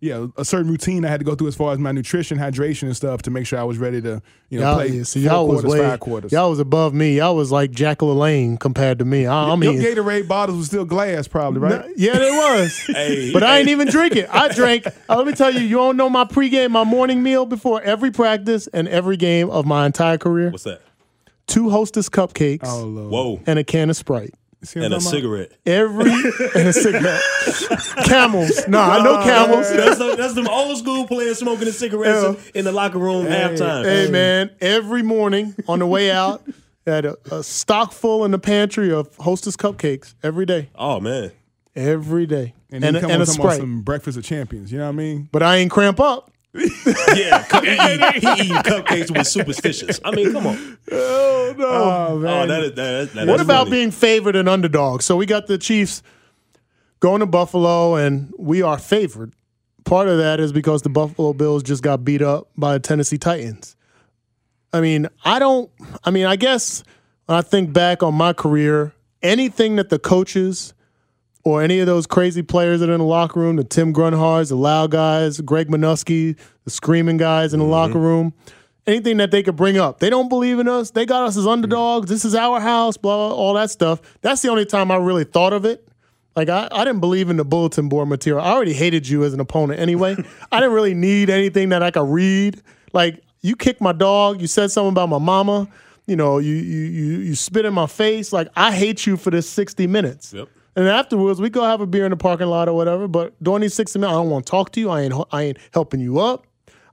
yeah, 0.01 0.27
a 0.37 0.45
certain 0.45 0.71
routine 0.71 1.03
I 1.03 1.09
had 1.09 1.19
to 1.19 1.25
go 1.25 1.35
through 1.35 1.49
as 1.49 1.55
far 1.55 1.73
as 1.73 1.79
my 1.79 1.91
nutrition, 1.91 2.37
hydration, 2.37 2.83
and 2.83 2.95
stuff 2.95 3.21
to 3.23 3.31
make 3.31 3.45
sure 3.45 3.59
I 3.59 3.63
was 3.63 3.77
ready 3.77 4.01
to, 4.01 4.21
you 4.49 4.59
know, 4.59 4.65
Y'all, 4.69 4.75
play 4.75 4.87
yeah, 4.87 5.03
see, 5.03 5.23
four 5.25 5.31
y'all 5.31 5.47
was 5.47 5.61
quarters, 5.61 5.79
way, 5.81 5.87
five 5.89 5.99
quarters. 5.99 6.31
y'all 6.31 6.49
was 6.49 6.59
above 6.59 6.93
me. 6.93 7.17
Y'all 7.17 7.35
was 7.35 7.51
like 7.51 7.71
Jack 7.71 7.97
LaLanne 7.99 8.57
compared 8.59 8.99
to 8.99 9.05
me. 9.05 9.25
I, 9.25 9.51
I'm 9.51 9.61
Your 9.61 9.73
eating. 9.73 9.85
Gatorade 9.85 10.27
bottles 10.27 10.57
was 10.57 10.67
still 10.67 10.85
glass, 10.85 11.27
probably, 11.27 11.59
right? 11.59 11.85
No, 11.85 11.93
yeah, 11.97 12.13
it 12.15 12.31
was. 12.31 12.77
Hey, 12.87 13.33
but 13.33 13.43
I 13.43 13.59
ain't 13.59 13.67
even 13.69 13.89
drink 13.89 14.15
it. 14.15 14.29
I 14.33 14.53
drank. 14.53 14.85
Uh, 15.09 15.17
let 15.17 15.25
me 15.25 15.33
tell 15.33 15.51
you, 15.53 15.61
you 15.61 15.75
don't 15.77 15.97
know 15.97 16.09
my 16.09 16.23
pregame, 16.23 16.69
my 16.71 16.83
morning 16.83 17.23
meal 17.23 17.45
before 17.45 17.81
every 17.81 18.11
practice 18.11 18.67
and 18.67 18.87
every 18.87 19.17
game 19.17 19.49
of 19.49 19.65
my 19.65 19.85
entire 19.87 20.17
career. 20.19 20.51
What's 20.51 20.63
that? 20.65 20.81
Two 21.47 21.71
Hostess 21.71 22.09
cupcakes 22.09 22.59
Oh, 22.63 22.83
Lord. 22.85 23.11
Whoa. 23.11 23.41
and 23.47 23.57
a 23.57 23.63
can 23.63 23.89
of 23.89 23.95
Sprite. 23.97 24.35
See 24.63 24.83
And 24.83 24.93
a 24.93 24.99
cigarette. 24.99 25.51
Every 25.65 26.11
and 26.11 26.67
a 26.67 26.73
cigarette. 26.73 27.21
Camels. 28.05 28.67
No, 28.67 28.79
I 28.79 29.01
know 29.03 29.23
camels. 29.23 29.69
That's 29.73 29.97
the, 29.97 30.15
that's 30.17 30.33
them 30.33 30.47
old 30.49 30.77
school 30.77 31.07
players 31.07 31.39
smoking 31.39 31.65
the 31.65 31.71
cigarettes 31.71 32.49
in 32.53 32.65
the 32.65 32.71
locker 32.71 32.97
room 32.99 33.25
halftime. 33.25 33.85
Hey 33.85 34.09
man, 34.11 34.51
every 34.59 35.01
morning 35.01 35.55
on 35.67 35.79
the 35.79 35.85
way 35.87 36.11
out, 36.11 36.43
had 36.85 37.05
a, 37.05 37.15
a 37.31 37.41
stock 37.43 37.93
full 37.93 38.25
in 38.25 38.31
the 38.31 38.39
pantry 38.39 38.91
of 38.91 39.15
Hostess 39.17 39.55
cupcakes 39.55 40.13
every 40.23 40.45
day, 40.45 40.69
Oh 40.75 40.99
man. 40.99 41.31
every 41.75 42.25
day, 42.25 42.53
And, 42.71 42.83
and, 42.83 42.95
then 42.95 42.95
a, 42.97 43.01
come 43.01 43.11
and 43.11 43.21
on 43.21 43.21
a 43.21 43.25
Sprite. 43.27 43.59
some 43.59 43.81
breakfast 43.81 44.17
of 44.17 44.23
champions. 44.25 44.71
You 44.73 44.79
know 44.79 44.85
what 44.85 44.89
I 44.93 44.95
mean? 44.97 45.29
But 45.31 45.41
I 45.43 45.57
ain't 45.57 45.71
cramp 45.71 45.99
up. 46.01 46.31
Yeah, 47.15 47.43
he, 47.61 47.93
eat, 48.17 48.23
he 48.23 48.41
eating 48.43 48.57
cupcakes 48.57 49.15
with 49.15 49.27
superstitious. 49.27 49.99
I 50.03 50.11
mean, 50.11 50.31
come 50.31 50.47
on. 50.47 50.77
Oh 50.91 51.55
no. 51.57 51.65
Oh 51.65 52.07
Oh, 52.11 52.19
man, 52.19 52.47
that 52.49 52.63
is 52.63 52.71
that, 52.73 53.13
that, 53.13 53.27
what 53.27 53.41
about 53.41 53.65
funny. 53.65 53.71
being 53.77 53.91
favored 53.91 54.35
and 54.35 54.47
underdog? 54.49 55.01
So 55.01 55.15
we 55.15 55.25
got 55.25 55.47
the 55.47 55.57
Chiefs 55.57 56.01
going 56.99 57.19
to 57.21 57.25
Buffalo, 57.25 57.95
and 57.95 58.33
we 58.37 58.61
are 58.61 58.77
favored. 58.77 59.33
Part 59.85 60.07
of 60.07 60.17
that 60.17 60.39
is 60.39 60.51
because 60.51 60.81
the 60.83 60.89
Buffalo 60.89 61.33
Bills 61.33 61.63
just 61.63 61.81
got 61.81 62.03
beat 62.03 62.21
up 62.21 62.49
by 62.57 62.73
the 62.73 62.79
Tennessee 62.79 63.17
Titans. 63.17 63.75
I 64.73 64.81
mean, 64.81 65.07
I 65.25 65.39
don't. 65.39 65.71
I 66.03 66.11
mean, 66.11 66.25
I 66.25 66.35
guess 66.35 66.83
when 67.25 67.37
I 67.37 67.41
think 67.41 67.73
back 67.73 68.03
on 68.03 68.13
my 68.13 68.33
career, 68.33 68.93
anything 69.23 69.77
that 69.77 69.89
the 69.89 69.97
coaches 69.99 70.73
or 71.43 71.63
any 71.63 71.79
of 71.79 71.87
those 71.87 72.05
crazy 72.05 72.41
players 72.41 72.79
that 72.79 72.89
are 72.89 72.93
in 72.93 72.99
the 72.99 73.05
locker 73.05 73.39
room, 73.39 73.55
the 73.55 73.63
Tim 73.63 73.93
Grunhards, 73.93 74.49
the 74.49 74.55
loud 74.55 74.91
guys, 74.91 75.39
Greg 75.41 75.69
Manusky, 75.69 76.37
the 76.65 76.71
screaming 76.71 77.17
guys 77.17 77.53
in 77.53 77.59
the 77.59 77.65
mm-hmm. 77.65 77.71
locker 77.71 77.99
room, 77.99 78.33
anything 78.85 79.17
that 79.17 79.31
they 79.31 79.41
could 79.41 79.55
bring 79.55 79.77
up. 79.77 79.99
They 79.99 80.09
don't 80.09 80.29
believe 80.29 80.59
in 80.59 80.67
us. 80.67 80.91
They 80.91 81.05
got 81.05 81.23
us 81.23 81.37
as 81.37 81.47
underdogs. 81.47 82.09
This 82.09 82.25
is 82.25 82.35
our 82.35 82.59
house, 82.59 82.97
blah, 82.97 83.15
blah, 83.15 83.35
all 83.35 83.53
that 83.53 83.71
stuff. 83.71 84.01
That's 84.21 84.41
the 84.41 84.49
only 84.49 84.65
time 84.65 84.91
I 84.91 84.97
really 84.97 85.23
thought 85.23 85.53
of 85.53 85.65
it. 85.65 85.87
Like 86.35 86.49
I, 86.49 86.67
I 86.71 86.85
didn't 86.85 86.99
believe 86.99 87.29
in 87.29 87.37
the 87.37 87.45
bulletin 87.45 87.89
board 87.89 88.07
material. 88.07 88.43
I 88.43 88.51
already 88.51 88.73
hated 88.73 89.07
you 89.07 89.23
as 89.23 89.33
an 89.33 89.39
opponent 89.39 89.79
anyway. 89.79 90.15
I 90.51 90.59
didn't 90.59 90.73
really 90.73 90.93
need 90.93 91.29
anything 91.29 91.69
that 91.69 91.83
I 91.83 91.91
could 91.91 92.07
read. 92.07 92.61
Like 92.93 93.23
you 93.41 93.55
kicked 93.55 93.81
my 93.81 93.93
dog, 93.93 94.41
you 94.41 94.47
said 94.47 94.71
something 94.71 94.91
about 94.91 95.09
my 95.09 95.17
mama, 95.17 95.67
you 96.05 96.15
know, 96.15 96.37
you 96.37 96.53
you 96.53 96.79
you 96.79 97.17
you 97.19 97.35
spit 97.35 97.65
in 97.65 97.73
my 97.73 97.87
face. 97.87 98.33
Like 98.33 98.47
I 98.55 98.71
hate 98.73 99.05
you 99.05 99.17
for 99.17 99.31
this 99.31 99.49
60 99.49 99.87
minutes. 99.87 100.33
Yep. 100.33 100.49
And 100.79 100.87
afterwards, 100.87 101.41
we 101.41 101.49
go 101.49 101.65
have 101.65 101.81
a 101.81 101.85
beer 101.85 102.05
in 102.05 102.11
the 102.11 102.15
parking 102.15 102.47
lot 102.47 102.69
or 102.69 102.73
whatever. 102.73 103.09
But 103.09 103.33
during 103.43 103.59
these 103.59 103.73
60 103.73 103.99
minutes, 103.99 104.13
I 104.13 104.15
don't 104.15 104.29
want 104.29 104.45
to 104.45 104.49
talk 104.49 104.71
to 104.71 104.79
you. 104.79 104.89
I 104.89 105.01
ain't 105.01 105.13
I 105.29 105.41
ain't 105.43 105.57
helping 105.73 105.99
you 105.99 106.19
up. 106.19 106.47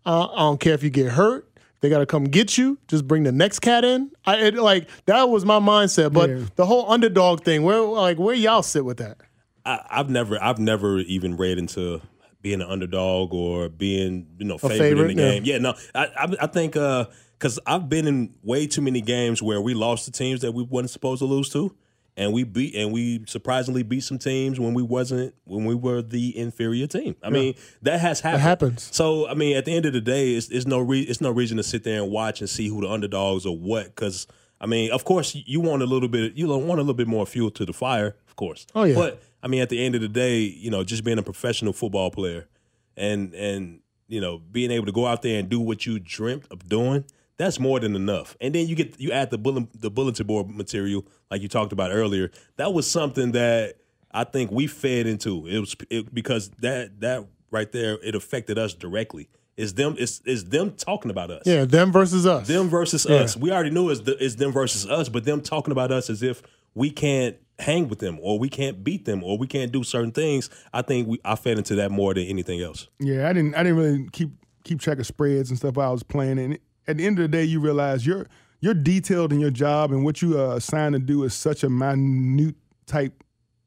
Uh, 0.04 0.26
I 0.26 0.38
don't 0.38 0.58
care 0.58 0.74
if 0.74 0.82
you 0.82 0.90
get 0.90 1.12
hurt. 1.12 1.48
They 1.80 1.88
got 1.88 1.98
to 1.98 2.06
come 2.06 2.24
get 2.24 2.58
you. 2.58 2.78
Just 2.88 3.06
bring 3.06 3.22
the 3.22 3.30
next 3.30 3.60
cat 3.60 3.84
in. 3.84 4.10
I 4.24 4.38
it, 4.46 4.54
like 4.56 4.88
that 5.04 5.28
was 5.28 5.44
my 5.44 5.60
mindset. 5.60 6.12
But 6.12 6.30
Yeah. 6.30 6.44
the 6.56 6.66
whole 6.66 6.90
underdog 6.90 7.44
thing, 7.44 7.62
where 7.62 7.80
like 7.80 8.18
where 8.18 8.34
y'all 8.34 8.64
sit 8.64 8.84
with 8.84 8.96
that? 8.96 9.18
I, 9.64 9.86
I've 9.88 10.10
never 10.10 10.42
I've 10.42 10.58
never 10.58 10.98
even 10.98 11.36
read 11.36 11.56
into 11.56 12.00
being 12.42 12.60
an 12.62 12.68
underdog 12.68 13.32
or 13.32 13.68
being 13.68 14.26
you 14.38 14.46
know 14.46 14.58
favorite, 14.58 14.78
favorite, 14.78 15.10
in 15.12 15.16
the 15.16 15.22
yeah. 15.22 15.30
game. 15.30 15.44
Yeah, 15.44 15.58
no, 15.58 15.74
I 15.94 16.06
I, 16.06 16.34
I 16.40 16.46
think 16.48 16.72
because 16.72 17.60
I've 17.64 17.88
been 17.88 18.08
in 18.08 18.34
way 18.42 18.66
too 18.66 18.82
many 18.82 19.00
games 19.00 19.40
where 19.40 19.60
we 19.60 19.74
lost 19.74 20.06
to 20.06 20.10
teams 20.10 20.40
that 20.40 20.50
we 20.50 20.64
wasn't 20.64 20.90
supposed 20.90 21.20
to 21.20 21.26
lose 21.26 21.50
to, 21.50 21.72
and 22.16 22.32
we 22.32 22.44
beat 22.44 22.74
and 22.74 22.92
we 22.92 23.24
surprisingly 23.26 23.82
beat 23.82 24.02
some 24.02 24.18
teams 24.18 24.58
when 24.58 24.74
we 24.74 24.82
wasn't 24.82 25.34
when 25.44 25.64
we 25.64 25.74
were 25.74 26.02
the 26.02 26.36
inferior 26.36 26.86
team. 26.86 27.16
I 27.22 27.30
mean 27.30 27.54
that 27.82 28.00
has 28.00 28.20
happened. 28.20 28.42
happens. 28.42 28.88
So 28.92 29.28
I 29.28 29.34
mean, 29.34 29.56
at 29.56 29.64
the 29.64 29.74
end 29.74 29.86
of 29.86 29.92
the 29.92 30.00
day, 30.00 30.34
it's, 30.34 30.48
it's 30.48 30.66
no 30.66 30.78
re- 30.78 31.02
it's 31.02 31.20
no 31.20 31.30
reason 31.30 31.56
to 31.58 31.62
sit 31.62 31.84
there 31.84 32.02
and 32.02 32.10
watch 32.10 32.40
and 32.40 32.48
see 32.48 32.68
who 32.68 32.80
the 32.80 32.88
underdogs 32.88 33.44
or 33.44 33.56
what. 33.56 33.86
Because 33.86 34.26
I 34.60 34.66
mean, 34.66 34.90
of 34.90 35.04
course, 35.04 35.34
you 35.34 35.60
want 35.60 35.82
a 35.82 35.86
little 35.86 36.08
bit 36.08 36.36
you 36.36 36.48
want 36.48 36.80
a 36.80 36.82
little 36.82 36.94
bit 36.94 37.08
more 37.08 37.26
fuel 37.26 37.50
to 37.52 37.66
the 37.66 37.72
fire, 37.72 38.16
of 38.28 38.36
course. 38.36 38.66
Oh, 38.74 38.84
yeah. 38.84 38.94
But 38.94 39.22
I 39.42 39.48
mean, 39.48 39.60
at 39.60 39.68
the 39.68 39.84
end 39.84 39.94
of 39.94 40.00
the 40.00 40.08
day, 40.08 40.40
you 40.40 40.70
know, 40.70 40.84
just 40.84 41.04
being 41.04 41.18
a 41.18 41.22
professional 41.22 41.72
football 41.72 42.10
player 42.10 42.48
and 42.96 43.34
and 43.34 43.80
you 44.08 44.20
know 44.20 44.38
being 44.38 44.70
able 44.70 44.86
to 44.86 44.92
go 44.92 45.06
out 45.06 45.22
there 45.22 45.38
and 45.38 45.48
do 45.48 45.60
what 45.60 45.84
you 45.84 45.98
dreamt 45.98 46.46
of 46.50 46.68
doing. 46.68 47.04
That's 47.38 47.60
more 47.60 47.80
than 47.80 47.94
enough. 47.94 48.36
And 48.40 48.54
then 48.54 48.66
you 48.66 48.74
get 48.74 48.98
you 48.98 49.12
add 49.12 49.30
the 49.30 49.38
bullet, 49.38 49.68
the 49.80 49.90
bulletin 49.90 50.26
board 50.26 50.48
material 50.48 51.06
like 51.30 51.42
you 51.42 51.48
talked 51.48 51.72
about 51.72 51.90
earlier. 51.90 52.30
That 52.56 52.72
was 52.72 52.90
something 52.90 53.32
that 53.32 53.76
I 54.10 54.24
think 54.24 54.50
we 54.50 54.66
fed 54.66 55.06
into. 55.06 55.46
It 55.46 55.58
was 55.58 55.76
it, 55.90 56.14
because 56.14 56.50
that 56.60 57.00
that 57.00 57.26
right 57.50 57.70
there 57.70 57.98
it 58.02 58.14
affected 58.14 58.58
us 58.58 58.74
directly. 58.74 59.28
It's 59.56 59.72
them 59.72 59.96
it's, 59.98 60.22
it's 60.24 60.44
them 60.44 60.72
talking 60.72 61.10
about 61.10 61.30
us. 61.30 61.42
Yeah, 61.46 61.64
them 61.64 61.92
versus 61.92 62.26
us. 62.26 62.46
Them 62.46 62.68
versus 62.68 63.06
us. 63.06 63.36
We 63.36 63.50
already 63.50 63.70
knew 63.70 63.90
it's, 63.90 64.00
the, 64.00 64.22
it's 64.22 64.34
them 64.34 64.52
versus 64.52 64.86
us, 64.86 65.08
but 65.08 65.24
them 65.24 65.40
talking 65.40 65.72
about 65.72 65.90
us 65.90 66.10
as 66.10 66.22
if 66.22 66.42
we 66.74 66.90
can't 66.90 67.36
hang 67.58 67.88
with 67.88 67.98
them 67.98 68.18
or 68.20 68.38
we 68.38 68.50
can't 68.50 68.84
beat 68.84 69.06
them 69.06 69.24
or 69.24 69.38
we 69.38 69.46
can't 69.46 69.72
do 69.72 69.82
certain 69.82 70.12
things. 70.12 70.50
I 70.72 70.82
think 70.82 71.08
we 71.08 71.20
I 71.24 71.36
fed 71.36 71.58
into 71.58 71.74
that 71.76 71.90
more 71.90 72.14
than 72.14 72.24
anything 72.24 72.60
else. 72.60 72.88
Yeah, 72.98 73.28
I 73.28 73.32
didn't. 73.32 73.54
I 73.54 73.62
didn't 73.62 73.78
really 73.78 74.08
keep 74.12 74.30
keep 74.64 74.80
track 74.80 74.98
of 74.98 75.06
spreads 75.06 75.50
and 75.50 75.58
stuff 75.58 75.76
while 75.76 75.88
I 75.88 75.92
was 75.92 76.02
playing. 76.02 76.38
And 76.38 76.58
at 76.88 76.96
the 76.96 77.06
end 77.06 77.18
of 77.18 77.22
the 77.22 77.28
day, 77.28 77.44
you 77.44 77.60
realize 77.60 78.06
you're 78.06 78.26
you're 78.60 78.74
detailed 78.74 79.32
in 79.32 79.40
your 79.40 79.50
job, 79.50 79.92
and 79.92 80.04
what 80.04 80.22
you 80.22 80.40
are 80.40 80.56
assigned 80.56 80.94
to 80.94 80.98
do 80.98 81.24
is 81.24 81.34
such 81.34 81.62
a 81.62 81.68
minute 81.70 82.54
type 82.86 83.22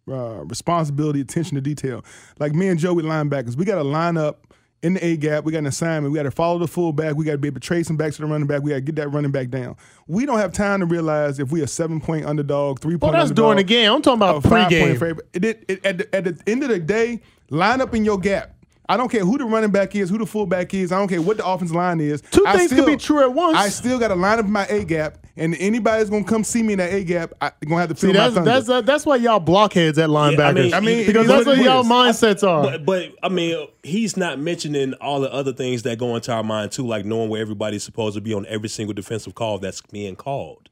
uh, 0.09 0.43
responsibility, 0.45 1.22
attention 1.22 1.55
to 1.55 1.61
detail. 1.61 2.03
Like 2.39 2.53
me 2.53 2.67
and 2.67 2.80
Joe 2.80 2.93
with 2.93 3.05
linebackers, 3.05 3.55
we 3.55 3.65
got 3.65 3.76
to 3.76 3.84
line 3.84 4.17
up 4.17 4.47
in 4.82 4.93
the 4.95 5.05
A 5.05 5.17
gap. 5.17 5.43
We 5.43 5.51
got 5.51 5.59
an 5.59 5.67
assignment. 5.67 6.11
We 6.11 6.17
got 6.17 6.24
to 6.24 6.32
follow 6.32 6.57
the 6.57 6.67
fullback. 6.67 7.15
We 7.15 7.26
got 7.26 7.34
to 7.34 7.38
be 7.38 7.47
able 7.49 7.59
to 7.59 7.67
trace 7.67 7.89
him 7.89 7.97
back 7.97 8.13
to 8.13 8.22
the 8.22 8.28
running 8.28 8.47
back. 8.47 8.63
We 8.63 8.72
got 8.72 8.76
to 8.78 8.82
get 8.82 8.95
that 8.95 9.09
running 9.09 9.32
back 9.32 9.49
down. 9.49 9.76
We 10.07 10.26
don't 10.26 10.39
have 10.39 10.53
time 10.53 10.80
to 10.80 10.86
realize 10.88 11.38
if 11.38 11.51
we 11.51 11.61
a 11.61 11.67
seven 11.67 11.99
point 12.01 12.26
underdog, 12.26 12.80
three 12.80 12.93
point. 12.97 13.13
well, 13.13 13.22
that's 13.22 13.32
during 13.36 13.57
the 13.57 13.63
game. 13.63 13.91
I'm 13.91 14.01
talking 14.01 14.22
about 14.22 14.41
pregame. 14.70 15.20
It, 15.34 15.45
it, 15.45 15.65
it- 15.67 15.86
at, 15.86 15.97
the, 15.99 16.15
at 16.15 16.24
the 16.24 16.41
end 16.47 16.63
of 16.63 16.70
the 16.70 16.80
day, 16.80 17.20
line 17.51 17.80
up 17.82 17.93
in 17.93 18.03
your 18.05 18.17
gap. 18.17 18.55
I 18.89 18.97
don't 18.97 19.09
care 19.09 19.23
who 19.23 19.37
the 19.37 19.45
running 19.45 19.69
back 19.69 19.95
is, 19.95 20.09
who 20.09 20.17
the 20.17 20.25
fullback 20.25 20.73
is. 20.73 20.91
I 20.91 20.97
don't 20.97 21.07
care 21.07 21.21
what 21.21 21.37
the 21.37 21.45
offensive 21.45 21.75
line 21.75 22.01
is. 22.01 22.21
Two 22.31 22.43
I 22.47 22.57
things 22.57 22.73
can 22.73 22.85
be 22.85 22.97
true 22.97 23.21
at 23.21 23.31
once. 23.31 23.55
I 23.55 23.69
still 23.69 23.99
got 23.99 24.07
to 24.07 24.15
line 24.15 24.39
up 24.39 24.47
my 24.47 24.65
A 24.65 24.83
gap, 24.83 25.19
and 25.37 25.55
anybody's 25.59 26.09
gonna 26.09 26.23
come 26.23 26.43
see 26.43 26.63
me 26.63 26.73
in 26.73 26.79
that 26.79 26.91
A 26.91 27.03
gap. 27.03 27.33
I'm 27.39 27.51
gonna 27.65 27.81
have 27.81 27.89
to 27.89 27.95
feel 27.95 28.09
See, 28.11 28.17
my 28.17 28.23
that's 28.23 28.33
thunder. 28.33 28.49
that's 28.51 28.67
uh, 28.69 28.81
that's 28.81 29.05
why 29.05 29.17
y'all 29.17 29.39
blockheads 29.39 29.99
at 29.99 30.09
linebackers. 30.09 30.73
I 30.73 30.79
mean, 30.79 31.05
because 31.05 31.27
that's 31.27 31.45
what 31.45 31.59
what 31.59 31.63
y'all 31.65 31.83
mindsets 31.83 32.45
are. 32.45 32.63
But, 32.63 32.85
but 32.85 33.11
I 33.21 33.29
mean, 33.29 33.67
he's 33.83 34.17
not 34.17 34.39
mentioning 34.39 34.95
all 34.95 35.19
the 35.19 35.31
other 35.31 35.53
things 35.53 35.83
that 35.83 35.99
go 35.99 36.15
into 36.15 36.33
our 36.33 36.43
mind 36.43 36.71
too, 36.71 36.87
like 36.87 37.05
knowing 37.05 37.29
where 37.29 37.41
everybody's 37.41 37.83
supposed 37.83 38.15
to 38.15 38.21
be 38.21 38.33
on 38.33 38.47
every 38.47 38.69
single 38.69 38.95
defensive 38.95 39.35
call 39.35 39.59
that's 39.59 39.81
being 39.81 40.15
called. 40.15 40.68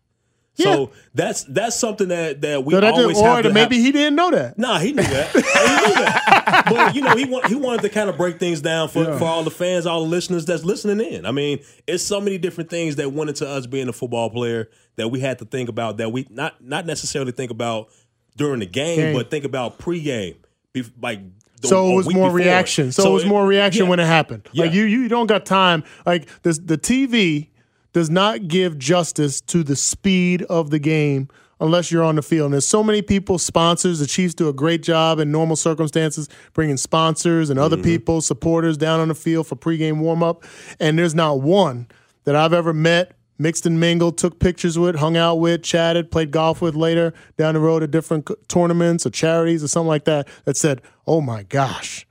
So 0.59 0.91
that's 1.13 1.43
that's 1.43 1.75
something 1.75 2.07
that 2.07 2.41
that 2.41 2.63
we 2.65 2.73
so 2.73 2.81
that 2.81 2.93
always 2.93 3.17
just, 3.17 3.23
or 3.23 3.27
have 3.35 3.43
to 3.43 3.53
maybe 3.53 3.75
have, 3.77 3.85
he 3.85 3.91
didn't 3.91 4.15
know 4.15 4.31
that. 4.31 4.57
Nah, 4.57 4.79
he 4.79 4.91
knew 4.91 5.03
that. 5.03 5.29
he 5.31 5.39
knew 5.39 5.43
that. 6.03 6.63
But 6.69 6.95
you 6.95 7.01
know, 7.01 7.15
he 7.15 7.25
want, 7.25 7.45
he 7.47 7.55
wanted 7.55 7.81
to 7.81 7.89
kind 7.89 8.09
of 8.09 8.17
break 8.17 8.39
things 8.39 8.61
down 8.61 8.89
for, 8.89 9.17
for 9.17 9.25
all 9.25 9.43
the 9.43 9.51
fans, 9.51 9.85
all 9.85 10.03
the 10.03 10.09
listeners 10.09 10.45
that's 10.45 10.63
listening 10.63 11.05
in. 11.13 11.25
I 11.25 11.31
mean, 11.31 11.59
it's 11.85 12.03
so 12.03 12.19
many 12.19 12.37
different 12.37 12.69
things 12.69 12.95
that 12.97 13.11
went 13.13 13.29
into 13.29 13.47
us 13.47 13.67
being 13.67 13.87
a 13.87 13.93
football 13.93 14.29
player 14.29 14.69
that 14.95 15.09
we 15.09 15.19
had 15.19 15.39
to 15.39 15.45
think 15.45 15.69
about 15.69 15.97
that 15.97 16.11
we 16.11 16.25
not 16.29 16.63
not 16.63 16.85
necessarily 16.85 17.31
think 17.31 17.51
about 17.51 17.89
during 18.35 18.59
the 18.59 18.65
game, 18.65 18.97
Game. 18.97 19.15
but 19.15 19.29
think 19.29 19.45
about 19.45 19.77
pregame, 19.79 20.35
bef- 20.73 20.91
like. 21.01 21.19
the- 21.61 21.67
So 21.67 21.91
it 21.91 21.95
was 21.95 22.13
more 22.13 22.31
reaction. 22.31 22.91
So, 22.91 23.09
it 23.09 23.13
was 23.13 23.25
more 23.25 23.45
reaction 23.45 23.83
yeah. 23.85 23.89
when 23.89 23.99
it 23.99 24.05
happened. 24.07 24.43
Like 24.53 24.73
Yeah. 24.73 24.81
you, 24.81 24.85
you 24.85 25.07
don't 25.07 25.27
got 25.27 25.45
time. 25.45 25.83
Like 26.05 26.27
this, 26.43 26.57
the 26.59 26.77
TV 26.77 27.49
does 27.97 28.11
not 28.11 28.47
give 28.47 28.77
justice 28.77 29.41
to 29.41 29.63
the 29.63 29.75
speed 29.75 30.43
of 30.43 30.69
the 30.69 30.77
game 30.77 31.27
unless 31.59 31.91
you're 31.91 32.03
on 32.03 32.15
the 32.15 32.21
field. 32.21 32.45
And 32.45 32.53
there's 32.53 32.67
so 32.67 32.83
many 32.83 33.01
people, 33.01 33.39
sponsors. 33.39 33.97
The 33.97 34.05
Chiefs 34.05 34.35
do 34.35 34.47
a 34.47 34.53
great 34.53 34.83
job 34.83 35.17
in 35.17 35.31
normal 35.31 35.55
circumstances, 35.55 36.29
bringing 36.53 36.77
sponsors 36.77 37.49
and 37.49 37.59
other 37.59 37.75
mm-hmm. 37.75 37.85
people, 37.85 38.21
supporters 38.21 38.77
down 38.77 38.99
on 38.99 39.07
the 39.07 39.15
field 39.15 39.47
for 39.47 39.55
pregame 39.55 39.97
warm 39.97 40.21
up. 40.21 40.43
And 40.79 40.99
there's 40.99 41.15
not 41.15 41.41
one 41.41 41.87
that 42.25 42.35
I've 42.35 42.53
ever 42.53 42.71
met. 42.71 43.13
Mixed 43.39 43.65
and 43.65 43.79
mingled, 43.79 44.17
took 44.17 44.39
pictures 44.39 44.77
with, 44.79 44.95
hung 44.95 45.15
out 45.17 45.35
with, 45.35 45.63
chatted, 45.63 46.11
played 46.11 46.29
golf 46.29 46.61
with 46.61 46.75
later 46.75 47.13
down 47.35 47.53
the 47.55 47.59
road 47.59 47.81
at 47.81 47.89
different 47.89 48.29
tournaments 48.47 49.05
or 49.05 49.11
charities 49.11 49.63
or 49.63 49.67
something 49.67 49.87
like 49.87 50.05
that. 50.05 50.27
That 50.45 50.57
said, 50.57 50.81
"Oh 51.05 51.21
my 51.21 51.43
gosh, 51.43 52.06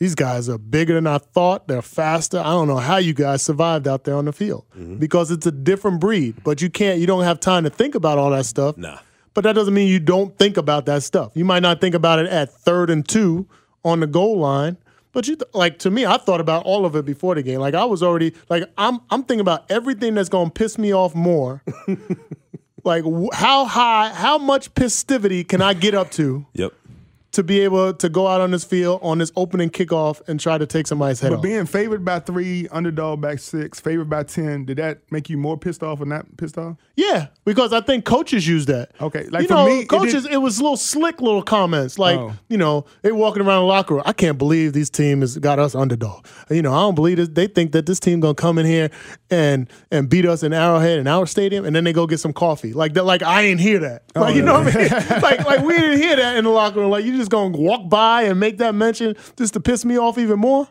these 0.00 0.14
guys 0.14 0.48
are 0.48 0.56
bigger 0.56 0.94
than 0.94 1.06
I 1.06 1.18
thought. 1.18 1.68
They're 1.68 1.82
faster. 1.82 2.38
I 2.38 2.44
don't 2.44 2.66
know 2.66 2.78
how 2.78 2.96
you 2.96 3.12
guys 3.12 3.42
survived 3.42 3.86
out 3.86 4.04
there 4.04 4.16
on 4.16 4.24
the 4.24 4.32
field 4.32 4.64
mm-hmm. 4.72 4.96
because 4.96 5.30
it's 5.30 5.46
a 5.46 5.52
different 5.52 6.00
breed. 6.00 6.42
But 6.42 6.62
you 6.62 6.70
can't. 6.70 6.98
You 6.98 7.06
don't 7.06 7.24
have 7.24 7.38
time 7.38 7.64
to 7.64 7.70
think 7.70 7.94
about 7.94 8.16
all 8.16 8.30
that 8.30 8.46
stuff. 8.46 8.78
Nah. 8.78 8.98
But 9.34 9.44
that 9.44 9.52
doesn't 9.52 9.74
mean 9.74 9.88
you 9.88 10.00
don't 10.00 10.36
think 10.38 10.56
about 10.56 10.86
that 10.86 11.02
stuff. 11.02 11.32
You 11.34 11.44
might 11.44 11.60
not 11.60 11.82
think 11.82 11.94
about 11.94 12.18
it 12.18 12.26
at 12.26 12.50
third 12.50 12.88
and 12.88 13.06
two 13.06 13.46
on 13.84 14.00
the 14.00 14.06
goal 14.06 14.38
line. 14.38 14.78
But 15.12 15.28
you 15.28 15.36
like 15.52 15.78
to 15.80 15.90
me, 15.90 16.06
I 16.06 16.16
thought 16.16 16.40
about 16.40 16.64
all 16.64 16.86
of 16.86 16.96
it 16.96 17.04
before 17.04 17.34
the 17.34 17.42
game. 17.42 17.60
Like 17.60 17.74
I 17.74 17.84
was 17.84 18.02
already 18.02 18.34
like 18.48 18.64
I'm 18.78 19.00
I'm 19.10 19.24
thinking 19.24 19.40
about 19.40 19.70
everything 19.70 20.14
that's 20.14 20.30
gonna 20.30 20.50
piss 20.50 20.78
me 20.78 20.94
off 20.94 21.14
more. 21.14 21.62
like 22.84 23.04
how 23.34 23.66
high, 23.66 24.10
how 24.14 24.38
much 24.38 24.68
festivity 24.68 25.44
can 25.44 25.60
I 25.60 25.74
get 25.74 25.94
up 25.94 26.10
to? 26.12 26.46
Yep. 26.54 26.72
To 27.32 27.42
be 27.44 27.60
able 27.60 27.94
to 27.94 28.08
go 28.08 28.26
out 28.26 28.40
on 28.40 28.50
this 28.50 28.64
field 28.64 28.98
on 29.02 29.18
this 29.18 29.30
opening 29.36 29.70
kickoff 29.70 30.20
and 30.28 30.40
try 30.40 30.58
to 30.58 30.66
take 30.66 30.86
somebody's 30.86 31.20
head 31.20 31.28
off. 31.32 31.36
but 31.36 31.38
off. 31.38 31.42
being 31.44 31.64
favored 31.66 32.04
by 32.04 32.18
three, 32.18 32.66
underdog 32.72 33.20
by 33.20 33.36
six, 33.36 33.78
favored 33.80 34.10
by 34.10 34.22
ten, 34.24 34.64
did 34.64 34.78
that 34.78 34.98
make 35.12 35.30
you 35.30 35.36
more 35.38 35.56
pissed 35.56 35.82
off 35.82 36.00
or 36.00 36.06
not 36.06 36.26
pissed 36.36 36.58
off? 36.58 36.76
yeah, 36.96 37.28
because 37.44 37.72
I 37.72 37.80
think 37.80 38.04
coaches 38.04 38.46
use 38.48 38.66
that. 38.66 38.90
Okay, 39.00 39.24
like 39.28 39.42
you 39.42 39.48
for 39.48 39.54
know, 39.54 39.66
me, 39.66 39.80
it 39.80 39.88
coaches, 39.88 40.24
did- 40.24 40.32
it, 40.32 40.36
was 40.38 40.60
little 40.60 40.76
slick 40.76 41.20
little 41.20 41.42
comments 41.42 41.98
like, 41.98 42.18
Oh. 42.18 42.32
you 42.48 42.56
know, 42.58 42.84
they 43.02 43.12
walking 43.12 43.42
around 43.42 43.62
the 43.62 43.66
locker 43.66 43.94
room. 43.94 44.02
I 44.04 44.12
can't 44.12 44.36
believe 44.36 44.72
these 44.72 44.90
team 44.90 45.20
has 45.20 45.38
got 45.38 45.58
us 45.58 45.74
underdog. 45.74 46.26
You 46.50 46.62
know, 46.62 46.72
I 46.74 46.80
don't 46.80 46.94
believe 46.96 47.16
this. 47.16 47.28
They 47.28 47.46
think 47.46 47.72
that 47.72 47.86
this 47.86 48.00
team 48.00 48.20
gonna 48.20 48.34
come 48.34 48.58
in 48.58 48.66
here 48.66 48.90
and 49.30 49.70
and 49.92 50.08
beat 50.08 50.26
us 50.26 50.42
in 50.42 50.52
Arrowhead 50.52 50.98
in 50.98 51.06
our 51.06 51.26
stadium, 51.26 51.64
and 51.64 51.74
then 51.76 51.84
they 51.84 51.92
go 51.92 52.06
get 52.06 52.18
some 52.18 52.32
coffee. 52.32 52.72
Like 52.72 52.94
that. 52.94 53.04
Like 53.04 53.22
I 53.22 53.42
didn't 53.42 53.60
hear 53.60 53.78
that. 53.78 54.02
Oh, 54.16 54.22
Like 54.22 54.34
you 54.34 54.42
know 54.42 54.60
what 54.60 54.74
I 54.76 54.78
mean? 54.80 54.88
like 55.22 55.44
like 55.46 55.60
we 55.64 55.74
didn't 55.78 55.98
hear 56.00 56.16
that 56.16 56.36
in 56.36 56.44
the 56.44 56.50
locker 56.50 56.80
room. 56.80 56.90
Like 56.90 57.04
you 57.04 57.12
just 57.20 57.30
gonna 57.30 57.56
walk 57.56 57.88
by 57.88 58.22
and 58.24 58.40
make 58.40 58.58
that 58.58 58.74
mention 58.74 59.14
just 59.36 59.54
to 59.54 59.60
piss 59.60 59.84
me 59.84 59.98
off 59.98 60.18
even 60.18 60.38
more. 60.38 60.68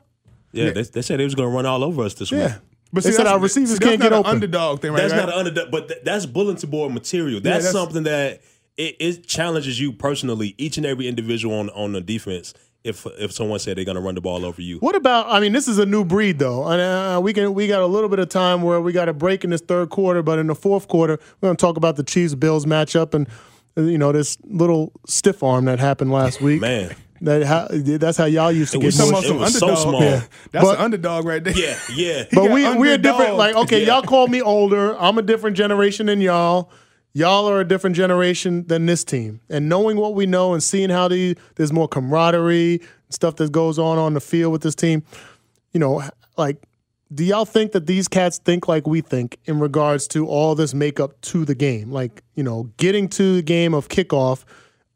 Yeah, 0.52 0.72
They, 0.72 0.82
they 0.84 1.02
said 1.04 1.20
they 1.20 1.24
was 1.26 1.36
going 1.36 1.48
to 1.50 1.56
run 1.56 1.68
all 1.68 1.84
over 1.84 2.02
us 2.04 2.16
this 2.16 2.32
week. 2.32 2.40
Yeah. 2.42 2.48
week. 2.48 2.56
But 2.92 3.04
they 3.04 3.12
said 3.12 3.28
our 3.28 3.38
receivers 3.40 3.74
see, 3.74 3.78
can't 3.78 4.02
get 4.02 4.10
not 4.10 4.14
an 4.14 4.20
open. 4.22 4.32
Underdog 4.32 4.82
thing, 4.82 4.92
right? 4.92 5.02
That's 5.02 5.14
right? 5.14 5.20
not 5.20 5.30
an 5.30 5.36
underdog, 5.36 5.70
but 5.70 5.88
th- 5.90 6.00
that's 6.04 6.26
bulletin 6.26 6.70
board 6.72 6.92
material. 6.92 7.40
That's, 7.40 7.66
that's- 7.66 7.72
something 7.72 8.02
that 8.04 8.42
it, 8.76 8.96
it 9.00 9.28
challenges 9.28 9.80
you 9.80 9.94
personally, 9.94 10.56
each 10.58 10.78
and 10.78 10.88
every 10.88 11.08
individual 11.08 11.54
on 11.60 11.70
on 11.70 11.92
the 11.92 12.02
defense. 12.02 12.56
If 12.84 13.06
if 13.20 13.32
someone 13.32 13.60
said 13.60 13.78
they're 13.78 13.86
going 13.86 13.98
to 13.98 14.02
run 14.02 14.16
the 14.16 14.22
ball 14.22 14.44
over 14.44 14.60
you, 14.62 14.78
What 14.80 14.96
about? 14.96 15.28
I 15.30 15.40
mean, 15.40 15.52
this 15.52 15.68
is 15.68 15.78
a 15.78 15.86
new 15.86 16.04
breed, 16.06 16.40
though. 16.40 16.66
And 16.68 16.82
uh, 16.82 17.20
we 17.22 17.32
can 17.34 17.54
we 17.54 17.68
got 17.68 17.82
a 17.82 17.86
little 17.86 18.10
bit 18.10 18.18
of 18.20 18.30
time 18.30 18.64
where 18.64 18.82
we 18.82 18.92
got 18.92 19.08
a 19.10 19.14
break 19.14 19.44
in 19.44 19.50
this 19.52 19.62
third 19.62 19.90
quarter, 19.90 20.24
but 20.24 20.40
in 20.40 20.48
the 20.48 20.56
fourth 20.56 20.88
quarter, 20.88 21.20
we're 21.42 21.48
going 21.50 21.58
to 21.58 21.62
talk 21.62 21.78
about 21.78 21.96
the 21.98 22.04
Chiefs 22.04 22.34
Bills 22.36 22.66
matchup 22.66 23.14
and 23.14 23.28
you 23.76 23.98
know, 23.98 24.12
this 24.12 24.38
little 24.44 24.92
stiff 25.08 25.44
arm 25.44 25.66
that 25.66 25.80
happened 25.80 26.12
last 26.12 26.42
week. 26.42 26.62
Man. 26.62 26.96
That 27.22 27.44
how, 27.44 27.68
that's 27.70 28.18
how 28.18 28.24
y'all 28.26 28.50
used 28.50 28.72
to 28.72 28.78
It 28.78 28.82
get 28.82 28.86
was, 28.88 28.98
talking 28.98 29.12
mushed. 29.12 29.28
about 29.28 29.36
it 29.36 29.42
was 29.42 29.58
some 29.60 29.70
so 29.76 29.76
small. 29.76 30.02
Yeah. 30.02 30.22
That's 30.54 30.66
But- 30.66 30.78
an 30.80 30.86
underdog 30.86 31.26
right 31.26 31.44
there. 31.44 31.54
Yeah, 31.54 31.78
yeah. 31.94 32.24
But 32.32 32.48
got 32.48 32.52
we 32.54 32.78
we're 32.78 32.98
different. 32.98 33.36
Like 33.36 33.56
okay, 33.56 33.82
Yeah. 33.82 33.96
y'all 33.96 34.04
call 34.04 34.28
me 34.28 34.42
older. 34.42 34.96
I'm 34.98 35.18
a 35.18 35.22
different 35.22 35.58
generation 35.58 36.06
than 36.06 36.22
y'all. 36.22 36.72
Y'all 37.12 37.50
are 37.50 37.60
a 37.60 37.66
different 37.68 37.98
generation 37.98 38.66
than 38.68 38.86
this 38.86 39.04
team. 39.04 39.42
And 39.50 39.68
knowing 39.68 39.98
what 39.98 40.14
we 40.14 40.28
know 40.28 40.54
and 40.54 40.64
seeing 40.64 40.90
how 40.92 41.10
the, 41.10 41.36
there's 41.56 41.74
more 41.74 41.88
camaraderie, 41.90 42.80
stuff 43.10 43.36
that 43.38 43.52
goes 43.52 43.78
on 43.80 43.98
on 43.98 44.14
the 44.14 44.22
field 44.22 44.54
with 44.54 44.62
this 44.62 44.76
team, 44.76 45.04
you 45.74 45.80
know, 45.80 46.02
like, 46.38 46.58
do 47.14 47.24
y'all 47.24 47.46
think 47.46 47.72
that 47.72 47.88
these 47.88 48.08
cats 48.08 48.38
think 48.38 48.68
like 48.68 48.86
we 48.86 49.02
think 49.02 49.38
in 49.46 49.60
regards 49.60 50.08
to 50.10 50.28
all 50.28 50.54
this 50.56 50.74
makeup 50.74 51.20
to 51.22 51.44
the 51.46 51.56
game? 51.56 51.92
Like, 51.92 52.24
you 52.36 52.44
know, 52.44 52.70
getting 52.78 53.08
to 53.10 53.36
the 53.38 53.42
game 53.42 53.74
of 53.74 53.88
kickoff 53.90 54.44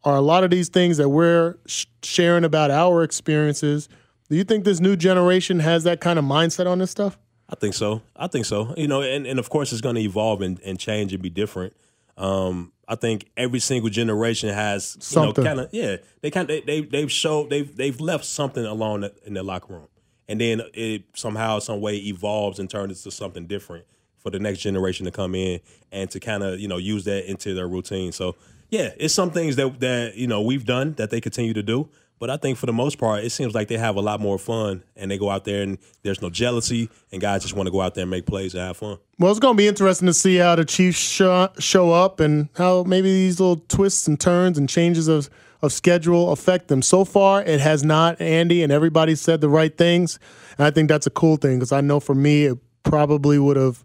are 0.04 0.16
a 0.16 0.22
lot 0.22 0.44
of 0.44 0.52
these 0.52 0.70
things 0.70 0.98
that 0.98 1.10
we're 1.10 1.56
sh- 1.66 1.86
sharing 2.04 2.44
about 2.44 2.70
our 2.70 3.04
experiences. 3.04 3.90
Do 4.30 4.36
you 4.36 4.44
think 4.44 4.64
this 4.64 4.80
new 4.80 4.96
generation 4.96 5.60
has 5.60 5.84
that 5.86 6.02
kind 6.02 6.20
of 6.20 6.26
mindset 6.26 6.68
on 6.68 6.80
this 6.80 6.92
stuff? 6.92 7.18
I 7.50 7.56
think 7.56 7.74
so. 7.74 8.02
I 8.16 8.28
think 8.28 8.46
so. 8.46 8.74
You 8.78 8.88
know, 8.88 9.02
and, 9.02 9.26
and 9.26 9.40
of 9.40 9.50
course 9.50 9.72
it's 9.72 9.82
going 9.82 9.96
to 9.96 10.02
evolve 10.02 10.42
and, 10.42 10.60
and 10.62 10.80
change 10.80 11.14
and 11.14 11.22
be 11.22 11.30
different. 11.30 11.74
Um, 12.18 12.74
I 12.88 12.96
think 12.96 13.30
every 13.38 13.60
single 13.60 13.90
generation 13.90 14.50
has 14.50 14.96
you 14.96 15.02
Something. 15.02 15.44
know 15.44 15.50
kind 15.50 15.60
of 15.62 15.70
yeah 15.72 15.98
they 16.22 16.30
kind 16.30 16.50
of 16.50 16.66
they 16.66 16.82
they've 16.82 17.12
showed 17.12 17.50
they've 17.50 17.76
they've 17.76 18.00
left 18.00 18.26
something 18.26 18.64
alone 18.64 19.10
in 19.26 19.34
their 19.34 19.44
locker 19.44 19.74
room, 19.74 19.88
and 20.28 20.40
then 20.40 20.62
it 20.74 21.04
somehow 21.14 21.60
some 21.60 21.82
way 21.82 21.98
evolves 21.98 22.60
and 22.60 22.70
turns 22.70 23.06
into 23.06 23.16
something 23.16 23.46
different 23.46 23.86
for 24.20 24.30
the 24.30 24.40
next 24.40 24.60
generation 24.60 25.06
to 25.06 25.12
come 25.12 25.36
in 25.36 25.60
and 25.92 26.10
to 26.12 26.20
kind 26.20 26.44
of 26.44 26.60
you 26.60 26.68
know 26.68 26.78
use 26.78 27.04
that 27.06 27.30
into 27.30 27.54
their 27.54 27.68
routine. 27.68 28.12
So 28.12 28.36
yeah, 28.70 28.92
it's 28.98 29.14
some 29.14 29.32
things 29.32 29.56
that 29.58 29.80
that 29.82 30.16
you 30.16 30.28
know 30.28 30.42
we've 30.42 30.66
done 30.66 30.94
that 30.94 31.10
they 31.10 31.22
continue 31.22 31.54
to 31.54 31.64
do. 31.64 31.90
But 32.24 32.30
I 32.30 32.38
think 32.38 32.58
for 32.58 32.68
the 32.68 32.72
most 32.72 33.00
part, 33.00 33.26
it 33.26 33.32
seems 33.32 33.54
like 33.54 33.68
they 33.68 33.78
have 33.78 33.98
a 33.98 34.00
lot 34.00 34.22
more 34.22 34.38
fun 34.38 34.82
and 34.96 35.12
they 35.12 35.18
go 35.18 35.30
out 35.30 35.44
there 35.44 35.62
and 35.62 35.78
there's 36.04 36.22
no 36.22 36.30
jealousy 36.30 36.90
and 37.12 37.22
guys 37.22 37.42
just 37.42 37.54
want 37.54 37.68
to 37.68 37.72
go 37.72 37.82
out 37.82 37.96
there 37.96 38.04
and 38.04 38.12
make 38.12 38.26
plays 38.26 38.54
and 38.54 38.64
have 38.64 38.78
fun. 38.78 38.98
Well, 39.20 39.30
it's 39.30 39.42
going 39.42 39.56
to 39.56 39.58
be 39.58 39.68
interesting 39.68 40.06
to 40.06 40.14
see 40.14 40.38
how 40.38 40.56
the 40.56 40.64
Chiefs 40.64 40.98
show, 40.98 41.50
show 41.60 41.92
up 41.92 42.22
and 42.22 42.48
how 42.56 42.84
maybe 42.84 43.12
these 43.12 43.42
little 43.42 43.58
twists 43.68 44.08
and 44.08 44.18
turns 44.18 44.58
and 44.58 44.70
changes 44.70 45.10
of, 45.10 45.30
of 45.62 45.74
schedule 45.74 46.32
affect 46.32 46.70
them. 46.70 46.82
So 46.82 47.04
far, 47.04 47.44
it 47.44 47.60
has 47.60 47.84
not, 47.84 48.22
Andy, 48.22 48.64
and 48.64 48.72
everybody 48.72 49.16
said 49.16 49.42
the 49.42 49.50
right 49.50 49.78
things. 49.78 50.18
And 50.58 50.66
I 50.66 50.72
think 50.72 50.88
that's 50.88 51.06
a 51.06 51.12
cool 51.12 51.36
thing 51.36 51.60
because 51.60 51.74
I 51.74 51.82
know 51.82 52.00
for 52.00 52.16
me, 52.16 52.46
it 52.46 52.58
probably 52.84 53.38
would 53.38 53.58
have, 53.58 53.84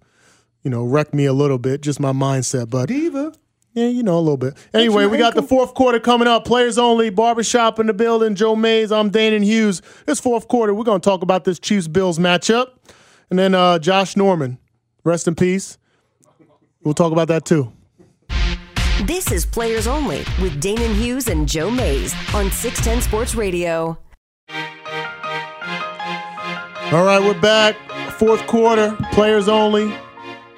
you 0.63 0.71
know, 0.71 0.85
wrecked 0.85 1.13
me 1.13 1.25
a 1.25 1.33
little 1.33 1.59
bit, 1.59 1.81
just 1.81 1.99
my 1.99 2.13
mindset. 2.13 2.71
But 2.71 2.87
Diva. 2.87 3.33
Yeah, 3.79 3.87
you 3.87 4.03
know, 4.03 4.19
a 4.19 4.21
little 4.21 4.37
bit. 4.37 4.57
Anyway, 4.75 5.07
we 5.07 5.19
got 5.19 5.37
the 5.37 5.43
fourth 5.43 5.75
quarter 5.75 6.01
coming 6.01 6.27
up. 6.27 6.45
Players 6.45 6.79
only, 6.79 7.11
barbershop 7.11 7.79
in 7.79 7.87
the 7.87 7.95
building. 7.95 8.35
Joe 8.35 8.57
Mays, 8.57 8.91
I'm 8.91 9.09
Danan 9.09 9.45
Hughes. 9.45 9.83
This 10.05 10.19
fourth 10.19 10.49
quarter, 10.49 10.75
we're 10.75 10.83
going 10.83 11.01
to 11.01 11.05
talk 11.05 11.23
about 11.23 11.45
this 11.45 11.61
Chiefs 11.61 11.87
Bills 11.87 12.19
matchup. 12.19 12.71
And 13.31 13.39
then 13.39 13.55
uh, 13.55 13.79
Josh 13.79 14.17
Norman, 14.17 14.59
rest 15.05 15.29
in 15.29 15.37
peace. 15.37 15.79
We'll 16.83 16.95
talk 16.95 17.13
about 17.13 17.29
that 17.29 17.45
too. 17.45 17.73
This 19.05 19.31
is 19.31 19.47
Players 19.47 19.87
Only 19.87 20.25
with 20.43 20.61
Danan 20.61 20.93
Hughes 20.97 21.29
and 21.29 21.49
Joe 21.49 21.71
Mays 21.71 22.13
on 22.35 22.51
610 22.51 23.03
Sports 23.03 23.37
Radio. 23.37 23.97
All 26.91 27.05
right, 27.05 27.21
we're 27.21 27.41
back. 27.41 27.77
Fourth 28.15 28.45
quarter, 28.49 28.99
players 29.13 29.47
only. 29.47 29.95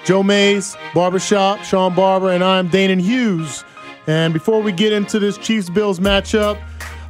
Joe 0.04 0.22
Mays, 0.22 0.76
Barbershop, 0.94 1.62
Shawn 1.62 1.94
Barber, 1.94 2.30
and 2.30 2.42
I'm 2.42 2.70
Danan 2.70 3.00
Hughes. 3.00 3.64
And 4.06 4.32
before 4.32 4.62
we 4.62 4.72
get 4.72 4.94
into 4.94 5.18
this 5.18 5.36
Chiefs 5.36 5.68
Bills 5.68 6.00
matchup, 6.00 6.58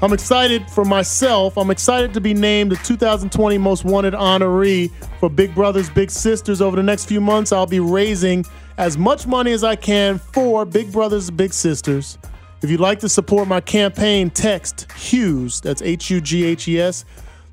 I'm 0.02 0.12
excited 0.12 0.68
for 0.70 0.84
myself. 0.84 1.56
I'm 1.56 1.70
excited 1.70 2.12
to 2.14 2.20
be 2.20 2.34
named 2.34 2.72
the 2.72 2.76
2020 2.76 3.58
Most 3.58 3.84
Wanted 3.84 4.14
honoree 4.14 4.90
for 5.20 5.30
Big 5.30 5.54
Brothers 5.54 5.88
Big 5.88 6.10
Sisters. 6.10 6.60
Over 6.60 6.74
the 6.76 6.82
next 6.82 7.04
few 7.04 7.20
months, 7.20 7.52
I'll 7.52 7.66
be 7.66 7.78
raising 7.78 8.44
as 8.76 8.98
much 8.98 9.24
money 9.26 9.52
as 9.52 9.62
I 9.62 9.76
can 9.76 10.18
for 10.18 10.64
Big 10.64 10.90
Brothers 10.90 11.30
Big 11.30 11.52
Sisters. 11.52 12.18
If 12.60 12.70
you'd 12.70 12.80
like 12.80 12.98
to 13.00 13.08
support 13.08 13.46
my 13.46 13.60
campaign, 13.60 14.30
text 14.30 14.90
Hughes, 14.92 15.60
that's 15.60 15.80
H 15.80 16.10
U 16.10 16.20
G 16.20 16.44
H 16.44 16.66
E 16.66 16.80
S, 16.80 17.04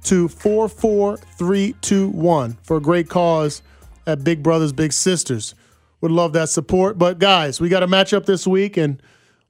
to 0.05 0.27
44321 0.29 2.57
for 2.63 2.77
a 2.77 2.81
great 2.81 3.07
cause 3.07 3.61
at 4.07 4.23
Big 4.23 4.41
Brothers 4.41 4.73
Big 4.73 4.93
Sisters. 4.93 5.53
Would 6.01 6.11
love 6.11 6.33
that 6.33 6.49
support. 6.49 6.97
But 6.97 7.19
guys, 7.19 7.59
we 7.61 7.69
got 7.69 7.83
a 7.83 7.87
matchup 7.87 8.25
this 8.25 8.47
week 8.47 8.77
and 8.77 9.01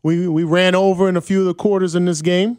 we 0.03 0.27
we 0.27 0.43
ran 0.43 0.75
over 0.75 1.07
in 1.07 1.15
a 1.15 1.21
few 1.21 1.39
of 1.41 1.45
the 1.45 1.53
quarters 1.53 1.95
in 1.95 2.05
this 2.05 2.21
game. 2.21 2.57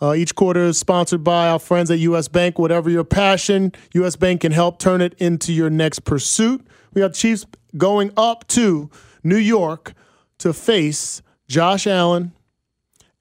Uh, 0.00 0.14
each 0.14 0.34
quarter 0.34 0.64
is 0.64 0.78
sponsored 0.78 1.22
by 1.22 1.48
our 1.48 1.58
friends 1.58 1.90
at 1.90 1.98
US 2.00 2.28
Bank. 2.28 2.58
Whatever 2.58 2.90
your 2.90 3.04
passion, 3.04 3.72
US 3.94 4.16
Bank 4.16 4.42
can 4.42 4.52
help 4.52 4.78
turn 4.78 5.00
it 5.00 5.14
into 5.18 5.52
your 5.52 5.70
next 5.70 6.00
pursuit. 6.00 6.66
We 6.92 7.00
got 7.00 7.14
Chiefs 7.14 7.46
going 7.76 8.12
up 8.16 8.46
to 8.48 8.90
New 9.22 9.36
York 9.36 9.94
to 10.38 10.52
face 10.52 11.22
Josh 11.48 11.86
Allen 11.86 12.32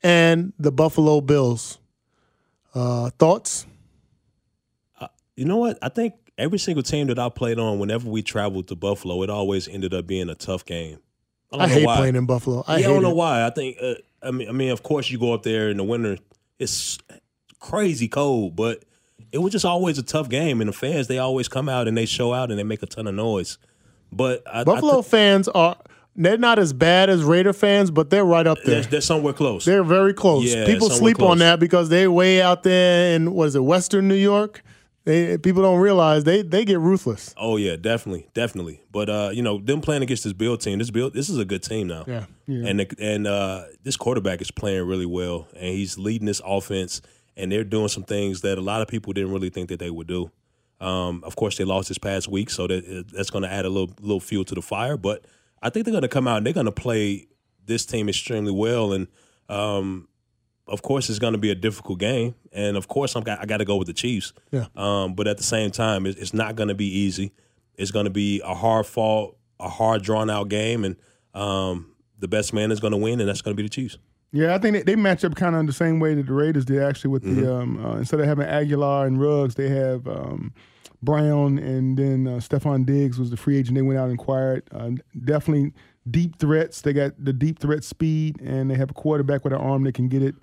and 0.01 0.53
the 0.57 0.71
Buffalo 0.71 1.21
Bills. 1.21 1.77
Uh, 2.73 3.11
thoughts? 3.11 3.67
You 5.35 5.45
know 5.45 5.57
what? 5.57 5.77
I 5.81 5.89
think 5.89 6.15
every 6.37 6.59
single 6.59 6.83
team 6.83 7.07
that 7.07 7.19
I 7.19 7.29
played 7.29 7.59
on, 7.59 7.79
whenever 7.79 8.09
we 8.09 8.21
traveled 8.21 8.67
to 8.69 8.75
Buffalo, 8.75 9.21
it 9.23 9.29
always 9.29 9.67
ended 9.67 9.93
up 9.93 10.07
being 10.07 10.29
a 10.29 10.35
tough 10.35 10.65
game. 10.65 10.99
I, 11.51 11.57
don't 11.57 11.65
I 11.65 11.67
hate 11.67 11.85
why. 11.85 11.97
playing 11.97 12.15
in 12.15 12.25
Buffalo. 12.25 12.63
I 12.67 12.77
yeah, 12.77 12.87
I 12.87 12.89
don't 12.89 13.03
know 13.03 13.11
it. 13.11 13.15
why. 13.15 13.45
I 13.45 13.49
think. 13.49 13.77
Uh, 13.81 13.95
I 14.23 14.31
mean, 14.31 14.49
I 14.49 14.51
mean, 14.51 14.69
of 14.71 14.83
course, 14.83 15.09
you 15.09 15.19
go 15.19 15.33
up 15.33 15.43
there 15.43 15.69
in 15.69 15.77
the 15.77 15.83
winter. 15.83 16.17
It's 16.59 16.99
crazy 17.59 18.07
cold, 18.07 18.55
but 18.55 18.83
it 19.31 19.39
was 19.39 19.51
just 19.51 19.65
always 19.65 19.97
a 19.97 20.03
tough 20.03 20.29
game. 20.29 20.61
And 20.61 20.67
the 20.67 20.73
fans, 20.73 21.07
they 21.07 21.17
always 21.17 21.47
come 21.47 21.67
out 21.67 21.87
and 21.87 21.97
they 21.97 22.05
show 22.05 22.33
out 22.33 22.51
and 22.51 22.59
they 22.59 22.63
make 22.63 22.83
a 22.83 22.85
ton 22.85 23.07
of 23.07 23.15
noise. 23.15 23.57
But 24.11 24.43
I, 24.45 24.63
Buffalo 24.63 24.99
I 24.99 25.01
thi- 25.01 25.09
fans 25.09 25.47
are 25.49 25.77
they're 26.15 26.37
not 26.37 26.59
as 26.59 26.73
bad 26.73 27.09
as 27.09 27.23
Raider 27.23 27.53
fans, 27.53 27.89
but 27.89 28.09
they're 28.09 28.25
right 28.25 28.45
up 28.45 28.57
there. 28.65 28.81
they're, 28.81 28.91
they're 28.91 29.01
somewhere 29.01 29.33
close. 29.33 29.65
They're 29.65 29.83
very 29.83 30.13
close. 30.13 30.53
Yeah, 30.53 30.65
people 30.65 30.89
sleep 30.89 31.21
on 31.21 31.39
that 31.39 31.59
because 31.59 31.89
they're 31.89 32.11
way 32.11 32.41
out 32.41 32.63
there 32.63 33.15
in 33.15 33.33
what 33.33 33.47
is 33.47 33.55
it, 33.55 33.63
Western 33.63 34.07
New 34.07 34.15
York. 34.15 34.61
They, 35.03 35.37
people 35.39 35.63
don't 35.63 35.79
realize 35.79 36.25
they 36.25 36.43
they 36.43 36.63
get 36.63 36.79
ruthless. 36.79 37.33
Oh 37.35 37.57
yeah, 37.57 37.75
definitely, 37.75 38.29
definitely. 38.35 38.83
But 38.91 39.09
uh, 39.09 39.31
you 39.33 39.41
know, 39.41 39.57
them 39.57 39.81
playing 39.81 40.03
against 40.03 40.23
this 40.23 40.33
Bill 40.33 40.57
team, 40.57 40.77
this 40.77 40.91
Bill, 40.91 41.09
this 41.09 41.27
is 41.27 41.39
a 41.39 41.45
good 41.45 41.63
team 41.63 41.87
now. 41.87 42.03
Yeah. 42.07 42.25
And 42.47 42.81
the, 42.81 42.95
and 42.99 43.25
uh, 43.25 43.63
this 43.83 43.97
quarterback 43.97 44.41
is 44.41 44.51
playing 44.51 44.85
really 44.85 45.05
well, 45.05 45.47
and 45.55 45.73
he's 45.73 45.97
leading 45.97 46.25
this 46.27 46.41
offense, 46.45 47.01
and 47.35 47.51
they're 47.51 47.63
doing 47.63 47.87
some 47.87 48.03
things 48.03 48.41
that 48.41 48.57
a 48.57 48.61
lot 48.61 48.81
of 48.81 48.87
people 48.89 49.13
didn't 49.13 49.31
really 49.31 49.49
think 49.49 49.69
that 49.69 49.79
they 49.79 49.89
would 49.89 50.07
do. 50.07 50.29
Um, 50.81 51.23
of 51.23 51.35
course, 51.35 51.57
they 51.57 51.63
lost 51.63 51.87
this 51.87 51.97
past 51.97 52.27
week, 52.27 52.49
so 52.49 52.67
that 52.67 53.07
that's 53.13 53.29
going 53.29 53.43
to 53.43 53.51
add 53.51 53.65
a 53.65 53.69
little 53.69 53.95
little 54.01 54.19
fuel 54.19 54.43
to 54.45 54.55
the 54.55 54.61
fire. 54.61 54.97
But 54.97 55.25
I 55.63 55.69
think 55.69 55.85
they're 55.85 55.93
going 55.93 56.01
to 56.01 56.09
come 56.09 56.27
out 56.27 56.37
and 56.37 56.45
they're 56.45 56.53
going 56.53 56.65
to 56.65 56.71
play 56.71 57.27
this 57.65 57.85
team 57.85 58.09
extremely 58.09 58.51
well, 58.51 58.93
and 58.93 59.07
um, 59.49 60.07
of 60.67 60.81
course, 60.81 61.09
it's 61.09 61.19
going 61.19 61.33
to 61.33 61.39
be 61.39 61.51
a 61.51 61.55
difficult 61.55 61.99
game, 61.99 62.35
and 62.51 62.77
of 62.77 62.87
course, 62.87 63.15
I'm, 63.15 63.23
I 63.27 63.45
got 63.45 63.57
to 63.57 63.65
go 63.65 63.75
with 63.77 63.87
the 63.87 63.93
Chiefs. 63.93 64.33
Yeah. 64.51 64.67
Um, 64.75 65.13
but 65.15 65.27
at 65.27 65.37
the 65.37 65.43
same 65.43 65.71
time, 65.71 66.05
it's, 66.05 66.19
it's 66.19 66.33
not 66.33 66.55
going 66.55 66.69
to 66.69 66.75
be 66.75 66.85
easy. 66.85 67.31
It's 67.75 67.91
going 67.91 68.05
to 68.05 68.11
be 68.11 68.41
a 68.43 68.53
hard 68.53 68.85
fought, 68.85 69.37
a 69.59 69.69
hard 69.69 70.03
drawn 70.03 70.29
out 70.29 70.49
game, 70.49 70.83
and 70.83 70.95
um, 71.33 71.93
the 72.19 72.27
best 72.27 72.53
man 72.53 72.71
is 72.71 72.79
going 72.79 72.91
to 72.91 72.97
win, 72.97 73.19
and 73.19 73.27
that's 73.27 73.41
going 73.41 73.55
to 73.55 73.61
be 73.61 73.67
the 73.67 73.73
Chiefs. 73.73 73.97
Yeah, 74.33 74.55
I 74.55 74.59
think 74.59 74.75
they, 74.75 74.83
they 74.83 74.95
match 74.95 75.25
up 75.25 75.35
kind 75.35 75.55
of 75.55 75.67
the 75.67 75.73
same 75.73 75.99
way 75.99 76.13
that 76.13 76.25
the 76.25 76.33
Raiders 76.33 76.63
did 76.63 76.81
actually. 76.81 77.09
With 77.09 77.23
the 77.23 77.53
um, 77.53 77.85
uh, 77.85 77.97
instead 77.97 78.19
of 78.19 78.25
having 78.25 78.47
Agholor 78.47 79.05
and 79.05 79.19
Ruggs, 79.19 79.55
they 79.55 79.67
have 79.69 80.07
um, 80.07 80.53
Brown 81.03 81.57
and 81.57 81.97
then 81.97 82.27
uh, 82.27 82.31
Stefon 82.37 82.85
Diggs 82.85 83.19
was 83.19 83.29
the 83.29 83.37
free 83.37 83.57
agent. 83.57 83.75
They 83.75 83.81
went 83.81 83.99
out 83.99 84.09
and 84.09 84.19
acquired. 84.19 84.63
Uh, 84.71 84.91
definitely 85.23 85.73
deep 86.09 86.37
threats. 86.37 86.81
They 86.81 86.93
got 86.93 87.13
the 87.23 87.33
deep 87.33 87.59
threat 87.59 87.83
speed, 87.83 88.39
and 88.41 88.69
they 88.69 88.75
have 88.75 88.91
a 88.91 88.93
quarterback 88.93 89.43
with 89.43 89.53
an 89.53 89.59
arm 89.59 89.83
that 89.83 89.93
can 89.93 90.07
get 90.07 90.21
it 90.21 90.35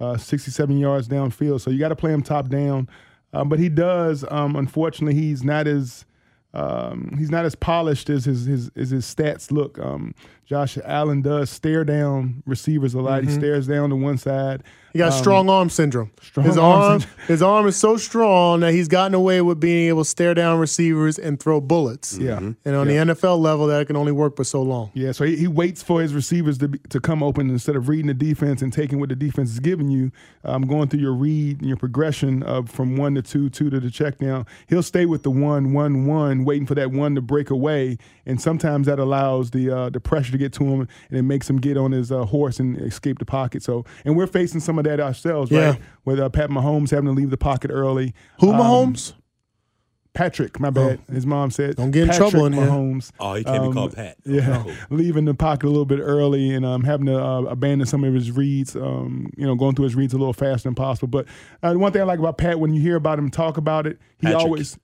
uh, 0.00 0.16
67 0.16 0.76
yards 0.78 1.08
downfield. 1.08 1.60
So 1.60 1.70
you 1.70 1.78
got 1.78 1.88
to 1.88 1.96
play 1.96 2.12
him 2.12 2.22
top 2.22 2.48
down. 2.48 2.88
Uh, 3.32 3.44
but 3.44 3.58
he 3.58 3.68
does. 3.68 4.24
Um, 4.30 4.56
unfortunately, 4.56 5.14
he's 5.14 5.44
not 5.44 5.66
as 5.66 6.06
um, 6.54 7.14
he's 7.18 7.30
not 7.30 7.44
as 7.44 7.54
polished 7.54 8.08
as 8.08 8.24
his 8.24 8.46
his 8.46 8.70
as 8.76 8.90
his 8.90 9.04
stats 9.04 9.50
look. 9.50 9.78
Um, 9.78 10.14
Josh 10.46 10.78
Allen 10.84 11.20
does 11.20 11.50
stare 11.50 11.84
down 11.84 12.42
receivers 12.46 12.94
a 12.94 13.00
lot. 13.00 13.24
He 13.24 13.30
stares 13.30 13.66
down 13.66 13.90
to 13.90 13.96
one 13.96 14.16
side. 14.16 14.62
He 14.96 14.98
got 14.98 15.12
Um, 15.12 15.18
strong 15.18 15.50
arm 15.50 15.68
syndrome. 15.68 16.10
strong 16.22 16.46
his 16.46 16.56
arm 16.56 16.80
arm, 16.82 17.00
syndrome. 17.00 17.26
his 17.28 17.42
arm 17.42 17.66
is 17.66 17.76
so 17.76 17.96
strong 17.98 18.60
that 18.60 18.72
he's 18.72 18.88
gotten 18.88 19.14
away 19.14 19.42
with 19.42 19.60
being 19.60 19.88
able 19.88 20.04
to 20.04 20.08
stare 20.08 20.32
down 20.34 20.58
receivers 20.58 21.18
and 21.18 21.38
throw 21.38 21.60
bullets. 21.60 22.16
Yeah. 22.18 22.38
And 22.38 22.56
on 22.66 22.88
Yeah. 22.88 23.04
the 23.04 23.12
NFL 23.12 23.38
level, 23.38 23.66
that 23.66 23.86
can 23.86 23.96
only 23.96 24.12
work 24.12 24.36
for 24.36 24.44
so 24.44 24.62
long. 24.62 24.90
Yeah, 24.94 25.12
so 25.12 25.24
he, 25.24 25.36
he 25.36 25.46
waits 25.48 25.82
for 25.82 26.00
his 26.00 26.14
receivers 26.14 26.56
to 26.58 26.68
be, 26.68 26.78
to 26.88 26.98
come 27.00 27.22
open 27.22 27.50
instead 27.50 27.76
of 27.76 27.88
reading 27.90 28.06
the 28.06 28.14
defense 28.14 28.62
and 28.62 28.72
taking 28.72 28.98
what 29.00 29.10
the 29.10 29.16
defense 29.16 29.50
is 29.50 29.60
giving 29.60 29.90
you. 29.90 30.12
Um, 30.44 30.62
going 30.62 30.88
through 30.88 31.00
your 31.00 31.12
read 31.12 31.58
and 31.60 31.68
your 31.68 31.76
progression 31.76 32.42
of 32.44 32.70
from 32.70 32.96
one 32.96 33.14
to 33.16 33.22
two, 33.22 33.50
two 33.50 33.68
to 33.68 33.80
the 33.80 33.90
check 33.90 34.18
down. 34.18 34.46
He'll 34.68 34.82
stay 34.82 35.04
with 35.04 35.24
the 35.24 35.30
one, 35.30 35.72
one, 35.72 36.06
one, 36.06 36.44
waiting 36.44 36.66
for 36.66 36.74
that 36.76 36.92
one 36.92 37.14
to 37.16 37.20
break 37.20 37.50
away, 37.50 37.98
and 38.24 38.40
sometimes 38.40 38.86
that 38.86 38.98
allows 39.00 39.50
the 39.50 39.70
uh, 39.70 39.90
the 39.90 39.98
pressure 40.00 40.32
to 40.32 40.38
get 40.38 40.52
to 40.54 40.64
him, 40.64 40.88
and 41.10 41.18
it 41.18 41.22
makes 41.22 41.50
him 41.50 41.56
get 41.58 41.76
on 41.76 41.90
his 41.92 42.10
uh, 42.12 42.24
horse 42.24 42.60
and 42.60 42.80
escape 42.80 43.18
the 43.18 43.24
pocket. 43.24 43.62
So, 43.64 43.84
and 44.04 44.16
we're 44.16 44.28
facing 44.28 44.60
some 44.60 44.78
of 44.78 44.84
that 44.86 45.00
ourselves, 45.00 45.50
Yeah. 45.50 45.70
right? 45.70 45.80
With 46.04 46.18
uh, 46.20 46.28
Pat 46.30 46.50
Mahomes 46.50 46.90
having 46.90 47.06
to 47.06 47.12
leave 47.12 47.30
the 47.30 47.36
pocket 47.36 47.70
early. 47.72 48.14
Who 48.40 48.52
Um, 48.52 48.60
Mahomes? 48.60 49.12
Patrick, 50.14 50.58
my 50.58 50.70
bad. 50.70 50.98
His 51.12 51.26
mom 51.26 51.50
said. 51.50 51.72
Oh. 51.72 51.82
Don't 51.82 51.90
get 51.90 52.04
in 52.04 52.08
Patrick 52.08 52.30
trouble 52.30 52.46
in 52.46 52.54
here. 52.54 52.64
Mahomes. 52.64 53.12
Oh, 53.20 53.34
he 53.34 53.44
can't 53.44 53.62
be 53.64 53.68
Um, 53.68 53.74
called 53.74 53.94
Pat. 53.94 54.16
Yeah, 54.24 54.46
No. 54.64 54.72
leaving 54.96 55.26
the 55.26 55.34
pocket 55.34 55.66
a 55.66 55.68
little 55.68 55.84
bit 55.84 56.00
early 56.00 56.54
and 56.54 56.64
um, 56.64 56.84
having 56.84 57.04
to 57.06 57.22
uh, 57.22 57.40
abandon 57.42 57.86
some 57.86 58.02
of 58.02 58.14
his 58.14 58.30
reads. 58.32 58.74
Um, 58.74 59.28
you 59.36 59.46
know, 59.46 59.54
going 59.54 59.74
through 59.74 59.84
his 59.84 59.94
reads 59.94 60.14
a 60.14 60.16
little 60.18 60.32
faster 60.32 60.68
than 60.68 60.74
possible. 60.74 61.08
But 61.08 61.26
uh, 61.62 61.74
the 61.74 61.78
one 61.78 61.92
thing 61.92 62.00
I 62.00 62.06
like 62.06 62.18
about 62.18 62.38
Pat, 62.38 62.58
when 62.58 62.72
you 62.72 62.80
hear 62.80 62.96
about 62.96 63.18
him 63.18 63.28
talk 63.30 63.58
about 63.58 63.86
it, 63.86 63.98
he 64.18 64.26
Patrick. 64.28 64.42
always. 64.42 64.78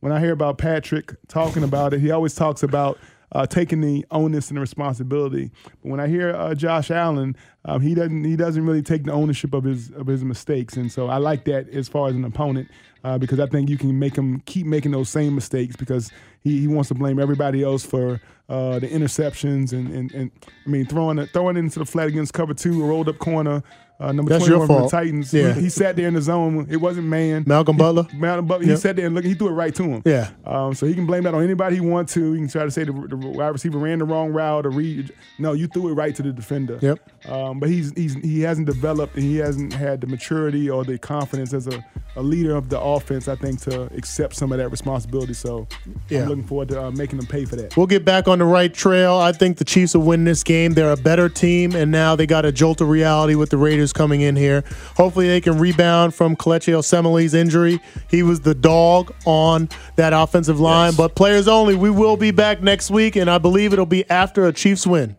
When 0.00 0.12
I 0.12 0.18
hear 0.20 0.32
about 0.32 0.58
Patrick 0.58 1.14
talking 1.28 1.62
about 1.62 1.94
it, 1.94 2.00
he 2.00 2.10
always 2.10 2.34
talks 2.34 2.62
about 2.64 2.98
uh, 3.34 3.46
taking 3.46 3.80
the 3.80 4.06
onus 4.10 4.48
and 4.48 4.56
the 4.56 4.60
responsibility. 4.60 5.50
But 5.64 5.90
when 5.90 6.00
I 6.00 6.08
hear 6.08 6.34
uh, 6.34 6.54
Josh 6.54 6.90
Allen, 6.90 7.36
um, 7.64 7.80
he 7.80 7.94
doesn't 7.94 8.24
he 8.24 8.36
doesn't 8.36 8.64
really 8.64 8.82
take 8.82 9.04
the 9.04 9.12
ownership 9.12 9.54
of 9.54 9.64
his 9.64 9.90
of 9.90 10.06
his 10.06 10.24
mistakes, 10.24 10.76
and 10.76 10.90
so 10.90 11.08
I 11.08 11.18
like 11.18 11.44
that 11.46 11.68
as 11.70 11.88
far 11.88 12.08
as 12.08 12.14
an 12.14 12.24
opponent 12.24 12.68
uh, 13.04 13.18
because 13.18 13.38
I 13.38 13.46
think 13.46 13.68
you 13.68 13.76
can 13.78 13.96
make 13.98 14.16
him 14.16 14.40
keep 14.46 14.66
making 14.66 14.92
those 14.92 15.08
same 15.10 15.34
mistakes 15.34 15.76
because 15.76 16.10
he, 16.40 16.60
he 16.60 16.66
wants 16.66 16.88
to 16.88 16.94
blame 16.94 17.18
everybody 17.20 17.62
else 17.62 17.84
for 17.84 18.20
uh, 18.48 18.78
the 18.78 18.88
interceptions 18.88 19.72
and, 19.72 19.88
and, 19.94 20.12
and 20.12 20.30
I 20.66 20.68
mean 20.70 20.86
throwing 20.86 21.18
it, 21.18 21.30
throwing 21.30 21.56
into 21.56 21.78
the 21.78 21.86
flat 21.86 22.08
against 22.08 22.32
cover 22.34 22.54
two, 22.54 22.82
a 22.82 22.86
rolled 22.86 23.08
up 23.08 23.18
corner. 23.18 23.62
Uh, 24.00 24.10
number 24.10 24.28
That's 24.28 24.46
21 24.46 24.58
your 24.58 24.66
from 24.66 24.82
the. 24.84 24.88
Titans. 24.90 25.32
Yeah. 25.32 25.54
He, 25.54 25.62
he 25.62 25.68
sat 25.68 25.94
there 25.94 26.08
in 26.08 26.14
the 26.14 26.20
zone. 26.20 26.66
It 26.68 26.78
wasn't 26.78 27.06
man. 27.06 27.44
Malcolm 27.46 27.76
Butler? 27.76 28.08
Malcolm 28.12 28.44
Butler. 28.44 28.64
He 28.64 28.70
Yep. 28.72 28.78
sat 28.80 28.96
there 28.96 29.06
and 29.06 29.14
look. 29.14 29.24
He 29.24 29.34
threw 29.34 29.48
it 29.48 29.52
right 29.52 29.72
to 29.76 29.84
him. 29.84 30.02
Yeah. 30.04 30.30
Um, 30.44 30.74
so 30.74 30.84
he 30.84 30.94
can 30.94 31.06
blame 31.06 31.22
that 31.22 31.32
on 31.32 31.44
anybody 31.44 31.76
he 31.76 31.80
wants 31.80 32.12
to. 32.14 32.32
He 32.32 32.40
can 32.40 32.48
try 32.48 32.64
to 32.64 32.72
say 32.72 32.82
the, 32.82 32.92
the 32.92 33.16
wide 33.16 33.48
receiver 33.50 33.78
ran 33.78 34.00
the 34.00 34.04
wrong 34.04 34.32
route 34.32 34.66
or 34.66 34.70
read. 34.70 35.12
No, 35.38 35.52
you 35.52 35.68
threw 35.68 35.90
it 35.90 35.94
right 35.94 36.12
to 36.16 36.22
the 36.22 36.32
defender. 36.32 36.80
Yep. 36.82 37.30
Um, 37.30 37.60
but 37.60 37.68
he's 37.68 37.92
he's 37.92 38.14
he 38.14 38.40
hasn't 38.40 38.66
developed 38.66 39.14
and 39.14 39.22
he 39.22 39.36
hasn't 39.36 39.72
had 39.72 40.00
the 40.00 40.08
maturity 40.08 40.68
or 40.68 40.84
the 40.84 40.98
confidence 40.98 41.54
as 41.54 41.68
a, 41.68 41.84
a 42.16 42.22
leader 42.22 42.56
of 42.56 42.70
the 42.70 42.78
offense. 42.96 43.28
I 43.28 43.36
think 43.36 43.60
to 43.62 43.82
accept 43.96 44.34
some 44.34 44.52
of 44.52 44.58
that 44.58 44.68
responsibility. 44.70 45.34
So 45.34 45.66
Yeah. 46.08 46.22
I'm 46.22 46.28
looking 46.28 46.44
forward 46.44 46.68
to 46.68 46.84
uh, 46.84 46.90
making 46.90 47.18
them 47.18 47.26
pay 47.26 47.44
for 47.44 47.56
that. 47.56 47.76
We'll 47.76 47.86
get 47.86 48.04
back 48.04 48.28
on 48.28 48.38
the 48.38 48.44
right 48.44 48.72
trail. 48.72 49.14
I 49.16 49.32
think 49.32 49.58
the 49.58 49.64
Chiefs 49.64 49.94
will 49.94 50.02
win 50.02 50.24
this 50.24 50.42
game. 50.42 50.72
They're 50.74 50.92
a 50.92 50.96
better 50.96 51.28
team, 51.28 51.74
and 51.74 51.90
now 51.90 52.16
they 52.16 52.26
got 52.26 52.44
a 52.44 52.52
jolt 52.52 52.80
of 52.80 52.88
reality 52.88 53.34
with 53.34 53.50
the 53.50 53.56
Raiders 53.56 53.92
coming 53.92 54.20
in 54.20 54.36
here. 54.36 54.64
Hopefully, 54.96 55.28
they 55.28 55.40
can 55.40 55.58
rebound 55.58 56.14
from 56.14 56.36
Kelechi 56.36 56.72
Osemele's 56.74 57.34
injury. 57.34 57.80
He 58.10 58.22
was 58.22 58.40
the 58.40 58.54
dog 58.54 59.12
on 59.24 59.68
that 59.96 60.12
offensive 60.12 60.60
line, 60.60 60.90
Yes. 60.92 60.96
but 60.96 61.14
players 61.14 61.48
only. 61.48 61.74
We 61.74 61.90
will 61.90 62.16
be 62.16 62.30
back 62.30 62.62
next 62.62 62.90
week, 62.90 63.16
and 63.16 63.30
I 63.30 63.38
believe 63.38 63.72
it'll 63.72 63.86
be 63.86 64.08
after 64.10 64.46
a 64.46 64.52
Chiefs 64.52 64.86
win. 64.86 65.16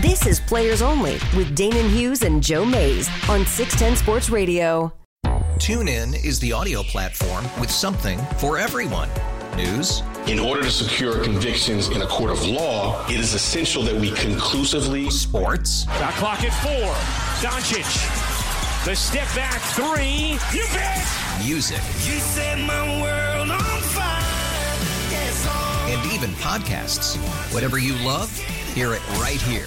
This 0.00 0.26
is 0.26 0.40
Players 0.40 0.82
Only 0.82 1.14
with 1.36 1.56
Danan 1.56 1.90
Hughes 1.90 2.22
and 2.22 2.42
Joe 2.42 2.64
Mays 2.64 3.08
on 3.28 3.44
610 3.44 3.96
Sports 3.96 4.30
Radio. 4.30 4.92
TuneIn 5.58 6.24
is 6.24 6.38
the 6.40 6.52
audio 6.52 6.82
platform 6.82 7.44
with 7.60 7.70
something 7.70 8.18
for 8.38 8.56
everyone. 8.56 9.08
News, 9.56 10.02
In 10.26 10.38
order 10.38 10.62
to 10.62 10.70
secure 10.70 11.22
convictions 11.22 11.88
in 11.88 12.00
a 12.02 12.06
court 12.06 12.30
of 12.30 12.46
law, 12.46 13.04
it 13.08 13.18
is 13.20 13.34
essential 13.34 13.82
that 13.82 13.94
we 13.94 14.12
conclusively 14.12 15.10
sports, 15.10 15.84
Shot 15.84 16.14
clock 16.14 16.44
at 16.44 16.52
four. 16.62 16.94
Doncic. 17.42 17.84
The 18.86 18.94
step 18.96 19.26
back 19.34 19.60
three. 19.74 20.38
You 20.56 20.64
bet. 20.72 21.04
music, 21.44 21.76
You 22.06 22.18
set 22.20 22.58
my 22.60 23.02
world 23.02 23.50
on 23.50 23.80
fire. 23.82 24.22
Yes, 25.10 25.46
and 25.90 26.12
even 26.12 26.30
podcasts. 26.36 27.16
Whatever 27.52 27.78
you 27.78 27.94
love, 28.06 28.34
hear 28.74 28.94
it 28.94 29.06
right 29.18 29.40
here 29.42 29.66